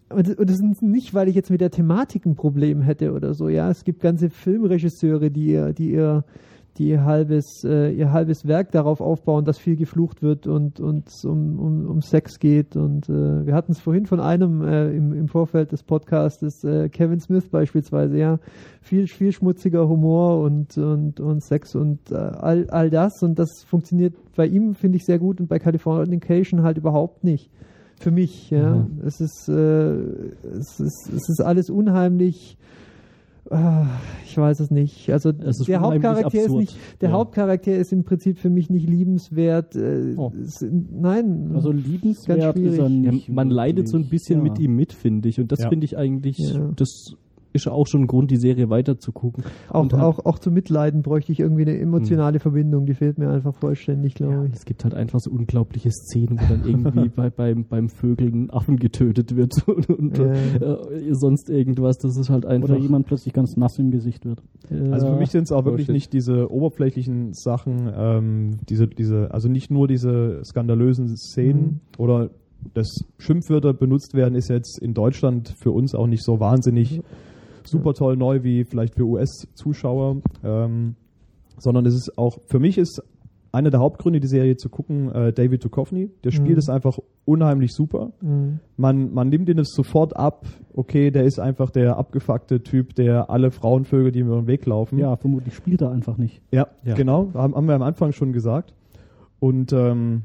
und, 0.09 0.39
und 0.39 0.49
das 0.49 0.59
ist 0.59 0.81
nicht, 0.81 1.13
weil 1.13 1.27
ich 1.27 1.35
jetzt 1.35 1.51
mit 1.51 1.61
der 1.61 1.69
Thematik 1.69 2.25
ein 2.25 2.35
Problem 2.35 2.81
hätte 2.81 3.13
oder 3.13 3.35
so. 3.35 3.47
Ja, 3.47 3.69
es 3.69 3.83
gibt 3.83 4.01
ganze 4.01 4.31
Filmregisseure, 4.31 5.29
die 5.29 5.45
ihr, 5.49 5.71
die 5.73 5.91
ihr, 5.91 6.23
die 6.77 6.89
ihr 6.89 7.03
halbes, 7.03 7.63
äh, 7.65 7.91
ihr 7.91 8.11
halbes 8.11 8.47
Werk 8.47 8.71
darauf 8.71 9.01
aufbauen, 9.01 9.45
dass 9.45 9.57
viel 9.57 9.75
geflucht 9.75 10.21
wird 10.21 10.47
und 10.47 10.79
und 10.79 11.07
es 11.07 11.25
um, 11.25 11.59
um, 11.59 11.85
um 11.87 12.01
Sex 12.01 12.39
geht. 12.39 12.75
Und 12.75 13.09
äh, 13.09 13.45
wir 13.45 13.53
hatten 13.53 13.73
es 13.73 13.79
vorhin 13.79 14.05
von 14.05 14.19
einem 14.19 14.61
äh, 14.61 14.89
im, 14.91 15.13
im 15.13 15.27
Vorfeld 15.27 15.71
des 15.71 15.83
Podcastes, 15.83 16.63
äh, 16.63 16.89
Kevin 16.89 17.19
Smith 17.19 17.49
beispielsweise, 17.49 18.17
ja, 18.17 18.39
viel 18.81 19.07
viel 19.07 19.31
schmutziger 19.31 19.87
Humor 19.87 20.39
und 20.41 20.77
und 20.77 21.19
und 21.19 21.43
Sex 21.43 21.75
und 21.75 22.11
äh, 22.11 22.15
all 22.15 22.69
all 22.69 22.89
das 22.89 23.21
und 23.21 23.39
das 23.39 23.63
funktioniert 23.65 24.13
bei 24.35 24.45
ihm 24.47 24.73
finde 24.73 24.97
ich 24.97 25.05
sehr 25.05 25.19
gut 25.19 25.41
und 25.41 25.47
bei 25.47 25.59
Californication 25.59 26.63
halt 26.63 26.77
überhaupt 26.77 27.23
nicht. 27.23 27.51
Für 27.99 28.11
mich, 28.11 28.49
ja. 28.49 28.87
Es 29.05 29.19
ist, 29.19 29.49
äh, 29.49 29.51
es 29.51 30.79
ist, 30.79 31.09
es 31.13 31.29
ist 31.29 31.41
alles 31.43 31.69
unheimlich. 31.69 32.57
Ah, 33.51 33.87
ich 34.25 34.37
weiß 34.37 34.59
es 34.59 34.69
nicht. 34.69 35.09
Also 35.11 35.31
Es 35.31 35.59
ist 35.59 35.67
der 35.67 35.81
Hauptcharakter 35.81 36.39
ist 36.39 36.51
nicht, 36.51 36.77
der 37.01 37.09
Ja. 37.09 37.15
Hauptcharakter 37.15 37.75
ist 37.75 37.91
im 37.91 38.03
Prinzip 38.03 38.37
für 38.37 38.49
mich 38.49 38.69
nicht 38.69 38.87
liebenswert. 38.87 39.75
Äh, 39.75 40.13
Oh. 40.17 40.31
nein. 40.91 41.51
Also 41.55 41.71
Ganz 41.71 41.85
liebenswert 41.87 42.53
schwierig. 42.55 42.73
ist 42.73 42.77
er 42.79 42.89
nicht. 42.89 43.29
man 43.29 43.49
leidet 43.49 43.87
so 43.87 43.97
ein 43.97 44.07
bisschen 44.07 44.39
Ja. 44.39 44.43
mit 44.43 44.59
ihm 44.59 44.75
mit, 44.75 44.93
finde 44.93 45.29
ich. 45.29 45.39
Und 45.39 45.51
das 45.51 45.61
Ja. 45.61 45.69
finde 45.69 45.85
ich 45.85 45.97
eigentlich, 45.97 46.37
Ja. 46.37 46.71
das 46.75 47.15
ist 47.51 47.67
auch 47.67 47.87
schon 47.87 48.01
ein 48.01 48.07
Grund, 48.07 48.29
die 48.31 48.37
Serie 48.37 48.69
weiter 48.69 48.99
zu 48.99 49.11
gucken. 49.11 49.43
auch, 49.69 49.81
und 49.81 49.93
halt- 49.93 50.03
auch, 50.03 50.25
auch 50.25 50.39
zu 50.39 50.51
Mitleiden 50.51 51.01
bräuchte 51.01 51.31
ich 51.31 51.39
irgendwie 51.39 51.63
eine 51.63 51.79
emotionale 51.79 52.39
Verbindung. 52.39 52.85
Die 52.85 52.93
fehlt 52.93 53.17
mir 53.17 53.29
einfach 53.29 53.55
vollständig, 53.55 54.13
glaube 54.15 54.33
Ja, 54.33 54.43
ich. 54.45 54.53
es 54.53 54.65
gibt 54.65 54.83
halt 54.83 54.93
einfach 54.93 55.19
so 55.19 55.31
unglaubliche 55.31 55.89
Szenen, 55.91 56.39
wo 56.39 56.45
dann 56.47 56.63
irgendwie 56.65 57.09
bei, 57.15 57.29
beim, 57.29 57.65
beim 57.65 57.89
Vögeln 57.89 58.43
ein 58.45 58.49
Affen 58.51 58.77
getötet 58.77 59.35
wird 59.35 59.53
und, 59.67 59.89
und 59.89 60.17
Ja. 60.17 60.31
äh, 60.33 60.77
sonst 61.13 61.49
irgendwas. 61.49 61.97
Das 61.97 62.17
ist 62.17 62.29
halt 62.29 62.45
einfach. 62.45 62.69
Oder 62.69 62.77
jemand 62.77 63.07
plötzlich 63.07 63.33
ganz 63.33 63.55
nass 63.57 63.79
im 63.79 63.91
Gesicht 63.91 64.25
wird. 64.25 64.43
äh, 64.69 64.91
Also 64.91 65.07
für 65.07 65.17
mich 65.17 65.29
sind 65.31 65.43
es 65.43 65.51
auch 65.51 65.65
wirklich 65.65 65.87
nicht 65.89 66.13
diese 66.13 66.51
oberflächlichen 66.51 67.33
Sachen, 67.33 67.89
ähm, 67.95 68.51
diese, 68.69 68.87
diese, 68.87 69.31
also 69.33 69.49
nicht 69.49 69.71
nur 69.71 69.87
diese 69.87 70.41
skandalösen 70.43 71.15
Szenen 71.17 71.81
oder 71.97 72.29
dass 72.73 72.87
Schimpfwörter 73.17 73.73
benutzt 73.73 74.13
werden, 74.13 74.35
ist 74.35 74.49
jetzt 74.49 74.81
in 74.81 74.93
Deutschland 74.93 75.55
für 75.61 75.71
uns 75.71 75.95
auch 75.95 76.07
nicht 76.07 76.23
so 76.23 76.39
wahnsinnig 76.41 77.01
super 77.69 77.93
toll 77.93 78.17
neu 78.17 78.43
wie 78.43 78.63
vielleicht 78.65 78.95
für 78.95 79.03
US-Zuschauer, 79.03 80.17
ähm, 80.43 80.95
sondern 81.57 81.85
es 81.85 81.93
ist 81.95 82.17
auch, 82.17 82.39
für 82.47 82.59
mich 82.59 82.77
ist 82.77 83.01
einer 83.51 83.71
der 83.71 83.79
Hauptgründe, 83.79 84.19
die 84.19 84.27
Serie 84.27 84.57
zu 84.57 84.69
gucken, 84.69 85.11
äh, 85.11 85.33
David 85.33 85.63
Duchovny. 85.65 86.11
Der 86.23 86.29
spielt 86.31 86.51
Mhm. 86.51 86.57
es 86.59 86.69
einfach 86.69 86.99
unheimlich 87.25 87.71
super 87.73 88.11
Mhm. 88.21 88.59
man, 88.77 89.11
man 89.13 89.29
nimmt 89.29 89.49
ihn 89.49 89.57
es 89.57 89.69
sofort 89.73 90.15
ab, 90.15 90.45
okay, 90.75 91.09
der 91.09 91.23
ist 91.23 91.39
einfach 91.39 91.71
der 91.71 91.97
abgefuckte 91.97 92.61
Typ, 92.61 92.93
der 92.93 93.29
alle 93.31 93.49
Frauenvögel, 93.49 94.11
die 94.11 94.21
mir 94.23 94.29
über 94.33 94.41
den 94.41 94.47
Weg 94.47 94.65
laufen. 94.67 94.99
Ja, 94.99 95.15
vermutlich 95.15 95.55
spielt 95.55 95.81
er 95.81 95.89
einfach 95.91 96.17
nicht. 96.17 96.41
ja, 96.51 96.67
Ja. 96.83 96.93
genau, 96.95 97.29
haben, 97.33 97.55
haben 97.55 97.67
wir 97.67 97.73
am 97.75 97.81
Anfang 97.81 98.11
schon 98.11 98.33
gesagt. 98.33 98.73
Und 99.39 99.73
ähm, 99.73 100.23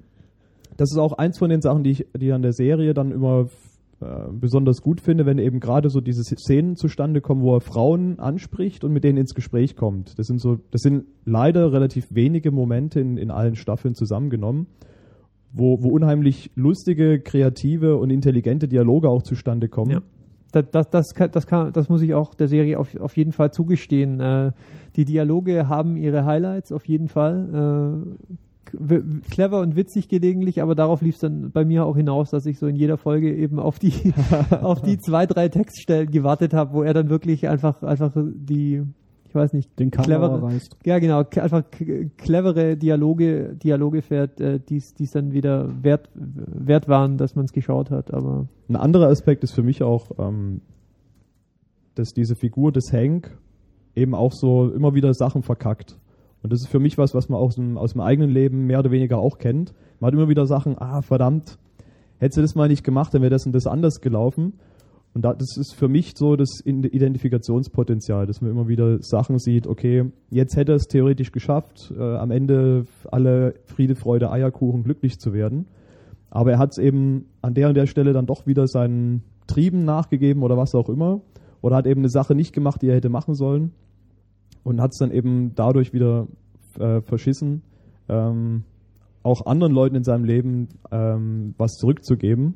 das 0.77 0.91
ist 0.93 0.99
auch 0.99 1.15
eins 1.15 1.39
von 1.39 1.49
den 1.49 1.63
Sachen, 1.63 1.83
die 1.85 1.93
ich 1.93 2.07
die 2.19 2.33
an 2.33 2.43
der 2.43 2.53
Serie 2.53 2.93
dann 2.95 3.11
immer 3.11 3.47
besonders 4.33 4.81
gut 4.83 5.01
finde, 5.01 5.27
wenn 5.27 5.39
eben 5.39 5.61
gerade 5.61 5.89
so 5.89 6.01
diese 6.01 6.23
Szenen 6.23 6.77
zustande 6.77 7.21
kommen, 7.21 7.43
wo 7.43 7.55
er 7.55 7.61
Frauen 7.61 8.19
anspricht 8.19 8.85
und 8.85 8.93
mit 8.93 9.05
denen 9.05 9.19
ins 9.19 9.35
Gespräch 9.35 9.77
kommt. 9.77 10.19
Das 10.19 10.27
sind 10.27 10.41
so, 10.41 10.59
das 10.71 10.83
sind 10.83 11.05
leider 11.25 11.73
relativ 11.73 12.07
wenige 12.11 12.51
Momente 12.51 13.01
in, 13.01 13.17
in 13.17 13.31
allen 13.31 13.55
Staffeln 13.57 13.95
zusammengenommen, 13.95 14.67
wo, 15.53 15.83
wo 15.83 15.89
unheimlich 15.89 16.51
lustige, 16.55 17.21
kreative 17.21 17.97
und 17.97 18.11
intelligente 18.11 18.69
Dialoge 18.69 19.09
auch 19.09 19.23
zustande 19.23 19.69
kommen. 19.69 19.91
Ja. 19.91 20.03
Das, 20.53 20.71
das, 20.71 20.91
das, 20.91 21.15
kann, 21.15 21.31
das, 21.33 21.47
kann, 21.47 21.73
das 21.73 21.89
muss 21.89 22.03
ich 22.03 22.15
auch 22.15 22.35
der 22.35 22.47
Serie 22.49 22.79
auf, 22.79 22.95
auf 23.01 23.17
jeden 23.17 23.33
Fall 23.33 23.53
zugestehen. 23.53 24.21
Äh, 24.21 24.53
die 24.97 25.05
Dialoge 25.05 25.69
haben 25.69 25.97
ihre 25.97 26.25
Highlights 26.25 26.71
auf 26.71 26.87
jeden 26.87 27.09
Fall. 27.09 28.07
Äh, 28.13 28.37
clever 29.31 29.61
und 29.61 29.77
witzig 29.77 30.09
gelegentlich, 30.09 30.63
aber 30.63 30.75
darauf 30.75 31.03
lief 31.03 31.15
es 31.15 31.21
dann 31.21 31.51
bei 31.51 31.65
mir 31.65 31.85
auch 31.87 31.97
hinaus, 31.97 32.31
dass 32.31 32.47
ich 32.47 32.59
so 32.59 32.67
in 32.67 32.77
jeder 32.77 32.97
Folge 32.97 33.35
eben 33.35 33.59
auf 33.59 33.79
die 33.79 34.13
auf 34.63 34.83
die 34.83 34.99
zwei, 34.99 35.27
drei 35.27 35.49
Textstellen 35.49 36.11
gewartet 36.11 36.55
habe, 36.55 36.73
wo 36.75 36.83
er 36.83 36.95
dann 36.95 37.09
wirklich 37.09 37.49
einfach 37.49 37.83
einfach 37.83 38.13
die 38.15 38.83
ich 39.35 39.35
weiß 39.35 39.53
nicht, 39.53 39.77
Den 39.81 39.91
clevere, 39.91 40.41
reißt. 40.41 40.77
ja 40.85 41.01
genau, 41.01 41.25
einfach 41.25 41.65
clevere 42.19 42.77
Dialoge, 42.77 43.57
Dialoge 43.57 44.01
fährt, 44.01 44.41
äh, 44.41 44.61
die 44.61 44.77
es 44.77 45.11
dann 45.11 45.33
wieder 45.33 45.69
wert, 45.83 46.09
wert 46.15 46.87
waren, 46.87 47.17
dass 47.19 47.35
man 47.35 47.47
es 47.47 47.53
geschaut 47.53 47.91
hat, 47.91 48.15
aber 48.15 48.47
Ein 48.69 48.77
anderer 48.77 49.09
Aspekt 49.09 49.43
ist 49.43 49.53
für 49.53 49.65
mich 49.65 49.83
auch, 49.83 50.13
ähm, 50.21 50.61
dass 51.97 52.13
diese 52.13 52.37
Figur 52.37 52.71
des 52.71 52.93
Hank 52.93 53.37
eben 53.97 54.15
auch 54.15 54.33
so 54.33 54.71
immer 54.71 54.95
wieder 54.95 55.13
Sachen 55.15 55.43
verkackt. 55.43 55.99
Und 56.45 56.53
das 56.53 56.61
ist 56.61 56.69
für 56.69 56.79
mich 56.79 56.99
was, 56.99 57.15
was 57.15 57.31
man 57.31 57.41
aus 57.41 57.55
dem, 57.55 57.79
aus 57.79 57.93
dem 57.93 58.03
eigenen 58.03 58.29
Leben 58.29 58.67
mehr 58.67 58.81
oder 58.81 58.91
weniger 58.91 59.17
auch 59.17 59.39
kennt. 59.39 59.73
Man 59.99 60.09
hat 60.09 60.15
immer 60.15 60.29
wieder 60.29 60.45
Sachen, 60.47 60.77
ah, 60.79 61.01
verdammt, 61.01 61.59
hättest 62.19 62.37
du 62.37 62.43
das 62.43 62.55
mal 62.55 62.69
nicht 62.69 62.85
gemacht, 62.85 63.15
dann 63.15 63.23
wäre 63.23 63.31
das 63.31 63.47
und 63.47 63.55
das 63.55 63.67
anders 63.67 64.03
gelaufen. 64.03 64.53
Und 65.15 65.25
da, 65.25 65.33
das 65.33 65.57
ist 65.57 65.75
für 65.75 65.89
mich 65.89 66.13
so 66.17 66.37
das 66.37 66.61
Identifikationspotenzial, 66.67 68.27
dass 68.27 68.43
man 68.43 68.51
immer 68.51 68.69
wieder 68.69 68.99
Sachen 69.01 69.39
sieht, 69.39 69.67
okay, 69.67 70.13
jetzt 70.29 70.55
hätte 70.55 70.73
er 70.73 70.77
es 70.77 70.87
theoretisch 70.87 71.33
geschafft, 71.33 71.91
äh, 71.97 72.03
am 72.03 72.31
Ende 72.31 72.85
alle 73.11 73.55
Friede, 73.65 73.95
Freude, 73.95 74.31
Eierkuchen 74.31 74.83
glücklich 74.83 75.19
zu 75.19 75.33
werden. 75.33 75.65
Aber 76.29 76.53
er 76.53 76.59
hat 76.59 76.73
es 76.73 76.79
eben 76.79 77.25
an 77.41 77.55
der 77.55 77.69
und 77.69 77.75
der 77.75 77.87
Stelle 77.87 78.13
dann 78.13 78.27
doch 78.27 78.47
wieder 78.47 78.67
seinen 78.67 79.23
Trieben 79.47 79.87
nachgegeben 79.87 80.43
oder 80.43 80.59
was 80.59 80.75
auch 80.75 80.91
immer. 80.91 81.23
Oder 81.63 81.77
hat 81.77 81.87
eben 81.87 82.03
eine 82.03 82.11
Sache 82.11 82.35
nicht 82.35 82.53
gemacht, 82.53 82.83
die 82.83 82.89
er 82.89 82.97
hätte 82.97 83.09
machen 83.09 83.35
sollen. 83.35 83.73
Und 84.65 84.81
hat 84.81 84.91
es 84.93 84.99
dann 84.99 85.13
eben 85.13 85.55
dadurch 85.55 85.93
wieder 85.93 86.27
äh, 86.79 87.01
verschissen, 87.03 87.63
ähm, 88.09 88.65
auch 89.23 89.47
anderen 89.47 89.73
Leuten 89.73 89.95
in 89.95 90.05
seinem 90.05 90.25
Leben 90.25 90.69
ähm, 90.91 91.55
was 91.57 91.73
zurückzugeben. 91.73 92.55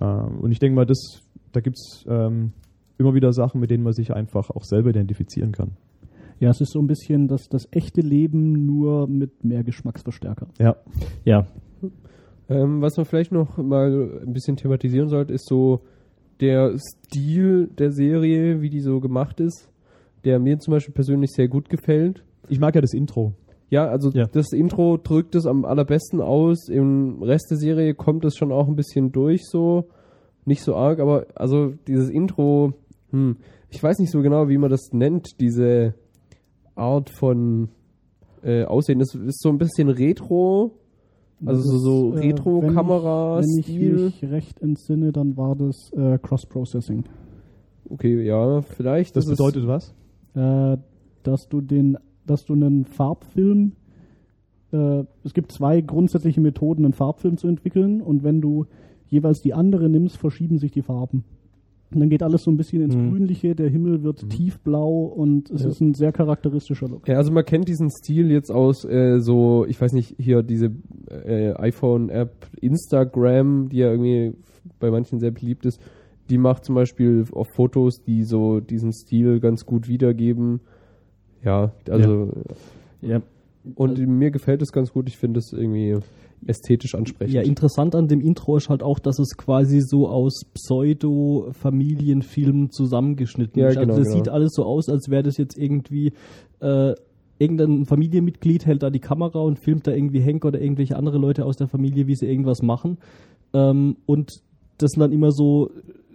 Ähm, 0.00 0.38
und 0.40 0.52
ich 0.52 0.58
denke 0.58 0.76
mal, 0.76 0.86
das, 0.86 1.22
da 1.52 1.60
gibt 1.60 1.76
es 1.76 2.04
ähm, 2.08 2.52
immer 2.98 3.14
wieder 3.14 3.32
Sachen, 3.32 3.60
mit 3.60 3.70
denen 3.70 3.84
man 3.84 3.92
sich 3.92 4.12
einfach 4.14 4.50
auch 4.50 4.64
selber 4.64 4.90
identifizieren 4.90 5.52
kann. 5.52 5.72
Ja, 6.40 6.50
es 6.50 6.60
ist 6.60 6.72
so 6.72 6.80
ein 6.80 6.86
bisschen 6.86 7.28
das, 7.28 7.48
das 7.48 7.68
echte 7.70 8.00
Leben 8.00 8.66
nur 8.66 9.06
mit 9.08 9.44
mehr 9.44 9.64
Geschmacksverstärker. 9.64 10.48
Ja. 10.58 10.76
Ja, 11.24 11.46
Ähm, 12.48 12.82
was 12.82 12.96
man 12.96 13.06
vielleicht 13.06 13.32
noch 13.32 13.56
mal 13.56 14.20
ein 14.26 14.32
bisschen 14.32 14.56
thematisieren 14.56 15.08
sollte, 15.08 15.32
ist 15.32 15.46
so 15.48 15.80
der 16.40 16.76
Stil 16.78 17.68
der 17.78 17.90
Serie, 17.90 18.60
wie 18.60 18.68
die 18.68 18.80
so 18.80 19.00
gemacht 19.00 19.40
ist, 19.40 19.70
der 20.24 20.38
mir 20.38 20.58
zum 20.58 20.72
Beispiel 20.72 20.94
persönlich 20.94 21.30
sehr 21.32 21.48
gut 21.48 21.68
gefällt. 21.68 22.24
Ich 22.48 22.60
mag 22.60 22.74
ja 22.74 22.80
das 22.80 22.92
Intro. 22.94 23.32
Ja, 23.70 23.86
also 23.88 24.10
Ja. 24.10 24.26
das 24.26 24.52
Intro 24.52 24.98
drückt 24.98 25.34
es 25.34 25.46
am 25.46 25.64
allerbesten 25.64 26.20
aus. 26.20 26.68
Im 26.68 27.22
Rest 27.22 27.46
der 27.50 27.58
Serie 27.58 27.94
kommt 27.94 28.24
es 28.24 28.36
schon 28.36 28.52
auch 28.52 28.68
ein 28.68 28.76
bisschen 28.76 29.10
durch 29.12 29.42
so. 29.46 29.88
Nicht 30.44 30.62
so 30.62 30.74
arg, 30.76 31.00
aber 31.00 31.26
also 31.34 31.72
dieses 31.88 32.10
Intro, 32.10 32.74
hm, 33.10 33.36
ich 33.70 33.82
weiß 33.82 33.98
nicht 33.98 34.10
so 34.12 34.20
genau, 34.20 34.48
wie 34.48 34.58
man 34.58 34.70
das 34.70 34.92
nennt, 34.92 35.40
diese 35.40 35.94
Art 36.74 37.08
von 37.10 37.68
äh, 38.42 38.64
Aussehen. 38.64 38.98
Das 38.98 39.14
ist 39.14 39.40
so 39.40 39.48
ein 39.48 39.58
bisschen 39.58 39.88
Retro. 39.88 40.72
Also 41.46 41.62
Das 41.62 41.70
so, 41.70 41.78
so 41.78 42.12
ist, 42.14 42.22
äh, 42.22 42.26
Retro-Kamera-Stil. 42.28 43.96
Wenn 43.96 44.06
ich 44.06 44.22
mich 44.22 44.30
recht 44.30 44.60
entsinne, 44.60 45.12
dann 45.12 45.36
war 45.36 45.56
das 45.56 45.90
äh, 45.96 46.18
Cross-Processing. 46.18 47.04
Okay, 47.88 48.22
ja, 48.24 48.62
vielleicht. 48.62 49.16
Das 49.16 49.26
bedeutet 49.26 49.66
was? 49.66 49.94
Äh, 50.34 50.76
dass 51.22 51.48
du 51.48 51.60
den, 51.60 51.96
dass 52.26 52.44
du 52.44 52.52
einen 52.54 52.84
Farbfilm, 52.84 53.72
äh, 54.72 55.04
es 55.24 55.32
gibt 55.34 55.52
zwei 55.52 55.80
grundsätzliche 55.80 56.40
Methoden, 56.40 56.84
einen 56.84 56.92
Farbfilm 56.92 57.36
zu 57.36 57.48
entwickeln 57.48 58.00
und 58.02 58.24
wenn 58.24 58.40
du 58.40 58.66
jeweils 59.08 59.40
die 59.40 59.54
andere 59.54 59.88
nimmst, 59.88 60.16
verschieben 60.16 60.58
sich 60.58 60.70
die 60.72 60.82
Farben. 60.82 61.24
Und 61.92 62.00
dann 62.00 62.08
geht 62.08 62.24
alles 62.24 62.42
so 62.42 62.50
ein 62.50 62.56
bisschen 62.56 62.82
ins 62.82 62.96
Mhm. 62.96 63.10
Grünliche, 63.10 63.54
der 63.54 63.68
Himmel 63.68 64.02
wird 64.02 64.28
tiefblau 64.28 65.04
und 65.04 65.48
es 65.50 65.62
Ja. 65.62 65.68
ist 65.68 65.80
ein 65.80 65.94
sehr 65.94 66.10
charakteristischer 66.10 66.88
Look. 66.88 67.06
Ja, 67.06 67.16
also 67.18 67.30
man 67.30 67.44
kennt 67.44 67.68
diesen 67.68 67.88
Stil 67.90 68.32
jetzt 68.32 68.50
aus 68.50 68.84
äh, 68.84 69.20
so, 69.20 69.64
ich 69.68 69.80
weiß 69.80 69.92
nicht, 69.92 70.16
hier 70.18 70.42
diese 70.42 70.72
äh, 71.08 71.52
iPhone-App 71.52 72.48
Instagram, 72.60 73.68
die 73.68 73.76
ja 73.78 73.90
irgendwie 73.92 74.32
bei 74.80 74.90
manchen 74.90 75.20
sehr 75.20 75.30
beliebt 75.30 75.66
ist. 75.66 75.80
Die 76.30 76.38
macht 76.38 76.64
zum 76.64 76.74
Beispiel 76.74 77.24
auf 77.32 77.48
Fotos, 77.48 78.02
die 78.02 78.24
so 78.24 78.60
diesen 78.60 78.92
Stil 78.92 79.40
ganz 79.40 79.66
gut 79.66 79.88
wiedergeben. 79.88 80.60
Ja, 81.44 81.72
also 81.88 82.32
ja. 83.02 83.20
und 83.74 83.98
mir 83.98 84.30
gefällt 84.30 84.62
es 84.62 84.72
ganz 84.72 84.92
gut. 84.92 85.08
Ich 85.08 85.18
finde 85.18 85.40
es 85.40 85.52
irgendwie 85.52 85.98
ästhetisch 86.46 86.94
ansprechend. 86.94 87.34
Ja, 87.34 87.42
interessant 87.42 87.94
an 87.94 88.08
dem 88.08 88.20
Intro 88.20 88.56
ist 88.56 88.68
halt 88.68 88.82
auch, 88.82 88.98
dass 88.98 89.18
es 89.18 89.36
quasi 89.36 89.80
so 89.80 90.08
aus 90.08 90.44
Pseudo-Familienfilmen 90.52 92.70
zusammengeschnitten 92.70 93.60
Ja, 93.60 93.68
ist. 93.68 93.76
Also 93.76 93.86
genau, 93.86 93.98
das 93.98 94.08
genau. 94.08 94.18
sieht 94.18 94.30
alles 94.30 94.54
so 94.54 94.64
aus, 94.64 94.88
als 94.88 95.10
wäre 95.10 95.22
das 95.22 95.36
jetzt 95.36 95.58
irgendwie 95.58 96.14
äh, 96.60 96.94
irgendein 97.38 97.84
Familienmitglied 97.84 98.66
hält 98.66 98.82
da 98.82 98.90
die 98.90 99.00
Kamera 99.00 99.40
und 99.40 99.58
filmt 99.58 99.86
da 99.86 99.92
irgendwie 99.92 100.20
Henk 100.20 100.44
oder 100.44 100.60
irgendwelche 100.60 100.96
andere 100.96 101.18
Leute 101.18 101.44
aus 101.44 101.56
der 101.56 101.68
Familie, 101.68 102.06
wie 102.06 102.14
sie 102.14 102.26
irgendwas 102.26 102.62
machen. 102.62 102.98
Ähm, 103.52 103.96
und 104.06 104.42
das 104.78 104.92
sind 104.92 105.00
dann 105.00 105.12
immer 105.12 105.32
so 105.32 105.70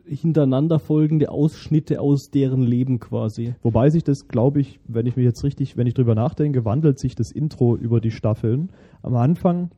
hintereinander 0.09 0.79
folgende 0.79 1.31
Ausschnitte 1.31 2.01
aus 2.01 2.29
deren 2.33 2.63
Leben 2.63 2.99
quasi. 2.99 3.53
Wobei 3.61 3.89
sich 3.89 4.03
das, 4.03 4.27
glaube 4.27 4.59
ich, 4.61 4.79
wenn 4.87 5.05
ich 5.05 5.15
mich 5.15 5.25
jetzt 5.25 5.43
richtig, 5.43 5.77
wenn 5.77 5.87
ich 5.87 5.93
drüber 5.93 6.15
nachdenke, 6.15 6.65
wandelt 6.65 6.99
sich 6.99 7.15
das 7.15 7.31
Intro 7.31 7.75
über 7.75 8.01
die 8.01 8.11
Staffeln. 8.11 8.69
Am 9.01 9.15
Anfang 9.15 9.69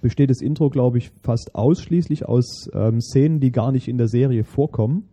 besteht 0.00 0.30
das 0.30 0.40
Intro, 0.40 0.70
glaube 0.70 0.98
ich, 0.98 1.10
fast 1.22 1.54
ausschließlich 1.54 2.26
aus 2.26 2.68
ähm, 2.72 3.00
Szenen, 3.00 3.40
die 3.40 3.52
gar 3.52 3.72
nicht 3.72 3.88
in 3.88 3.98
der 3.98 4.08
Serie 4.08 4.44
vorkommen. 4.44 5.04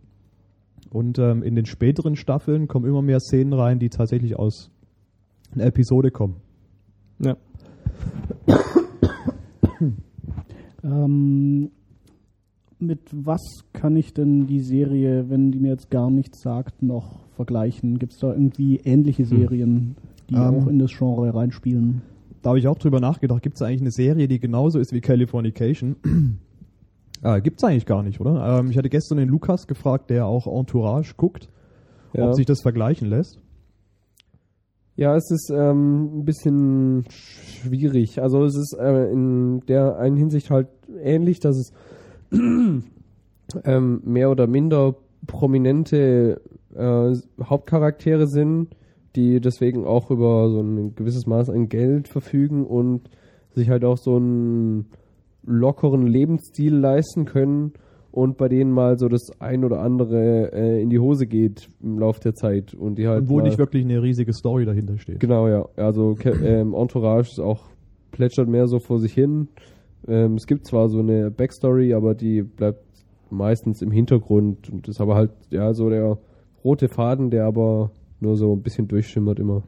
Und 0.90 1.18
ähm, 1.18 1.42
in 1.42 1.54
den 1.54 1.66
späteren 1.66 2.16
Staffeln 2.16 2.66
kommen 2.66 2.86
immer 2.86 3.02
mehr 3.02 3.20
Szenen 3.20 3.52
rein, 3.52 3.78
die 3.78 3.90
tatsächlich 3.90 4.38
aus 4.38 4.70
einer 5.52 5.66
Episode 5.66 6.10
kommen. 6.10 6.36
Ja. 7.18 7.36
Ähm, 10.84 11.70
mit 12.80 13.00
was 13.12 13.40
kann 13.72 13.96
ich 13.96 14.14
denn 14.14 14.46
die 14.46 14.60
Serie, 14.60 15.28
wenn 15.30 15.50
die 15.52 15.58
mir 15.58 15.70
jetzt 15.70 15.90
gar 15.90 16.10
nichts 16.10 16.40
sagt, 16.42 16.82
noch 16.82 17.20
vergleichen? 17.36 17.98
Gibt 17.98 18.12
es 18.12 18.18
da 18.20 18.32
irgendwie 18.32 18.76
ähnliche 18.84 19.24
Serien, 19.24 19.96
die 20.30 20.34
Ähm. 20.34 20.40
auch 20.40 20.66
in 20.66 20.78
das 20.78 20.92
Genre 20.96 21.34
reinspielen? 21.34 22.02
Da 22.42 22.50
habe 22.50 22.58
ich 22.58 22.68
auch 22.68 22.78
drüber 22.78 23.00
nachgedacht, 23.00 23.42
gibt 23.42 23.56
es 23.56 23.62
eigentlich 23.62 23.80
eine 23.80 23.90
Serie, 23.90 24.28
die 24.28 24.38
genauso 24.38 24.78
ist 24.78 24.92
wie 24.92 25.00
Californication? 25.00 25.96
äh, 27.22 27.40
gibt 27.40 27.58
es 27.58 27.64
eigentlich 27.64 27.86
gar 27.86 28.02
nicht, 28.02 28.20
oder? 28.20 28.60
Ähm, 28.60 28.70
ich 28.70 28.78
hatte 28.78 28.88
gestern 28.88 29.18
den 29.18 29.28
Lukas 29.28 29.66
gefragt, 29.66 30.10
der 30.10 30.26
auch 30.26 30.46
Entourage 30.46 31.14
guckt, 31.16 31.48
Ja. 32.14 32.28
ob 32.28 32.34
sich 32.34 32.46
das 32.46 32.60
vergleichen 32.62 33.08
lässt. 33.08 33.40
Ja, 34.96 35.14
es 35.16 35.30
ist 35.30 35.50
ähm, 35.54 36.20
ein 36.20 36.24
bisschen 36.24 37.04
schwierig. 37.08 38.20
Also 38.20 38.44
es 38.44 38.56
ist 38.56 38.76
äh, 38.80 39.10
in 39.12 39.60
der 39.68 39.96
einen 39.98 40.16
Hinsicht 40.16 40.50
halt 40.50 40.66
ähnlich, 41.02 41.38
dass 41.38 41.56
es 41.56 41.72
ähm, 43.64 44.00
mehr 44.04 44.30
oder 44.30 44.46
minder 44.46 44.94
prominente 45.26 46.40
äh, 46.74 47.14
Hauptcharaktere 47.42 48.26
sind, 48.26 48.68
die 49.16 49.40
deswegen 49.40 49.84
auch 49.84 50.10
über 50.10 50.50
so 50.50 50.60
ein 50.60 50.94
gewisses 50.94 51.26
Maß 51.26 51.50
an 51.50 51.68
Geld 51.68 52.08
verfügen 52.08 52.66
und 52.66 53.10
sich 53.54 53.70
halt 53.70 53.84
auch 53.84 53.98
so 53.98 54.16
einen 54.16 54.86
lockeren 55.44 56.06
Lebensstil 56.06 56.74
leisten 56.74 57.24
können 57.24 57.72
und 58.10 58.36
bei 58.36 58.48
denen 58.48 58.70
mal 58.70 58.98
so 58.98 59.08
das 59.08 59.30
ein 59.38 59.64
oder 59.64 59.80
andere 59.80 60.52
äh, 60.52 60.82
in 60.82 60.90
die 60.90 60.98
Hose 60.98 61.26
geht 61.26 61.68
im 61.82 61.98
Laufe 61.98 62.20
der 62.20 62.34
Zeit 62.34 62.74
und 62.74 62.96
die 62.96 63.06
halt 63.06 63.22
Und 63.22 63.28
wo 63.28 63.40
nicht 63.40 63.58
wirklich 63.58 63.84
eine 63.84 64.02
riesige 64.02 64.32
Story 64.32 64.64
dahinter 64.64 64.98
steht. 64.98 65.20
Genau, 65.20 65.48
ja. 65.48 65.68
Also 65.76 66.16
ähm, 66.44 66.74
Entourage 66.74 67.30
ist 67.30 67.40
auch 67.40 67.66
plätschert 68.10 68.48
mehr 68.48 68.66
so 68.66 68.78
vor 68.78 68.98
sich 68.98 69.12
hin. 69.12 69.48
Ähm, 70.06 70.34
es 70.34 70.46
gibt 70.46 70.66
zwar 70.66 70.88
so 70.88 71.00
eine 71.00 71.30
Backstory, 71.30 71.94
aber 71.94 72.14
die 72.14 72.42
bleibt 72.42 72.84
meistens 73.30 73.82
im 73.82 73.90
Hintergrund 73.90 74.70
und 74.70 74.88
ist 74.88 75.00
aber 75.00 75.14
halt 75.14 75.30
ja 75.50 75.74
so 75.74 75.90
der 75.90 76.18
rote 76.64 76.88
Faden, 76.88 77.30
der 77.30 77.44
aber 77.44 77.90
nur 78.20 78.36
so 78.36 78.52
ein 78.52 78.62
bisschen 78.62 78.88
durchschimmert 78.88 79.38
immer. 79.38 79.62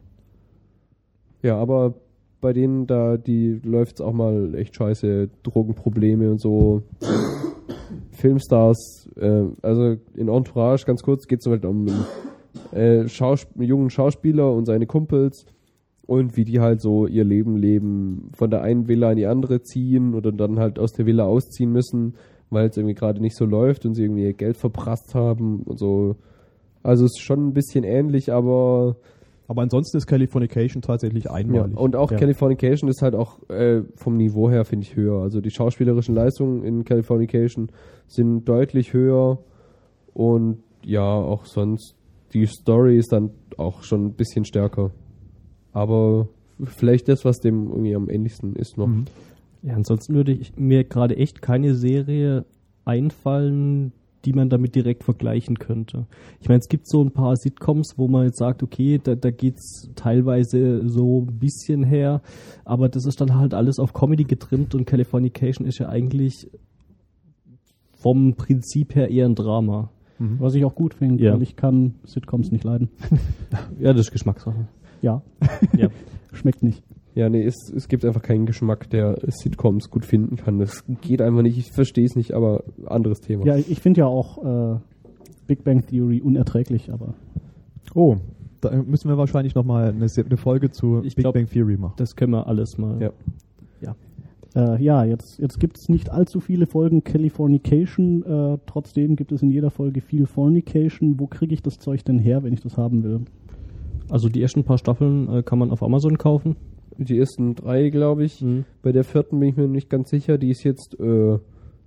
Ja, 1.41 1.57
aber 1.57 1.95
bei 2.39 2.53
denen 2.53 2.87
da, 2.87 3.17
die 3.17 3.59
läuft's 3.63 4.01
auch 4.01 4.13
mal 4.13 4.55
echt 4.55 4.75
scheiße, 4.75 5.29
Drogenprobleme 5.43 6.29
und 6.29 6.39
so. 6.39 6.81
Filmstars, 8.11 9.09
äh, 9.15 9.45
also 9.61 9.95
in 10.15 10.27
Entourage, 10.27 10.85
ganz 10.85 11.01
kurz, 11.03 11.27
geht 11.27 11.39
es 11.41 11.47
halt 11.47 11.65
um 11.65 11.87
einen 11.87 12.79
äh, 12.79 13.07
Schaus 13.07 13.47
jungen 13.57 13.89
Schauspieler 13.89 14.51
und 14.51 14.65
seine 14.65 14.85
Kumpels 14.85 15.45
und 16.11 16.35
wie 16.35 16.43
die 16.43 16.59
halt 16.59 16.81
so 16.81 17.07
ihr 17.07 17.23
Leben 17.23 17.55
leben, 17.55 18.31
von 18.33 18.49
der 18.49 18.63
einen 18.63 18.89
Villa 18.89 19.11
in 19.11 19.17
die 19.17 19.27
andere 19.27 19.61
ziehen 19.61 20.13
oder 20.13 20.33
dann 20.33 20.59
halt 20.59 20.77
aus 20.77 20.91
der 20.91 21.05
Villa 21.05 21.23
ausziehen 21.23 21.71
müssen, 21.71 22.15
weil 22.49 22.67
es 22.67 22.75
irgendwie 22.75 22.95
gerade 22.95 23.21
nicht 23.21 23.37
so 23.37 23.45
läuft 23.45 23.85
und 23.85 23.93
sie 23.93 24.03
irgendwie 24.03 24.25
ihr 24.25 24.33
Geld 24.33 24.57
verprasst 24.57 25.15
haben 25.15 25.61
und 25.61 25.79
so. 25.79 26.17
Also 26.83 27.05
es 27.05 27.11
ist 27.11 27.21
schon 27.21 27.47
ein 27.47 27.53
bisschen 27.53 27.85
ähnlich, 27.85 28.29
aber 28.29 28.97
Aber 29.47 29.61
ansonsten 29.61 29.95
ist 29.95 30.05
Californication 30.05 30.81
tatsächlich 30.81 31.23
ja, 31.25 31.31
einmalig. 31.31 31.77
und 31.77 31.95
auch 31.95 32.11
ja. 32.11 32.17
Californication 32.17 32.89
ist 32.89 33.01
halt 33.01 33.15
auch 33.15 33.39
äh, 33.49 33.83
vom 33.95 34.17
Niveau 34.17 34.49
her, 34.49 34.65
finde 34.65 34.85
ich, 34.85 34.97
höher. 34.97 35.21
Also 35.21 35.39
die 35.39 35.49
schauspielerischen 35.49 36.13
Leistungen 36.13 36.65
in 36.65 36.83
Californication 36.83 37.71
sind 38.07 38.43
deutlich 38.49 38.91
höher 38.91 39.39
und 40.13 40.57
ja, 40.83 41.05
auch 41.05 41.45
sonst 41.45 41.95
die 42.33 42.45
Story 42.47 42.97
ist 42.97 43.13
dann 43.13 43.31
auch 43.55 43.83
schon 43.83 44.07
ein 44.07 44.13
bisschen 44.13 44.43
stärker. 44.43 44.91
Aber 45.73 46.27
vielleicht 46.63 47.07
das, 47.07 47.25
was 47.25 47.39
dem 47.39 47.69
irgendwie 47.69 47.95
am 47.95 48.09
ähnlichsten 48.09 48.55
ist 48.55 48.77
noch. 48.77 48.87
Mhm. 48.87 49.05
Ja, 49.63 49.75
ansonsten 49.75 50.13
würde 50.15 50.31
ich 50.31 50.55
mir 50.57 50.83
gerade 50.83 51.15
echt 51.17 51.41
keine 51.41 51.75
Serie 51.75 52.45
einfallen, 52.83 53.91
die 54.25 54.33
man 54.33 54.49
damit 54.49 54.75
direkt 54.75 55.03
vergleichen 55.03 55.57
könnte. 55.59 56.05
Ich 56.39 56.47
meine, 56.49 56.59
es 56.59 56.67
gibt 56.67 56.87
so 56.87 57.03
ein 57.03 57.11
paar 57.11 57.35
Sitcoms, 57.35 57.97
wo 57.97 58.07
man 58.07 58.25
jetzt 58.25 58.37
sagt, 58.37 58.61
okay, 58.63 58.99
da, 59.03 59.15
da 59.15 59.31
geht's 59.31 59.89
teilweise 59.95 60.87
so 60.87 61.21
ein 61.21 61.39
bisschen 61.39 61.83
her, 61.83 62.21
aber 62.65 62.89
das 62.89 63.05
ist 63.05 63.19
dann 63.21 63.35
halt 63.35 63.53
alles 63.53 63.79
auf 63.79 63.93
Comedy 63.93 64.23
getrimmt 64.25 64.75
und 64.75 64.85
Californication 64.85 65.65
ist 65.67 65.79
ja 65.79 65.89
eigentlich 65.89 66.49
vom 67.97 68.33
Prinzip 68.35 68.95
her 68.95 69.09
eher 69.09 69.25
ein 69.27 69.35
Drama. 69.35 69.89
Was 70.37 70.53
ich 70.53 70.63
auch 70.65 70.75
gut 70.75 70.93
finde, 70.93 71.23
Ja. 71.23 71.33
weil 71.33 71.41
ich 71.41 71.55
kann 71.55 71.95
Sitcoms 72.05 72.51
nicht 72.51 72.63
leiden. 72.63 72.89
Ja, 73.79 73.91
das 73.93 74.01
ist 74.07 74.11
Geschmackssache. 74.11 74.67
Ja, 75.01 75.21
Ja. 75.77 75.89
schmeckt 76.33 76.63
nicht. 76.63 76.83
Ja, 77.13 77.27
nee, 77.29 77.43
es, 77.43 77.55
es 77.75 77.87
gibt 77.89 78.05
einfach 78.05 78.21
keinen 78.21 78.45
Geschmack, 78.45 78.89
der 78.89 79.17
Sitcoms 79.27 79.89
gut 79.89 80.05
finden 80.05 80.37
kann. 80.37 80.59
Das 80.59 80.83
geht 81.01 81.21
einfach 81.21 81.41
nicht. 81.41 81.57
Ich 81.57 81.71
verstehe 81.71 82.05
es 82.05 82.15
nicht, 82.15 82.33
aber 82.33 82.63
anderes 82.85 83.19
Thema. 83.19 83.45
Ja, 83.45 83.57
ich 83.57 83.81
finde 83.81 83.99
ja 84.01 84.05
auch 84.07 84.75
äh, 84.75 84.79
Big 85.47 85.63
Bang 85.65 85.85
Theory 85.85 86.21
unerträglich, 86.21 86.91
aber 86.91 87.13
Oh, 87.93 88.15
da 88.61 88.71
müssen 88.83 89.09
wir 89.09 89.17
wahrscheinlich 89.17 89.55
nochmal 89.55 89.89
eine, 89.89 90.05
eine 90.07 90.37
Folge 90.37 90.69
zu 90.71 91.01
Ich 91.03 91.15
Big 91.15 91.23
glaub- 91.23 91.33
Bang 91.33 91.47
Theory 91.49 91.75
machen. 91.75 91.95
Das 91.97 92.15
können 92.15 92.31
wir 92.31 92.47
alles 92.47 92.77
mal. 92.77 93.01
Ja. 93.01 93.11
Äh, 94.53 94.83
ja, 94.83 95.05
jetzt, 95.05 95.39
jetzt 95.39 95.61
gibt 95.61 95.77
es 95.77 95.87
nicht 95.87 96.09
allzu 96.09 96.41
viele 96.41 96.65
Folgen 96.65 97.05
Californication. 97.05 98.23
Äh, 98.25 98.57
trotzdem 98.65 99.15
gibt 99.15 99.31
es 99.31 99.41
in 99.41 99.49
jeder 99.49 99.69
Folge 99.71 100.01
viel 100.01 100.25
Fornication. 100.25 101.17
Wo 101.21 101.27
kriege 101.27 101.53
ich 101.53 101.61
das 101.61 101.77
Zeug 101.79 102.03
denn 102.03 102.19
her, 102.19 102.43
wenn 102.43 102.51
ich 102.51 102.59
das 102.59 102.75
haben 102.77 103.01
will? 103.03 103.21
Also 104.11 104.29
die 104.29 104.41
ersten 104.41 104.63
paar 104.63 104.77
Staffeln 104.77 105.27
äh, 105.33 105.43
kann 105.43 105.57
man 105.57 105.71
auf 105.71 105.81
Amazon 105.81 106.17
kaufen. 106.17 106.55
Die 106.97 107.17
ersten 107.17 107.55
drei, 107.55 107.89
glaube 107.89 108.25
ich. 108.25 108.43
Bei 108.83 108.91
der 108.91 109.03
vierten 109.03 109.39
bin 109.39 109.49
ich 109.49 109.57
mir 109.57 109.67
nicht 109.67 109.89
ganz 109.89 110.09
sicher. 110.09 110.37
Die 110.37 110.49
ist 110.51 110.63
jetzt 110.63 110.99
äh, 110.99 111.39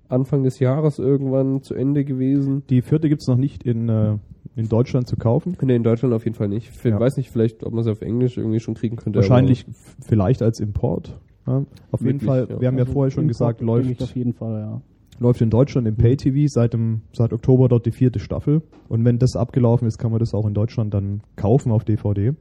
Anfang 0.09 0.43
des 0.43 0.59
Jahres 0.59 0.99
irgendwann 0.99 1.63
zu 1.63 1.75
Ende 1.75 2.05
gewesen. 2.05 2.63
Die 2.71 2.83
vierte 2.83 3.09
gibt 3.09 3.21
es 3.23 3.29
noch 3.29 3.37
nicht 3.37 3.63
in, 3.65 3.89
äh, 3.89 4.17
in 4.57 4.69
Deutschland 4.69 5.07
zu 5.07 5.17
kaufen. 5.17 5.57
Nee, 5.63 5.77
in 5.77 5.83
Deutschland 5.83 6.15
auf 6.15 6.25
jeden 6.25 6.35
Fall 6.37 6.49
nicht. 6.49 6.71
Ich 6.75 6.85
Ja. 6.85 6.99
weiß 6.99 7.17
nicht, 7.19 7.31
vielleicht, 7.31 7.63
ob 7.65 7.75
man 7.75 7.85
sie 7.85 7.91
auf 7.93 8.01
Englisch 8.01 8.39
irgendwie 8.39 8.61
schon 8.61 8.75
kriegen 8.75 8.97
könnte. 8.97 9.19
Wahrscheinlich 9.19 9.67
vielleicht 10.01 10.43
als 10.43 10.59
Import. 10.61 11.19
Ja. 11.47 11.65
Auf 11.93 12.01
jeden 12.01 12.15
Möglich, 12.15 12.27
Fall, 12.27 12.47
ja. 12.49 12.61
wir 12.61 12.69
haben 12.69 12.79
ja 12.79 12.85
Also 12.85 12.93
vorher 12.95 13.11
schon 13.11 13.25
Import 13.25 13.59
gesagt, 13.59 13.61
läuft, 13.61 13.91
Ich 13.91 14.03
auf 14.03 14.17
jeden 14.17 14.33
Fall, 14.33 14.61
ja. 14.61 14.81
Läuft 15.21 15.41
in 15.41 15.51
Deutschland 15.51 15.87
im 15.87 15.97
Pay-TV 15.97 16.49
seit, 16.53 16.73
dem, 16.73 17.03
seit 17.13 17.33
Oktober 17.33 17.69
dort 17.69 17.87
die 17.87 17.93
vierte 17.93 18.19
Staffel. 18.19 18.63
Und 18.89 19.05
wenn 19.05 19.19
das 19.19 19.37
abgelaufen 19.37 19.87
ist, 19.87 19.99
kann 19.99 20.11
man 20.11 20.21
das 20.21 20.35
auch 20.35 20.47
in 20.47 20.55
Deutschland 20.55 20.93
dann 20.95 21.23
kaufen 21.37 21.71
auf 21.73 21.85
DVD. 21.85 22.33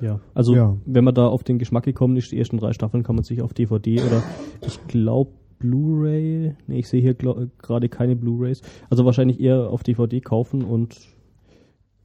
Ja. 0.00 0.20
Also 0.34 0.54
Ja. 0.54 0.76
wenn 0.84 1.04
man 1.04 1.14
da 1.14 1.26
auf 1.26 1.42
den 1.42 1.58
Geschmack 1.58 1.84
gekommen 1.84 2.16
ist, 2.16 2.30
die 2.32 2.38
ersten 2.38 2.58
drei 2.58 2.72
Staffeln 2.72 3.02
kann 3.02 3.14
man 3.16 3.24
sich 3.24 3.40
auf 3.42 3.54
DVD 3.54 4.00
oder 4.02 4.22
ich 4.66 4.78
glaube 4.88 5.30
Blu-ray, 5.58 6.54
nee, 6.66 6.78
ich 6.78 6.88
sehe 6.88 7.00
hier 7.00 7.14
gerade 7.14 7.88
keine 7.88 8.14
Blu-rays, 8.14 8.60
also 8.90 9.06
wahrscheinlich 9.06 9.40
eher 9.40 9.70
auf 9.70 9.82
DVD 9.82 10.20
kaufen 10.20 10.62
und 10.62 10.98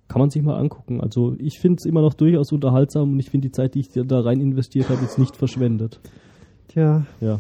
kann 0.08 0.20
man 0.22 0.30
sich 0.30 0.42
mal 0.42 0.58
angucken. 0.58 1.02
Also 1.02 1.36
ich 1.38 1.60
finde 1.60 1.78
es 1.80 1.86
immer 1.86 2.02
noch 2.02 2.14
durchaus 2.14 2.52
unterhaltsam 2.54 3.12
und 3.12 3.20
ich 3.20 3.30
finde 3.30 3.50
die 3.50 3.52
Zeit, 3.52 3.76
die 3.76 3.80
ich 3.82 3.90
da 3.90 4.22
rein 4.22 4.40
investiert 4.40 4.88
habe, 4.90 5.02
jetzt 5.02 5.20
nicht 5.20 5.36
verschwendet. 5.36 6.00
Tja, 6.70 7.06
Ja. 7.20 7.40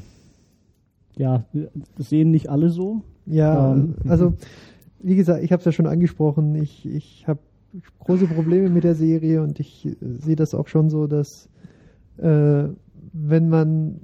Ja, 1.17 1.45
das 1.97 2.09
sehen 2.09 2.31
nicht 2.31 2.49
alle 2.49 2.69
so. 2.69 3.01
ja, 3.25 3.73
Ähm, 3.73 3.95
also 4.07 4.33
wie 4.99 5.15
gesagt, 5.15 5.43
ich 5.43 5.51
habe 5.51 5.59
es 5.59 5.65
ja 5.65 5.71
schon 5.71 5.87
angesprochen, 5.87 6.55
ich, 6.55 6.85
ich 6.85 7.27
habe 7.27 7.39
große 7.99 8.27
Probleme 8.27 8.69
mit 8.69 8.83
der 8.83 8.95
Serie 8.95 9.41
und 9.41 9.59
ich 9.59 9.85
äh, 9.85 9.95
sehe 10.01 10.35
das 10.35 10.53
auch 10.53 10.67
schon 10.67 10.89
so, 10.89 11.07
dass 11.07 11.49
äh, 12.17 12.63
wenn 13.13 13.49
man 13.49 14.01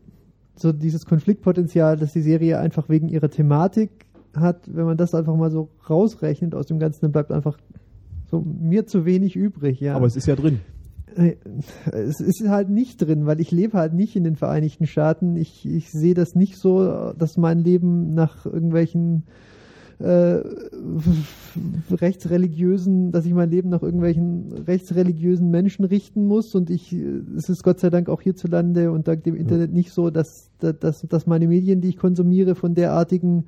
so 0.55 0.71
dieses 0.71 1.05
Konfliktpotenzial, 1.05 1.97
das 1.97 2.13
die 2.13 2.21
Serie 2.21 2.59
einfach 2.59 2.89
wegen 2.89 3.09
ihrer 3.09 3.29
Thematik 3.29 4.07
hat, 4.35 4.73
wenn 4.73 4.85
man 4.85 4.97
das 4.97 5.13
einfach 5.13 5.35
mal 5.35 5.51
so 5.51 5.69
rausrechnet 5.89 6.55
aus 6.55 6.65
dem 6.65 6.79
Ganzen, 6.79 7.01
dann 7.01 7.11
bleibt 7.11 7.31
einfach 7.31 7.57
so 8.25 8.41
mir 8.41 8.85
zu 8.85 9.05
wenig 9.05 9.35
übrig, 9.35 9.79
ja. 9.79 9.95
Aber 9.95 10.07
es 10.07 10.15
ist 10.15 10.27
ja 10.27 10.35
drin. 10.35 10.59
Es 11.15 12.19
ist 12.19 12.47
halt 12.47 12.69
nicht 12.69 13.01
drin, 13.01 13.25
weil 13.25 13.39
ich 13.39 13.51
lebe 13.51 13.77
halt 13.77 13.93
nicht 13.93 14.15
in 14.15 14.23
den 14.23 14.35
Vereinigten 14.35 14.85
Staaten. 14.85 15.35
Ich, 15.35 15.65
ich 15.65 15.91
sehe 15.91 16.13
das 16.13 16.35
nicht 16.35 16.57
so, 16.57 17.13
dass 17.17 17.37
mein 17.37 17.59
Leben 17.59 18.13
nach 18.13 18.45
irgendwelchen 18.45 19.23
äh, 19.99 20.41
rechtsreligiösen, 21.91 23.11
dass 23.11 23.25
ich 23.25 23.33
mein 23.33 23.49
Leben 23.49 23.69
nach 23.69 23.81
irgendwelchen 23.81 24.51
rechtsreligiösen 24.67 25.49
Menschen 25.49 25.85
richten 25.85 26.27
muss. 26.27 26.53
Und 26.53 26.69
ich, 26.69 26.93
es 26.93 27.49
ist 27.49 27.63
Gott 27.63 27.79
sei 27.79 27.89
Dank 27.89 28.09
auch 28.09 28.21
hierzulande 28.21 28.91
und 28.91 29.07
dank 29.07 29.23
dem 29.23 29.35
Internet 29.35 29.73
nicht 29.73 29.91
so, 29.91 30.09
dass, 30.09 30.51
dass, 30.59 31.01
dass 31.01 31.25
meine 31.25 31.47
Medien, 31.47 31.81
die 31.81 31.89
ich 31.89 31.97
konsumiere, 31.97 32.53
von 32.53 32.75
derartigen 32.75 33.45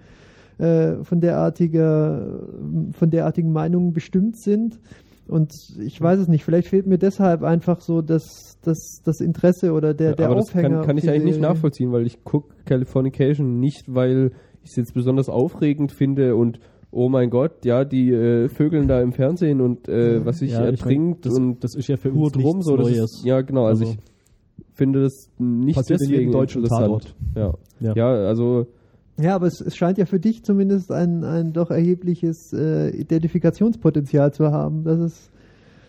äh, 0.60 1.04
von 1.06 1.22
derartiger, 1.22 2.42
von 2.92 3.10
derartigen 3.10 3.52
Meinungen 3.54 3.94
bestimmt 3.94 4.38
sind. 4.38 4.80
Und 5.30 5.54
ich 5.80 6.02
weiß 6.02 6.20
es 6.20 6.28
nicht, 6.28 6.44
vielleicht 6.44 6.68
fehlt 6.68 6.88
mir 6.88 6.98
deshalb 6.98 7.44
einfach 7.44 7.82
so 7.82 8.02
das, 8.02 8.58
das, 8.64 9.02
das 9.06 9.22
Interesse 9.22 9.74
oder 9.74 9.94
der, 9.94 10.16
der 10.16 10.26
aber 10.26 10.36
das 10.36 10.50
Aufhänger. 10.50 10.78
kann, 10.78 10.88
kann 10.88 10.98
auf 10.98 11.04
ich 11.04 11.10
eigentlich 11.10 11.24
nicht 11.24 11.42
nachvollziehen, 11.42 11.92
weil 11.92 12.06
ich 12.08 12.24
gucke 12.24 12.56
Californication 12.66 13.60
nicht, 13.60 13.94
weil 13.94 14.32
ich 14.64 14.72
es 14.72 14.76
jetzt 14.76 14.94
besonders 14.94 15.30
aufregend 15.30 15.92
finde 15.92 16.36
und 16.36 16.60
oh 16.92 17.10
mein 17.10 17.30
Gott, 17.30 17.64
ja, 17.64 17.86
die 17.86 18.12
äh, 18.12 18.50
Vögeln 18.50 18.88
da 18.88 19.02
im 19.02 19.12
Fernsehen 19.14 19.62
und 19.62 19.88
äh, 19.88 20.26
was 20.26 20.40
sich 20.40 20.52
Ja, 20.52 20.68
ich 20.68 20.80
ertrinkt 20.80 21.26
mein, 21.26 21.32
das, 21.32 21.40
und 21.40 21.64
das 21.64 21.76
ist 21.76 21.88
ja 21.88 21.98
für 21.98 22.12
uns 22.12 22.32
drum 22.32 22.62
so. 22.64 22.76
Das 22.76 22.88
Neues. 22.88 22.98
ist, 22.98 23.24
ja, 23.24 23.42
genau, 23.42 23.66
also, 23.66 23.86
Also- 23.86 23.98
ich 24.58 24.76
finde 24.76 25.04
das 25.04 25.30
nicht 25.38 25.78
in 25.78 25.84
deswegen 25.90 26.12
jedem 26.12 26.32
deutschen 26.32 26.64
interessant. 26.64 27.16
Ja. 27.36 27.54
Ja. 27.80 27.94
Ja. 27.96 28.08
also 28.28 28.66
Ja, 29.20 29.36
aber 29.36 29.48
es, 29.48 29.60
es 29.62 29.76
scheint 29.76 29.98
ja 29.98 30.06
für 30.06 30.20
dich 30.20 30.44
zumindest 30.44 30.92
ein, 30.92 31.24
ein 31.24 31.52
doch 31.54 31.72
erhebliches 31.72 32.54
äh, 32.54 32.90
Identifikationspotenzial 32.90 34.34
zu 34.34 34.52
haben. 34.52 34.84
Das 34.84 35.00
ist, 35.00 35.32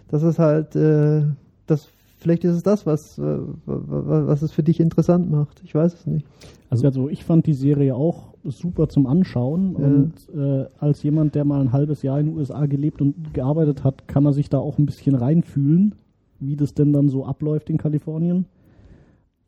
das 0.09 0.23
ist 0.23 0.39
halt, 0.39 0.75
äh, 0.75 1.23
das, 1.67 1.89
vielleicht 2.19 2.45
ist 2.45 2.57
es 2.57 2.63
das, 2.65 2.87
was, 2.87 3.19
äh, 3.19 3.23
wa- 3.67 4.27
was 4.27 4.43
es 4.43 4.51
für 4.53 4.63
dich 4.65 4.81
interessant 4.81 5.31
macht. 5.31 5.63
Ich 5.65 5.75
weiß 5.75 5.95
es 5.95 6.07
nicht. 6.07 6.27
Also, 6.71 6.87
also 6.87 7.09
ich 7.09 7.25
fand 7.25 7.47
die 7.47 7.55
Serie 7.55 7.95
auch 7.95 8.35
super 8.45 8.89
zum 8.89 9.07
Anschauen 9.07 9.77
Ja. 9.79 9.87
und 9.87 10.13
äh, 10.35 10.67
als 10.79 11.03
jemand, 11.03 11.35
der 11.35 11.45
mal 11.45 11.61
ein 11.61 11.73
halbes 11.73 12.03
Jahr 12.03 12.19
in 12.19 12.27
den 12.27 12.37
USA 12.37 12.67
gelebt 12.67 13.01
und 13.01 13.33
gearbeitet 13.35 13.85
hat, 13.85 14.09
kann 14.09 14.23
man 14.25 14.33
sich 14.33 14.49
da 14.49 14.59
auch 14.59 14.79
ein 14.79 14.87
bisschen 14.87 15.15
reinfühlen, 15.15 15.95
wie 16.41 16.57
das 16.57 16.75
denn 16.75 16.93
dann 16.93 17.09
so 17.09 17.25
abläuft 17.27 17.71
in 17.71 17.77
Kalifornien. 17.79 18.47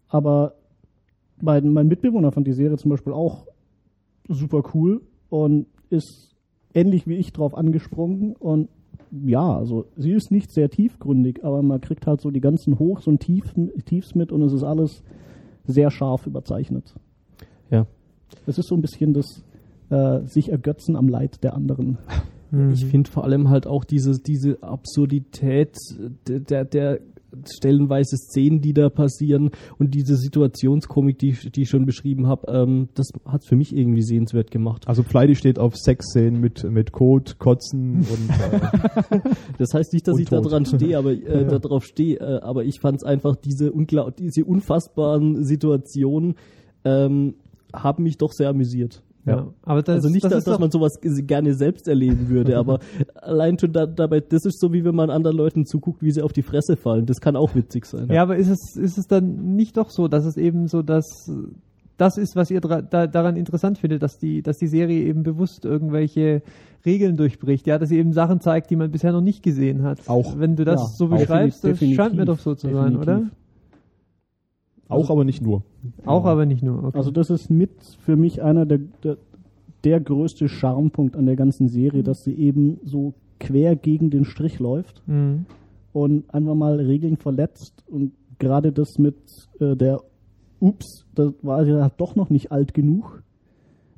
Aber 0.09 0.55
mein, 1.41 1.73
mein 1.73 1.89
Mitbewohner 1.89 2.31
fand 2.33 2.47
die 2.47 2.53
Serie 2.53 2.77
zum 2.77 2.91
Beispiel 2.91 3.13
auch 3.13 3.47
super 4.29 4.63
cool 4.75 5.03
und 5.29 5.67
ist 5.91 6.35
ähnlich 6.75 7.07
wie 7.07 7.17
ich 7.17 7.33
drauf 7.33 7.57
angesprungen 7.57 8.35
und 8.37 8.69
ja, 9.11 9.57
also 9.57 9.87
sie 9.97 10.13
ist 10.13 10.31
nicht 10.31 10.51
sehr 10.53 10.71
tiefgründig, 10.71 11.45
aber 11.45 11.63
man 11.63 11.81
kriegt 11.81 12.07
halt 12.07 12.21
so 12.21 12.31
die 12.31 12.41
ganzen 12.41 12.79
Hochs 12.79 13.07
und 13.07 13.21
Tief, 13.21 13.55
Tiefs 13.85 14.15
mit 14.15 14.33
und 14.33 14.43
es 14.43 14.53
ist 14.53 14.63
alles 14.63 15.03
sehr 15.65 15.91
scharf 15.91 16.27
überzeichnet. 16.27 16.95
Ja. 17.71 17.87
Es 18.47 18.59
ist 18.59 18.69
so 18.69 18.75
ein 18.75 18.81
bisschen 18.81 19.13
das 19.13 19.45
äh, 19.91 20.21
sich 20.27 20.51
ergötzen 20.51 20.97
am 20.97 21.09
Leid 21.09 21.45
der 21.45 21.55
anderen. 21.55 21.99
Ich 22.73 22.85
finde 22.85 23.11
vor 23.11 23.25
allem 23.25 23.49
halt 23.49 23.67
auch 23.67 23.83
diese, 23.83 24.19
diese 24.21 24.63
Absurdität 24.63 25.75
der, 26.29 26.41
der, 26.41 26.65
der 26.67 27.01
stellenweise 27.51 28.17
Szenen, 28.17 28.61
die 28.61 28.73
da 28.73 28.89
passieren 28.91 29.51
und 29.79 29.95
diese 29.95 30.17
Situationskomik, 30.17 31.19
die, 31.19 31.31
ich- 31.31 31.51
die 31.53 31.63
ich 31.63 31.69
schon 31.71 31.87
beschrieben 31.87 32.27
habe, 32.27 32.51
ähm, 32.53 32.89
das 32.95 33.09
hat 33.27 33.45
für 33.45 33.57
mich 33.57 33.75
irgendwie 33.77 34.03
sehenswert 34.03 34.51
gemacht. 34.51 34.89
Also 34.89 35.03
Fleidy 35.03 35.35
steht 35.35 35.59
auf 35.59 35.77
Sexszenen 35.77 36.41
mit, 36.41 36.65
mit 36.65 36.93
Kot, 36.93 37.39
Kotzen 37.39 37.99
und 38.11 38.31
äh, 38.31 39.21
Das 39.59 39.75
heißt 39.75 39.93
nicht, 39.93 40.07
dass 40.09 40.19
ich 40.19 40.29
da 40.29 40.41
dran 40.41 40.65
stehe, 40.67 40.99
aber 40.99 41.13
äh, 41.13 41.47
da 41.49 41.59
drauf 41.59 41.85
stehe, 41.85 42.17
äh, 42.19 42.41
aber 42.43 42.65
ich 42.65 42.81
fand 42.81 42.99
es 42.99 43.05
einfach 43.05 43.37
diese, 43.37 43.73
diese 44.19 44.45
unfassbaren 44.45 45.45
Situationen 45.45 46.35
ähm, 46.85 47.35
haben 47.73 48.03
mich 48.03 48.19
doch 48.19 48.33
sehr 48.33 48.49
amüsiert. 48.51 49.03
Ja, 49.25 49.47
aber 49.63 49.83
das, 49.83 49.97
also 49.97 50.09
nicht, 50.09 50.25
das 50.25 50.33
dass, 50.33 50.45
dass 50.45 50.59
man 50.59 50.71
sowas 50.71 50.99
gerne 51.01 51.55
selbst 51.55 51.87
erleben 51.87 52.29
würde, 52.29 52.59
aber 52.59 52.81
allein 53.15 53.59
schon 53.59 53.73
da, 53.73 53.87
dabei, 53.87 54.21
das 54.21 54.45
ist 54.45 54.61
so, 54.61 54.73
wie 54.73 54.85
wenn 54.85 54.95
man 54.95 55.11
anderen 55.11 55.37
Leuten 55.37 55.65
zuguckt, 55.65 56.03
wie 56.03 56.11
sie 56.11 56.23
auf 56.23 56.33
die 56.33 56.43
Fresse 56.43 56.77
fallen. 56.77 57.07
Das 57.07 57.21
kann 57.21 57.37
auch 57.37 57.55
witzig 57.55 57.87
sein. 57.87 58.09
Ja, 58.11 58.23
aber 58.23 58.37
ist 58.37 58.49
es, 58.49 58.77
ist 58.77 58.99
es 58.99 59.07
dann 59.07 59.55
nicht 59.55 59.77
doch 59.77 59.91
so, 59.91 60.09
dass 60.09 60.25
es 60.25 60.37
eben 60.37 60.67
so, 60.67 60.83
dass 60.83 61.31
das 61.97 62.19
ist, 62.19 62.35
was 62.35 62.51
ihr 62.51 62.61
da, 62.61 63.07
daran 63.07 63.37
interessant 63.37 63.79
findet, 63.79 64.03
dass 64.03 64.19
die, 64.19 64.43
dass 64.43 64.59
die 64.59 64.67
Serie 64.67 65.05
eben 65.05 65.23
bewusst 65.23 65.65
irgendwelche 65.65 66.43
Regeln 66.85 67.17
durchbricht, 67.17 67.67
ja, 67.67 67.79
dass 67.79 67.91
sie 67.91 67.99
eben 67.99 68.13
Sachen 68.13 68.41
zeigt, 68.41 68.71
die 68.71 68.77
man 68.77 68.91
bisher 68.91 69.13
noch 69.13 69.21
nicht 69.21 69.43
gesehen 69.43 69.83
hat. 69.83 70.09
Auch. 70.09 70.39
Wenn 70.39 70.57
du 70.57 70.65
das 70.65 70.81
Ja, 70.81 70.87
so 70.87 71.09
beschreibst, 71.09 71.63
das 71.63 71.79
scheint 71.79 72.17
mir 72.17 72.25
doch 72.25 72.41
so 72.41 72.55
zu 72.55 72.73
sein, 72.73 72.95
definitiv. 72.95 73.03
oder? 73.03 73.31
Auch 74.93 75.11
aber 75.11 75.25
nicht 75.25 75.43
nur. 75.43 75.63
Auch 76.05 76.25
aber 76.25 76.47
nicht 76.47 76.63
nur. 76.63 76.85
Okay. 76.85 76.99
Also 76.99 77.11
das 77.11 77.31
ist 77.31 77.51
mit 77.51 77.71
für 78.05 78.17
mich 78.17 78.43
einer 78.43 78.67
der, 78.67 78.79
der, 79.03 79.17
der 79.85 80.01
größte 80.01 80.49
Charmepunkt 80.49 81.17
an 81.17 81.27
der 81.27 81.37
ganzen 81.37 81.69
Serie, 81.69 82.03
dass 82.03 82.23
sie 82.25 82.35
eben 82.35 82.79
so 82.85 83.15
quer 83.41 83.75
gegen 83.77 84.11
den 84.11 84.25
Strich 84.25 84.59
läuft 84.61 85.03
Mhm. 85.07 85.47
und 85.93 86.33
einfach 86.33 86.55
mal 86.55 86.77
Regeln 86.81 87.17
verletzt 87.17 87.85
und 87.91 88.13
gerade 88.39 88.73
das 88.73 88.99
mit 88.99 89.17
äh, 89.61 89.75
der 89.77 90.01
Ups, 90.61 91.05
das 91.15 91.33
war 91.43 91.65
ja 91.67 91.91
doch 91.97 92.15
noch 92.15 92.31
nicht 92.31 92.53
alt 92.53 92.73
genug, 92.75 93.23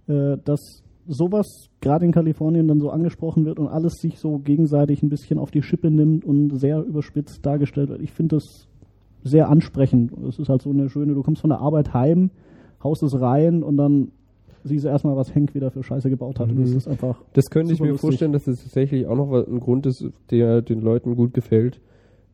äh, 0.07 0.37
dass 0.45 0.83
sowas 1.07 1.69
gerade 1.83 2.07
in 2.07 2.13
Kalifornien 2.13 2.67
dann 2.67 2.81
so 2.81 2.89
angesprochen 2.89 3.45
wird 3.45 3.59
und 3.59 3.69
alles 3.69 3.95
sich 4.01 4.19
so 4.19 4.39
gegenseitig 4.39 5.03
ein 5.03 5.11
bisschen 5.11 5.39
auf 5.39 5.51
die 5.51 5.63
Schippe 5.63 5.91
nimmt 5.91 6.25
und 6.25 6.59
sehr 6.59 6.83
überspitzt 6.83 7.45
dargestellt 7.45 7.91
wird. 7.91 8.01
Ich 8.01 8.13
finde 8.13 8.37
das 8.37 8.67
sehr 9.25 9.49
ansprechend. 9.49 10.12
Es 10.29 10.39
ist 10.39 10.49
halt 10.49 10.62
so 10.62 10.70
eine 10.70 10.89
schöne, 10.89 11.14
du 11.14 11.22
kommst 11.22 11.41
von 11.41 11.51
der 11.51 11.61
Arbeit 11.61 11.93
heim, 11.95 12.31
haust 12.83 13.03
es 13.03 13.18
rein 13.20 13.62
und 13.64 13.77
dann 13.77 14.12
siehst 14.62 14.85
du 14.85 14.89
erstmal, 14.89 15.16
was 15.16 15.35
Henk 15.35 15.55
wieder 15.55 15.70
für 15.70 15.83
Scheiße 15.83 16.09
gebaut 16.11 16.39
hat. 16.39 16.51
Und 16.51 16.61
das 16.61 16.70
Mhm. 16.70 16.77
ist 16.77 16.89
einfach 16.89 17.20
Das 17.33 17.47
könnte 17.51 17.72
ich 17.72 17.81
mir 17.81 17.89
lustig. 17.89 18.01
vorstellen, 18.03 18.33
dass 18.33 18.47
es 18.47 18.62
tatsächlich 18.62 19.07
auch 19.07 19.16
noch 19.16 19.33
ein 19.33 19.61
Grund 19.61 19.87
ist, 19.87 20.07
der 20.31 20.62
den 20.62 20.81
Leuten 20.81 21.16
gut 21.16 21.35
gefällt. 21.35 21.81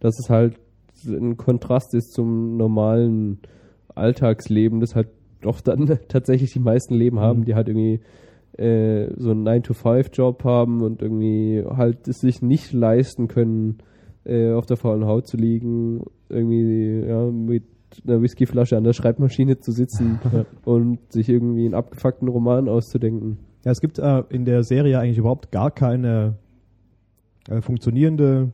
Dass 0.01 0.19
es 0.19 0.29
halt 0.31 0.55
ein 1.07 1.37
Kontrast 1.37 1.95
ist 1.95 2.13
zum 2.13 2.57
normalen 2.57 3.39
Alltagsleben, 3.95 4.81
das 4.81 4.95
halt 4.95 5.09
doch 5.43 5.61
dann 5.61 5.87
tatsächlich 6.09 6.53
die 6.53 6.61
meisten 6.61 6.95
Leben 6.95 7.19
haben, 7.21 7.41
Mhm. 7.41 7.45
die 7.45 7.55
halt 7.55 7.69
irgendwie 7.69 8.01
äh, 8.59 9.13
so 9.17 9.31
einen 9.31 9.47
9-to-5-Job 9.47 10.45
haben 10.45 10.83
und 10.83 11.03
irgendwie 11.03 11.65
halt 11.67 12.07
es 12.09 12.19
sich 12.21 12.43
nicht 12.43 12.73
leisten 12.73 13.29
können, 13.29 13.79
äh, 14.25 14.53
auf 14.53 14.67
der 14.67 14.77
faulen 14.77 15.05
Haut 15.07 15.27
zu 15.27 15.37
liegen, 15.37 16.05
irgendwie 16.29 17.05
ja, 17.07 17.25
mit 17.27 17.65
einer 18.07 18.23
Whiskyflasche 18.23 18.77
an 18.77 18.85
der 18.85 18.93
Schreibmaschine 18.93 19.59
zu 19.59 19.73
sitzen 19.73 20.21
und 20.65 20.99
sich 21.13 21.29
irgendwie 21.29 21.65
einen 21.65 21.75
abgefuckten 21.75 22.29
Roman 22.29 22.69
auszudenken. 22.69 23.39
Ja, 23.65 23.73
es 23.73 23.81
gibt 23.81 23.99
äh, 23.99 24.23
in 24.31 24.45
der 24.45 24.63
Serie 24.63 24.99
eigentlich 24.99 25.19
überhaupt 25.19 25.51
gar 25.51 25.71
keine 25.71 26.39
äh, 27.49 27.61
funktionierende 27.61 28.53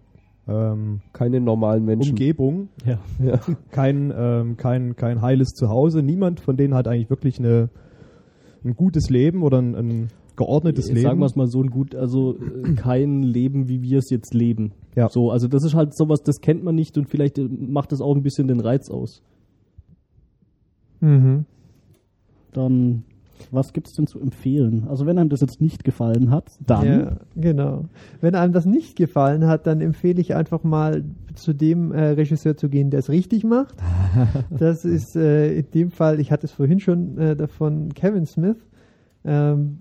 ähm, 0.49 1.01
Keine 1.13 1.41
normalen 1.41 1.85
Menschen. 1.85 2.11
Umgebung, 2.11 2.69
Ja. 2.85 2.99
Ja. 3.25 3.41
kein, 3.71 4.13
ähm, 4.17 4.57
kein, 4.57 4.95
kein 4.95 5.21
heiles 5.21 5.51
Zuhause. 5.51 6.03
Niemand 6.03 6.41
von 6.41 6.57
denen 6.57 6.75
hat 6.75 6.87
eigentlich 6.87 7.11
wirklich 7.11 7.39
eine, 7.39 7.69
ein 8.65 8.75
gutes 8.77 9.11
Leben 9.11 9.43
oder 9.43 9.59
ein, 9.61 9.75
ein 9.75 10.09
geordnetes 10.37 10.89
Leben. 10.89 11.01
Sagen 11.01 11.19
wir 11.19 11.27
es 11.27 11.37
mal 11.37 11.47
so 11.47 11.63
ein 11.63 11.71
gut, 11.71 11.95
also 11.95 12.37
äh, 12.37 12.75
kein 12.75 13.23
Leben, 13.23 13.69
wie 13.69 13.83
wir 13.83 13.99
es 13.99 14.11
jetzt 14.11 14.35
leben. 14.35 14.73
Ja. 14.95 15.09
So, 15.09 15.31
also 15.31 15.49
das 15.49 15.65
ist 15.65 15.75
halt 15.75 15.97
sowas, 15.97 16.23
das 16.23 16.41
kennt 16.41 16.63
man 16.63 16.75
nicht 16.75 16.97
und 16.99 17.09
vielleicht 17.09 17.39
äh, 17.39 17.49
macht 17.49 17.93
das 17.93 18.01
auch 18.01 18.15
ein 18.15 18.23
bisschen 18.23 18.49
den 18.49 18.61
Reiz 18.61 18.91
aus. 18.91 19.23
Mhm. 21.01 21.45
dann, 22.53 23.05
was 23.51 23.75
gibt 23.75 23.87
es 23.87 23.93
denn 23.93 24.07
zu 24.07 24.19
empfehlen? 24.19 24.87
Also 24.89 25.05
wenn 25.05 25.19
einem 25.19 25.29
das 25.29 25.43
jetzt 25.43 25.61
nicht 25.61 25.85
gefallen 25.85 26.31
hat, 26.31 26.53
dann 26.67 26.87
Ja, 26.87 27.17
genau. 27.37 27.85
Wenn 28.23 28.35
einem 28.35 28.55
das 28.55 28.65
nicht 28.65 28.97
gefallen 28.97 29.47
hat, 29.47 29.67
dann 29.67 29.83
empfehle 29.83 30.21
ich 30.23 30.35
einfach 30.35 30.65
mal 30.65 31.05
zu 31.35 31.53
dem 31.53 31.93
äh, 31.93 32.09
Regisseur 32.13 32.57
zu 32.57 32.71
gehen, 32.71 32.89
der 32.89 33.01
es 33.01 33.11
richtig 33.11 33.45
macht. 33.45 33.75
das 34.51 34.87
ist 34.87 35.17
äh, 35.17 35.59
in 35.59 35.71
dem 35.73 35.91
Fall, 35.91 36.19
ich 36.19 36.33
hatte 36.33 36.47
es 36.47 36.53
vorhin 36.53 36.81
schon 36.81 37.19
äh, 37.19 37.37
davon, 37.37 37.93
Kevin 37.93 38.25
Smith. 38.25 38.57
Ähm, 39.25 39.81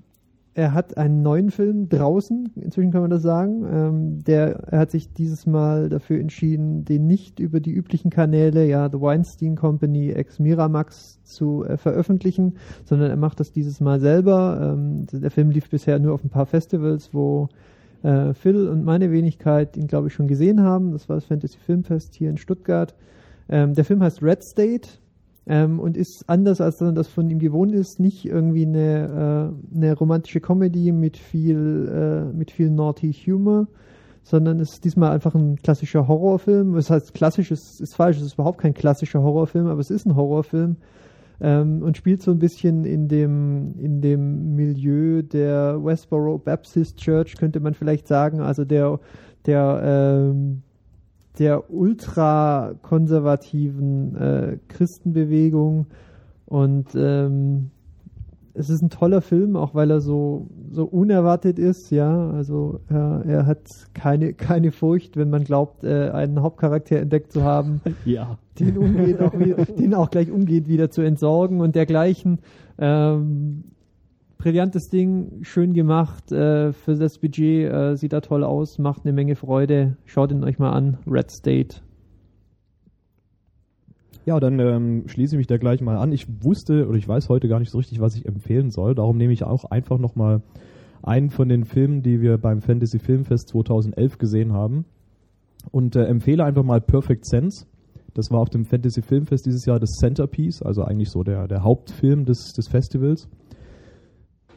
er 0.56 0.74
hat 0.74 0.98
einen 0.98 1.22
neuen 1.22 1.52
Film 1.52 1.90
draußen, 1.90 2.54
inzwischen 2.56 2.92
kann 2.92 3.02
man 3.02 3.10
das 3.10 3.22
sagen. 3.22 3.66
Ähm, 3.70 4.24
der, 4.24 4.56
er 4.72 4.80
hat 4.80 4.90
sich 4.90 5.12
dieses 5.12 5.46
Mal 5.46 5.90
dafür 5.90 6.18
entschieden, 6.18 6.86
den 6.86 7.06
nicht 7.08 7.42
über 7.42 7.60
die 7.60 7.74
üblichen 7.74 8.10
Kanäle, 8.10 8.66
ja, 8.66 8.90
The 8.90 9.02
Weinstein 9.02 9.58
Company, 9.58 10.12
ex 10.12 10.40
Miramax 10.40 11.22
zu 11.24 11.66
äh, 11.66 11.76
veröffentlichen, 11.76 12.56
sondern 12.86 13.10
er 13.10 13.18
macht 13.18 13.42
das 13.42 13.52
dieses 13.52 13.82
Mal 13.82 14.00
selber. 14.00 14.74
Ähm, 14.78 15.06
der 15.12 15.30
Film 15.30 15.52
lief 15.52 15.70
bisher 15.70 16.00
nur 16.00 16.14
auf 16.14 16.24
ein 16.24 16.30
paar 16.30 16.46
Festivals, 16.46 17.14
wo 17.14 17.50
äh, 18.04 18.34
Phil 18.34 18.70
und 18.70 18.86
meine 18.86 19.12
Wenigkeit 19.12 19.76
ihn, 19.76 19.88
glaube 19.88 20.08
ich, 20.08 20.14
schon 20.14 20.28
gesehen 20.28 20.62
haben. 20.62 20.94
Das 20.94 21.10
war 21.10 21.18
das 21.18 21.26
Fantasy 21.26 21.58
Filmfest 21.58 22.16
hier 22.16 22.30
in 22.30 22.38
Stuttgart. 22.38 22.96
Ähm, 23.50 23.74
der 23.74 23.84
Film 23.84 24.02
heißt 24.02 24.24
Red 24.24 24.42
State 24.42 24.88
ähm, 25.48 25.80
und 25.80 25.96
ist 25.96 26.28
anders, 26.28 26.60
als 26.62 26.82
man 26.82 26.96
das 26.96 27.08
von 27.08 27.30
ihm 27.30 27.40
gewohnt 27.40 27.74
ist, 27.74 28.00
nicht 28.00 28.26
irgendwie 28.26 28.66
eine, 28.66 29.54
äh, 29.74 29.76
eine 29.76 29.94
romantische 29.94 30.42
Comedy 30.42 30.92
mit 30.92 31.18
viel, 31.18 31.90
äh, 32.32 32.36
mit 32.36 32.52
viel 32.52 32.72
naughty 32.72 33.14
Humor, 33.14 33.68
sondern 34.24 34.60
ist 34.60 34.84
diesmal 34.84 35.12
einfach 35.12 35.36
ein 35.36 35.58
klassischer 35.58 36.08
Horrorfilm. 36.08 36.74
Das 36.74 36.90
heißt, 36.90 37.14
klassisch 37.14 37.52
ist, 37.52 37.80
ist 37.80 37.96
falsch, 37.96 38.18
es 38.18 38.24
ist 38.24 38.34
überhaupt 38.34 38.58
kein 38.60 38.74
klassischer 38.74 39.22
Horrorfilm, 39.22 39.68
aber 39.68 39.80
es 39.80 39.92
ist 39.92 40.06
ein 40.06 40.16
Horrorfilm 40.16 40.78
ähm, 41.42 41.84
und 41.84 41.96
spielt 41.96 42.24
so 42.24 42.32
ein 42.32 42.40
bisschen 42.40 42.86
in 42.86 43.08
dem, 43.08 43.76
in 43.78 44.02
dem 44.02 44.56
Milieu 44.56 45.22
der 45.22 45.84
Westboro 45.84 46.40
Baptist 46.40 46.98
Church, 46.98 47.36
könnte 47.36 47.60
man 47.60 47.76
vielleicht 47.76 48.08
sagen, 48.08 48.40
also 48.40 48.66
der, 48.66 49.00
der, 49.46 49.82
ähm, 50.34 50.64
der 51.40 51.72
ultrakonservativen 51.72 54.16
äh, 54.16 54.58
Christenbewegung 54.68 55.88
und 56.46 56.88
ähm, 56.96 57.72
es 58.58 58.70
ist 58.70 58.82
ein 58.82 58.90
toller 58.90 59.20
Film, 59.22 59.58
auch 59.58 59.76
weil 59.76 59.92
er 59.92 60.00
so, 60.00 60.48
so 60.72 60.86
unerwartet 60.86 61.60
ist, 61.60 61.92
ja. 61.92 62.30
Also 62.32 62.80
er, 62.88 63.22
er 63.28 63.46
hat 63.46 63.68
keine, 63.94 64.32
keine 64.34 64.72
Furcht, 64.72 65.18
wenn 65.18 65.30
man 65.30 65.44
glaubt, 65.44 65.84
äh, 65.84 66.10
einen 66.12 66.42
Hauptcharakter 66.42 66.98
entdeckt 66.98 67.34
zu 67.34 67.44
haben, 67.44 67.82
Ja. 68.06 68.38
den, 68.60 68.78
umgeht 68.78 69.22
auch 69.22 69.38
wieder, 69.38 69.58
den 69.66 69.94
auch 69.94 70.10
gleich 70.10 70.32
umgeht, 70.32 70.70
wieder 70.70 70.90
zu 70.90 71.02
entsorgen 71.02 71.60
und 71.60 71.76
dergleichen. 71.76 72.40
Ähm, 72.78 73.66
brillantes 74.46 74.90
Ding, 74.90 75.40
schön 75.42 75.74
gemacht 75.74 76.32
äh, 76.32 76.72
für 76.72 76.94
das 76.94 77.18
Budget, 77.18 77.68
äh, 77.68 77.96
sieht 77.96 78.14
da 78.14 78.22
toll 78.22 78.44
aus, 78.44 78.78
macht 78.78 79.04
eine 79.04 79.12
Menge 79.12 79.36
Freude. 79.36 79.98
Schaut 80.06 80.32
ihn 80.32 80.44
euch 80.44 80.60
mal 80.60 80.72
an, 80.72 81.00
Red 81.08 81.32
State. 81.32 81.78
Ja, 84.28 84.40
dann 84.40 84.60
ähm, 84.60 85.08
schließe 85.08 85.34
ich 85.34 85.38
mich 85.40 85.48
da 85.48 85.58
gleich 85.58 85.82
mal 85.82 85.98
an. 85.98 86.12
Ich 86.12 86.28
wusste 86.44 86.88
oder 86.88 86.96
ich 86.96 87.08
weiß 87.08 87.28
heute 87.28 87.48
gar 87.48 87.58
nicht 87.58 87.72
so 87.72 87.80
richtig, 87.80 88.02
was 88.02 88.16
ich 88.16 88.28
empfehlen 88.28 88.70
soll. 88.70 88.94
Darum 88.94 89.18
nehme 89.18 89.34
ich 89.34 89.44
auch 89.44 89.66
einfach 89.66 89.98
nochmal 89.98 90.44
einen 91.02 91.32
von 91.32 91.50
den 91.50 91.66
Filmen, 91.66 92.04
die 92.04 92.22
wir 92.22 92.38
beim 92.38 92.62
Fantasy 92.62 93.00
Filmfest 93.00 93.50
2011 93.50 94.20
gesehen 94.20 94.54
haben 94.54 94.86
und 95.72 95.96
äh, 95.96 96.04
empfehle 96.04 96.44
einfach 96.44 96.64
mal 96.64 96.82
Perfect 96.82 97.26
Sense. 97.26 97.66
Das 98.14 98.30
war 98.30 98.42
auf 98.42 98.50
dem 98.50 98.66
Fantasy 98.66 99.02
Filmfest 99.02 99.48
dieses 99.48 99.66
Jahr 99.66 99.80
das 99.80 99.94
Centerpiece, 100.00 100.62
also 100.62 100.84
eigentlich 100.84 101.10
so 101.10 101.24
der, 101.24 101.48
der 101.48 101.64
Hauptfilm 101.64 102.26
des, 102.26 102.54
des 102.54 102.68
Festivals. 102.68 103.28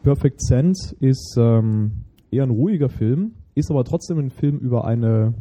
Perfect 0.09 0.41
Sense 0.41 0.97
ist 1.01 1.37
ähm, 1.39 2.07
eher 2.31 2.45
ein 2.45 2.51
ruhiger 2.51 2.89
Film, 2.89 3.33
ist 3.55 3.71
aber 3.71 3.85
trotzdem 3.85 4.17
ein 4.17 4.31
Film 4.31 4.57
über 4.57 4.87
eine 4.87 5.35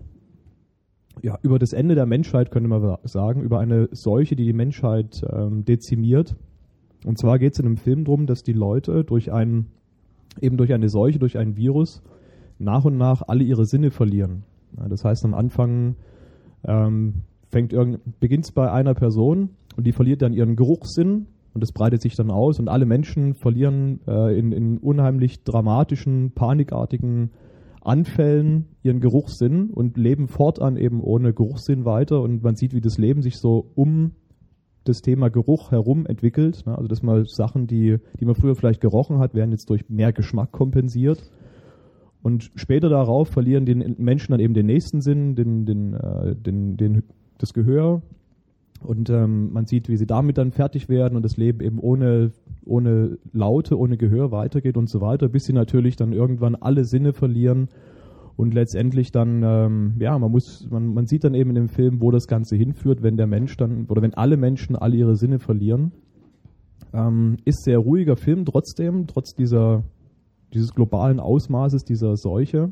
ja, 1.23 1.39
über 1.41 1.57
das 1.57 1.71
Ende 1.71 1.95
der 1.95 2.05
Menschheit, 2.05 2.51
könnte 2.51 2.67
man 2.67 2.97
sagen, 3.03 3.43
über 3.43 3.61
eine 3.61 3.87
Seuche, 3.93 4.35
die 4.35 4.43
die 4.43 4.51
Menschheit 4.51 5.21
ähm, 5.31 5.63
dezimiert. 5.63 6.35
Und 7.05 7.17
zwar 7.17 7.39
geht 7.39 7.53
es 7.53 7.59
in 7.59 7.65
einem 7.65 7.77
Film 7.77 8.03
darum, 8.03 8.25
dass 8.25 8.43
die 8.43 8.51
Leute 8.51 9.05
durch 9.05 9.31
einen, 9.31 9.67
eben 10.41 10.57
durch 10.57 10.73
eine 10.73 10.89
Seuche, 10.89 11.17
durch 11.17 11.37
ein 11.37 11.55
Virus, 11.55 12.03
nach 12.59 12.83
und 12.83 12.97
nach 12.97 13.21
alle 13.25 13.45
ihre 13.45 13.65
Sinne 13.65 13.89
verlieren. 13.89 14.43
Ja, 14.77 14.89
das 14.89 15.05
heißt, 15.05 15.23
am 15.23 15.33
Anfang 15.33 15.95
ähm, 16.65 17.21
beginnt 18.19 18.43
es 18.43 18.51
bei 18.51 18.69
einer 18.69 18.95
Person 18.95 19.51
und 19.77 19.87
die 19.87 19.93
verliert 19.93 20.21
dann 20.21 20.33
ihren 20.33 20.57
Geruchssinn 20.57 21.27
und 21.57 21.61
das 21.61 21.71
breitet 21.71 22.03
sich 22.03 22.15
dann 22.15 22.29
aus 22.29 22.59
und 22.59 22.69
alle 22.69 22.85
Menschen 22.85 23.33
verlieren 23.33 23.99
äh, 24.07 24.37
in, 24.37 24.51
in 24.51 24.77
unheimlich 24.77 25.43
dramatischen, 25.43 26.29
panikartigen 26.35 27.31
Anfällen 27.81 28.67
ihren 28.83 28.99
Geruchssinn 28.99 29.71
und 29.71 29.97
leben 29.97 30.27
fortan 30.27 30.77
eben 30.77 31.01
ohne 31.01 31.33
Geruchssinn 31.33 31.83
weiter 31.83 32.21
und 32.21 32.43
man 32.43 32.55
sieht, 32.55 32.75
wie 32.75 32.79
das 32.79 32.99
Leben 32.99 33.23
sich 33.23 33.39
so 33.39 33.71
um 33.73 34.11
das 34.83 35.01
Thema 35.01 35.31
Geruch 35.31 35.71
herum 35.71 36.05
entwickelt. 36.05 36.63
Ne? 36.67 36.77
Also 36.77 36.87
dass 36.87 37.01
mal 37.01 37.25
Sachen, 37.25 37.65
die, 37.65 37.97
die 38.19 38.25
man 38.25 38.35
früher 38.35 38.53
vielleicht 38.53 38.81
gerochen 38.81 39.17
hat, 39.17 39.33
werden 39.33 39.49
jetzt 39.49 39.71
durch 39.71 39.89
mehr 39.89 40.13
Geschmack 40.13 40.51
kompensiert. 40.51 41.31
Und 42.21 42.51
später 42.53 42.89
darauf 42.89 43.29
verlieren 43.29 43.65
die 43.65 43.73
Menschen 43.73 44.33
dann 44.33 44.41
eben 44.41 44.53
den 44.53 44.67
nächsten 44.67 45.01
Sinn, 45.01 45.33
den, 45.33 45.65
den, 45.65 45.95
äh, 45.95 46.35
den, 46.35 46.77
den, 46.77 47.01
das 47.39 47.51
Gehör. 47.51 48.03
Und 48.81 49.09
ähm, 49.09 49.51
man 49.53 49.65
sieht, 49.65 49.89
wie 49.89 49.97
sie 49.97 50.05
damit 50.05 50.37
dann 50.37 50.51
fertig 50.51 50.87
werden 50.87 51.15
und 51.15 51.23
das 51.23 51.37
Leben 51.37 51.61
eben 51.61 51.79
ohne, 51.79 52.31
ohne 52.65 53.17
Laute, 53.33 53.77
ohne 53.77 53.97
Gehör 53.97 54.31
weitergeht 54.31 54.77
und 54.77 54.89
so 54.89 55.01
weiter, 55.01 55.27
bis 55.29 55.45
sie 55.45 55.53
natürlich 55.53 55.95
dann 55.95 56.13
irgendwann 56.13 56.55
alle 56.55 56.85
Sinne 56.85 57.13
verlieren 57.13 57.69
und 58.37 58.53
letztendlich 58.53 59.11
dann, 59.11 59.41
ähm, 59.43 59.95
ja, 59.99 60.17
man 60.17 60.31
muss, 60.31 60.67
man, 60.69 60.93
man 60.93 61.07
sieht 61.07 61.23
dann 61.23 61.33
eben 61.33 61.49
in 61.49 61.55
dem 61.55 61.69
Film, 61.69 62.01
wo 62.01 62.11
das 62.11 62.27
Ganze 62.27 62.55
hinführt, 62.55 63.01
wenn 63.01 63.17
der 63.17 63.25
Mensch 63.27 63.57
dann, 63.57 63.87
oder 63.87 64.03
wenn 64.03 64.13
alle 64.13 64.37
Menschen 64.37 64.75
alle 64.75 64.95
ihre 64.95 65.15
Sinne 65.15 65.39
verlieren. 65.39 65.91
Ähm, 66.93 67.37
ist 67.45 67.63
sehr 67.63 67.79
ruhiger 67.79 68.15
Film 68.15 68.45
trotzdem, 68.45 69.07
trotz 69.07 69.33
dieser, 69.33 69.83
dieses 70.53 70.73
globalen 70.73 71.19
Ausmaßes 71.19 71.83
dieser 71.83 72.15
Seuche. 72.15 72.71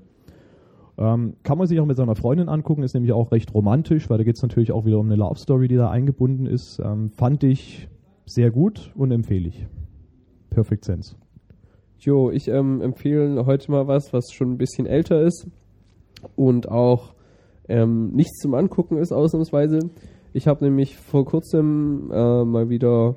Ähm, 0.97 1.35
kann 1.43 1.57
man 1.57 1.67
sich 1.67 1.79
auch 1.79 1.85
mit 1.85 1.97
seiner 1.97 2.15
Freundin 2.15 2.47
angucken, 2.47 2.83
ist 2.83 2.93
nämlich 2.93 3.11
auch 3.11 3.31
recht 3.31 3.53
romantisch, 3.53 4.09
weil 4.09 4.17
da 4.17 4.23
geht 4.23 4.37
es 4.37 4.41
natürlich 4.41 4.71
auch 4.71 4.85
wieder 4.85 4.99
um 4.99 5.07
eine 5.07 5.15
Love 5.15 5.37
Story, 5.37 5.67
die 5.67 5.75
da 5.75 5.89
eingebunden 5.89 6.45
ist. 6.45 6.79
Ähm, 6.83 7.09
fand 7.09 7.43
ich 7.43 7.89
sehr 8.25 8.49
gut 8.49 8.91
und 8.95 9.11
empfehle 9.11 9.49
ich. 9.49 9.67
Perfect 10.49 10.85
Sense. 10.85 11.15
Jo, 11.99 12.31
ich 12.31 12.47
ähm, 12.47 12.81
empfehle 12.81 13.45
heute 13.45 13.71
mal 13.71 13.87
was, 13.87 14.13
was 14.13 14.31
schon 14.31 14.51
ein 14.51 14.57
bisschen 14.57 14.85
älter 14.85 15.21
ist. 15.21 15.47
und 16.35 16.69
auch 16.69 17.13
ähm, 17.67 18.11
nichts 18.13 18.39
zum 18.39 18.53
Angucken 18.53 18.97
ist 18.97 19.11
ausnahmsweise. 19.11 19.79
Ich 20.33 20.47
habe 20.47 20.63
nämlich 20.65 20.97
vor 20.97 21.25
kurzem 21.25 22.11
äh, 22.11 22.45
mal 22.45 22.69
wieder 22.69 23.15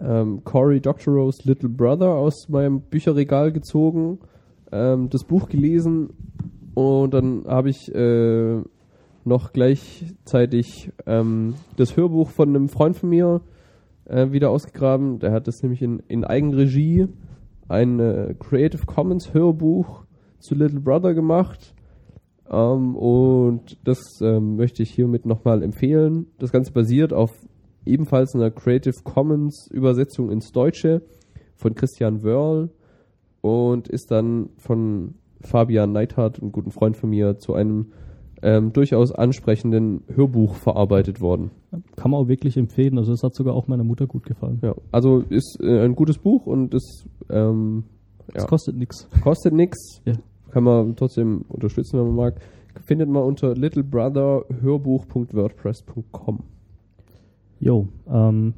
ähm, 0.00 0.42
Cory 0.44 0.80
Doctorow's 0.80 1.44
Little 1.44 1.68
Brother 1.68 2.14
aus 2.14 2.48
meinem 2.48 2.80
Bücherregal 2.80 3.52
gezogen, 3.52 4.18
ähm, 4.72 5.08
das 5.10 5.24
Buch 5.24 5.48
gelesen 5.48 6.10
und 6.74 7.12
dann 7.14 7.44
habe 7.46 7.70
ich 7.70 7.94
äh, 7.94 8.62
noch 9.24 9.52
gleichzeitig 9.52 10.90
ähm, 11.06 11.54
das 11.76 11.96
Hörbuch 11.96 12.30
von 12.30 12.50
einem 12.50 12.68
Freund 12.68 12.96
von 12.96 13.08
mir 13.08 13.40
äh, 14.06 14.32
wieder 14.32 14.50
ausgegraben. 14.50 15.18
Der 15.18 15.32
hat 15.32 15.46
das 15.46 15.62
nämlich 15.62 15.82
in, 15.82 16.00
in 16.08 16.24
Eigenregie 16.24 17.08
ein 17.68 18.00
äh, 18.00 18.34
Creative 18.38 18.84
Commons 18.86 19.32
Hörbuch 19.32 20.04
zu 20.38 20.54
Little 20.54 20.80
Brother 20.80 21.14
gemacht. 21.14 21.74
Ähm, 22.50 22.96
und 22.96 23.78
das 23.84 24.20
ähm, 24.20 24.56
möchte 24.56 24.82
ich 24.82 24.90
hiermit 24.90 25.26
nochmal 25.26 25.62
empfehlen. 25.62 26.26
Das 26.38 26.52
Ganze 26.52 26.72
basiert 26.72 27.12
auf 27.12 27.30
ebenfalls 27.84 28.34
einer 28.34 28.50
Creative 28.50 29.02
Commons 29.04 29.68
Übersetzung 29.70 30.30
ins 30.30 30.52
Deutsche 30.52 31.02
von 31.56 31.74
Christian 31.74 32.22
Wörl 32.22 32.70
und 33.40 33.88
ist 33.88 34.10
dann 34.10 34.50
von 34.58 35.14
Fabian 35.42 35.92
Neithardt, 35.92 36.40
einem 36.40 36.52
guten 36.52 36.70
Freund 36.70 36.96
von 36.96 37.10
mir, 37.10 37.36
zu 37.38 37.52
einem 37.54 37.86
ähm, 38.42 38.72
durchaus 38.72 39.12
ansprechenden 39.12 40.02
Hörbuch 40.12 40.54
verarbeitet 40.56 41.20
worden. 41.20 41.52
Kann 41.96 42.10
man 42.10 42.20
auch 42.20 42.28
wirklich 42.28 42.56
empfehlen. 42.56 42.98
Also 42.98 43.12
das 43.12 43.22
hat 43.22 43.34
sogar 43.34 43.54
auch 43.54 43.68
meiner 43.68 43.84
Mutter 43.84 44.06
gut 44.06 44.24
gefallen. 44.24 44.58
Ja, 44.62 44.74
also 44.90 45.20
ist 45.20 45.58
äh, 45.62 45.84
ein 45.84 45.94
gutes 45.94 46.18
Buch 46.18 46.46
und 46.46 46.74
es 46.74 47.06
ähm, 47.30 47.84
Es 48.34 48.42
ja, 48.42 48.48
kostet 48.48 48.76
nichts. 48.76 49.08
kostet 49.22 49.54
nichts. 49.54 50.02
Ja. 50.04 50.14
Kann 50.50 50.64
man 50.64 50.96
trotzdem 50.96 51.44
unterstützen, 51.48 51.98
wenn 51.98 52.06
man 52.08 52.16
mag. 52.16 52.40
Findet 52.84 53.08
man 53.08 53.22
unter 53.22 53.54
littlebrotherhörbuch.wordpress.com. 53.54 56.40
Jo, 57.60 57.88
ähm, 58.08 58.54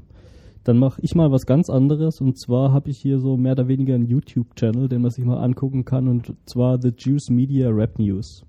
dann 0.65 0.79
mache 0.79 1.01
ich 1.03 1.15
mal 1.15 1.31
was 1.31 1.47
ganz 1.47 1.69
anderes. 1.69 2.21
Und 2.21 2.39
zwar 2.39 2.73
habe 2.73 2.91
ich 2.91 2.99
hier 2.99 3.19
so 3.19 3.37
mehr 3.37 3.53
oder 3.53 3.69
weniger 3.69 3.95
einen 3.95 4.07
YouTube-Channel, 4.07 4.89
den 4.89 5.03
man 5.03 5.11
sich 5.11 5.25
mal 5.25 5.43
angucken 5.43 5.85
kann. 5.85 6.09
Und 6.09 6.35
zwar 6.47 6.81
The 6.81 6.93
Juice 6.97 7.29
Media 7.31 7.69
Rap 7.69 7.99
News. 7.99 8.45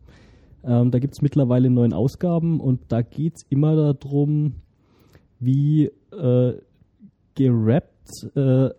Ähm, 0.64 0.92
da 0.92 1.00
gibt 1.00 1.14
es 1.14 1.22
mittlerweile 1.22 1.70
neun 1.70 1.94
Ausgaben. 1.94 2.60
Und 2.62 2.80
da 2.88 3.02
geht 3.02 3.36
es 3.36 3.44
immer 3.50 3.94
darum, 3.94 4.56
wie 5.40 5.92
äh, 6.12 6.54
gerappt 7.36 8.36
äh, 8.36 8.70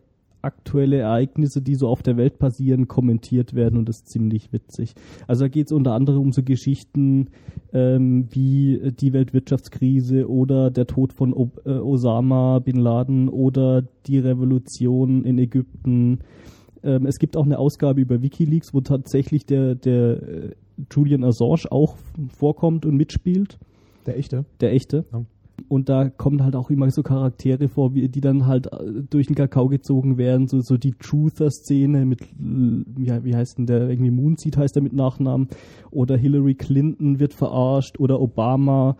aktuelle 0.47 0.99
Ereignisse, 0.99 1.61
die 1.61 1.74
so 1.74 1.88
auf 1.88 2.03
der 2.03 2.16
Welt 2.16 2.38
passieren, 2.38 2.88
kommentiert 2.88 3.53
werden 3.55 3.78
und 3.78 3.88
das 3.88 3.99
ist 3.99 4.09
ziemlich 4.09 4.53
witzig. 4.53 4.94
Also 5.26 5.44
da 5.44 5.49
geht 5.49 5.66
es 5.66 5.72
unter 5.72 5.92
anderem 5.92 6.20
um 6.22 6.32
so 6.32 6.42
Geschichten 6.42 7.28
ähm, 7.72 8.28
wie 8.30 8.92
die 8.99 9.12
Weltwirtschaftskrise 9.12 10.30
oder 10.30 10.70
der 10.70 10.86
Tod 10.86 11.12
von 11.12 11.34
o 11.34 11.51
äh, 11.64 11.70
Osama 11.70 12.61
bin 12.61 12.76
Laden 12.76 13.28
oder 13.28 13.82
die 14.07 14.18
Revolution 14.18 15.24
in 15.24 15.38
Ägypten. 15.38 16.20
Ähm, 16.82 17.07
es 17.07 17.18
gibt 17.18 17.36
auch 17.36 17.44
eine 17.44 17.59
Ausgabe 17.59 18.01
über 18.01 18.22
Wikileaks, 18.22 18.72
wo 18.72 18.80
tatsächlich 18.80 19.44
der, 19.44 19.74
der 19.74 20.22
äh, 20.22 20.51
Julian 20.90 21.24
Assange 21.24 21.70
auch 21.70 21.97
vorkommt 22.28 22.86
und 22.86 22.97
mitspielt, 22.97 23.59
Der 24.07 24.16
echte? 24.16 24.44
der 24.61 24.72
echte. 24.72 25.05
Ja. 25.12 25.24
Und 25.68 25.88
da 25.88 26.11
kommen 26.11 26.44
halt 26.44 26.54
auch 26.54 26.70
immer 26.70 26.90
so 26.90 27.02
Charaktere 27.02 27.68
vor, 27.68 27.94
wie, 27.94 28.09
die 28.09 28.20
dann 28.20 28.46
halt 28.46 28.66
äh, 28.72 29.02
durch 29.09 29.26
den 29.26 29.36
Kakao 29.36 29.68
gezogen 29.68 30.18
werden, 30.18 30.48
so, 30.48 30.61
so 30.61 30.76
die 30.76 30.92
Truther-Szene 30.92 32.04
mit, 32.04 32.22
äh, 32.22 33.02
ja, 33.02 33.24
wie 33.24 33.34
heißt 33.34 33.59
denn 33.59 33.66
der, 33.66 33.88
irgendwie 33.88 34.11
Moonseed 34.11 34.57
heißt 34.57 34.76
der 34.76 34.82
mit 34.82 34.92
Nachnamen, 34.92 35.48
oder 35.90 36.16
Hillary 36.16 36.54
Clinton 36.54 37.20
wird 37.20 37.32
verarscht, 37.32 37.98
oder 37.98 38.20
Obama. 38.20 38.96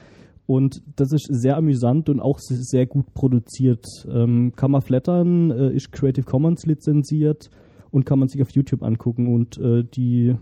Und 0.47 0.83
das 0.97 1.13
ist 1.13 1.29
sehr 1.31 1.57
amüsant 1.57 2.09
und 2.09 2.21
auch 2.21 2.39
se- 2.39 2.63
sehr 2.63 2.87
gut 2.87 3.13
produziert. 3.15 3.85
Ähm, 4.09 4.53
kann 4.57 4.71
man 4.71 4.81
flattern, 4.81 5.51
äh, 5.51 5.73
ist 5.75 5.93
Creative 5.93 6.25
Commons 6.25 6.65
lizenziert 6.65 7.51
und 7.91 8.07
kann 8.07 8.19
man 8.19 8.29
sich 8.29 8.41
auf 8.41 8.51
YouTube 8.51 8.83
angucken. 8.83 9.35
Und 9.35 9.59
äh, 9.59 9.85
die 9.85 10.37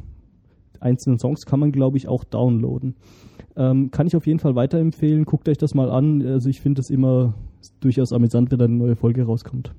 einzelnen 0.79 1.19
Songs 1.19 1.47
kann 1.47 1.59
man, 1.59 1.73
glaube 1.73 1.97
ich, 1.97 2.07
auch 2.07 2.23
downloaden. 2.25 2.95
Ähm, 3.57 3.91
kann 3.91 4.07
ich 4.07 4.17
auf 4.17 4.27
jeden 4.27 4.41
Fall 4.41 4.55
weiterempfehlen. 4.57 5.25
Guckt 5.25 5.49
euch 5.49 5.59
das 5.59 5.75
mal 5.75 5.91
an. 5.91 6.23
Also 6.27 6.49
ich 6.49 6.61
finde 6.61 6.81
es 6.81 6.91
immer 6.91 7.35
durchaus 7.81 8.13
amüsant, 8.13 8.51
wenn 8.51 8.59
da 8.59 8.65
eine 8.65 8.75
neue 8.75 8.97
Folge 8.97 9.25
rauskommt. 9.25 9.73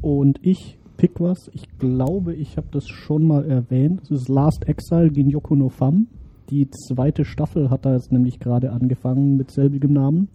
Und 0.00 0.38
ich 0.42 0.78
pick 0.96 1.20
was. 1.20 1.50
Ich 1.54 1.78
glaube, 1.78 2.34
ich 2.34 2.56
habe 2.56 2.66
das 2.72 2.88
schon 2.88 3.24
mal 3.26 3.44
erwähnt. 3.44 4.00
Das 4.02 4.10
ist 4.10 4.28
Last 4.28 4.68
Exile 4.68 5.10
gegen 5.10 5.30
Yoko 5.30 5.54
no 5.54 5.68
Fam. 5.68 6.08
Die 6.50 6.68
zweite 6.70 7.24
Staffel 7.24 7.70
hat 7.70 7.86
da 7.86 7.94
jetzt 7.94 8.12
nämlich 8.12 8.40
gerade 8.40 8.72
angefangen 8.72 9.36
mit 9.36 9.50
selbigem 9.50 9.92
Namen. 9.92 10.28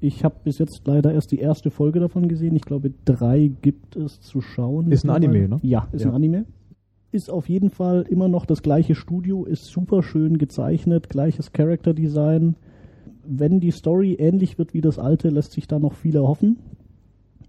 Ich 0.00 0.24
habe 0.24 0.36
bis 0.44 0.58
jetzt 0.58 0.80
leider 0.86 1.12
erst 1.12 1.30
die 1.30 1.40
erste 1.40 1.70
Folge 1.70 2.00
davon 2.00 2.26
gesehen. 2.28 2.56
Ich 2.56 2.62
glaube, 2.62 2.90
drei 3.04 3.50
gibt 3.60 3.96
es 3.96 4.20
zu 4.20 4.40
schauen. 4.40 4.90
Ist 4.90 5.04
ein 5.04 5.10
Anime, 5.10 5.46
ne? 5.48 5.58
Ja, 5.62 5.88
ist 5.92 6.04
Ja. 6.04 6.10
ein 6.10 6.14
Anime. 6.14 6.46
Ist 7.12 7.30
auf 7.30 7.48
jeden 7.48 7.70
Fall 7.70 8.06
immer 8.08 8.28
noch 8.28 8.46
das 8.46 8.62
gleiche 8.62 8.94
Studio, 8.94 9.44
ist 9.44 9.66
super 9.66 10.02
schön 10.02 10.38
gezeichnet, 10.38 11.08
gleiches 11.08 11.52
Character 11.52 11.92
Design. 11.92 12.54
Wenn 13.24 13.58
die 13.58 13.72
Story 13.72 14.14
ähnlich 14.14 14.58
wird 14.58 14.74
wie 14.74 14.80
das 14.80 14.98
alte, 14.98 15.28
lässt 15.28 15.52
sich 15.52 15.66
da 15.66 15.78
noch 15.78 15.94
viel 15.94 16.14
erhoffen. 16.14 16.58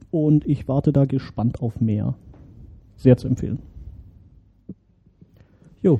Und 0.09 0.47
ich 0.47 0.67
warte 0.67 0.91
da 0.91 1.05
gespannt 1.05 1.61
auf 1.61 1.79
mehr. 1.79 2.15
Sehr 2.95 3.17
zu 3.17 3.27
empfehlen. 3.27 3.59
Jo, 5.83 5.99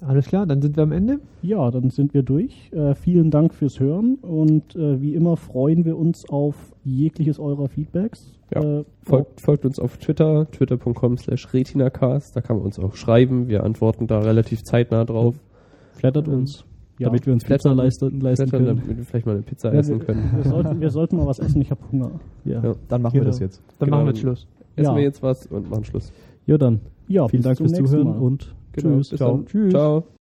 Alles 0.00 0.26
klar, 0.26 0.46
dann 0.46 0.62
sind 0.62 0.76
wir 0.76 0.82
am 0.82 0.92
Ende. 0.92 1.20
Ja, 1.42 1.70
dann 1.70 1.90
sind 1.90 2.14
wir 2.14 2.22
durch. 2.22 2.72
Äh, 2.72 2.94
vielen 2.94 3.30
Dank 3.30 3.52
fürs 3.54 3.78
Hören 3.80 4.14
und 4.22 4.74
äh, 4.74 5.00
wie 5.00 5.14
immer 5.14 5.36
freuen 5.36 5.84
wir 5.84 5.98
uns 5.98 6.26
auf 6.28 6.54
jegliches 6.84 7.38
eurer 7.38 7.68
Feedbacks. 7.68 8.32
Ja. 8.54 8.62
Äh, 8.80 8.84
Folgt, 9.02 9.40
folgt 9.42 9.64
uns 9.66 9.78
auf 9.78 9.98
Twitter, 9.98 10.50
twitter.com 10.50 11.18
slash 11.18 11.52
retinacast, 11.52 12.34
da 12.34 12.40
kann 12.40 12.56
man 12.56 12.64
uns 12.64 12.78
auch 12.78 12.94
schreiben, 12.96 13.48
wir 13.48 13.62
antworten 13.62 14.06
da 14.06 14.20
relativ 14.20 14.62
zeitnah 14.64 15.04
drauf. 15.04 15.34
flattert 15.92 16.28
uns, 16.28 16.64
Ja. 16.98 17.08
damit 17.08 17.26
wir 17.26 17.34
uns 17.34 17.44
Pizza 17.44 17.58
Flattern- 17.70 17.76
leisten, 17.76 18.20
leisten 18.20 18.46
Flattern, 18.48 18.66
können. 18.68 18.80
damit 18.86 18.96
wir 18.98 19.04
vielleicht 19.04 19.26
mal 19.26 19.32
eine 19.32 19.42
Pizza 19.42 19.70
ja, 19.72 19.80
essen 19.80 19.98
wir, 20.00 20.06
können. 20.06 20.30
wir, 20.34 20.44
sollten, 20.50 20.80
wir 20.80 20.90
sollten 20.90 21.16
mal 21.18 21.26
was 21.26 21.38
essen, 21.40 21.60
ich 21.60 21.70
habe 21.70 21.80
Hunger. 21.92 22.10
Ja. 22.46 22.62
Ja. 22.64 22.72
Dann 22.88 23.02
machen 23.02 23.14
wir 23.14 23.20
Genau. 23.20 23.30
das 23.32 23.38
jetzt. 23.40 23.62
Dann 23.78 23.86
Genau. 23.86 23.96
machen 23.98 24.06
wir 24.06 24.12
jetzt 24.12 24.20
Schluss. 24.20 24.46
Essen 24.76 24.90
Ja. 24.92 24.96
wir 24.96 25.02
jetzt 25.02 25.22
was 25.22 25.46
und 25.48 25.68
machen 25.68 25.84
Schluss. 25.84 26.10
ja, 26.46 26.56
dann 26.56 26.80
Ja, 27.06 27.28
vielen 27.28 27.42
Dank 27.42 27.58
fürs 27.58 27.72
Zuhören 27.72 28.04
Mal. 28.08 28.18
und 28.18 28.54
Genau, 28.72 29.02
tschüss. 29.02 29.18
Ciao. 29.18 29.38
dann. 29.38 29.46
Tschüss. 29.46 29.70
Ciao. 29.72 30.12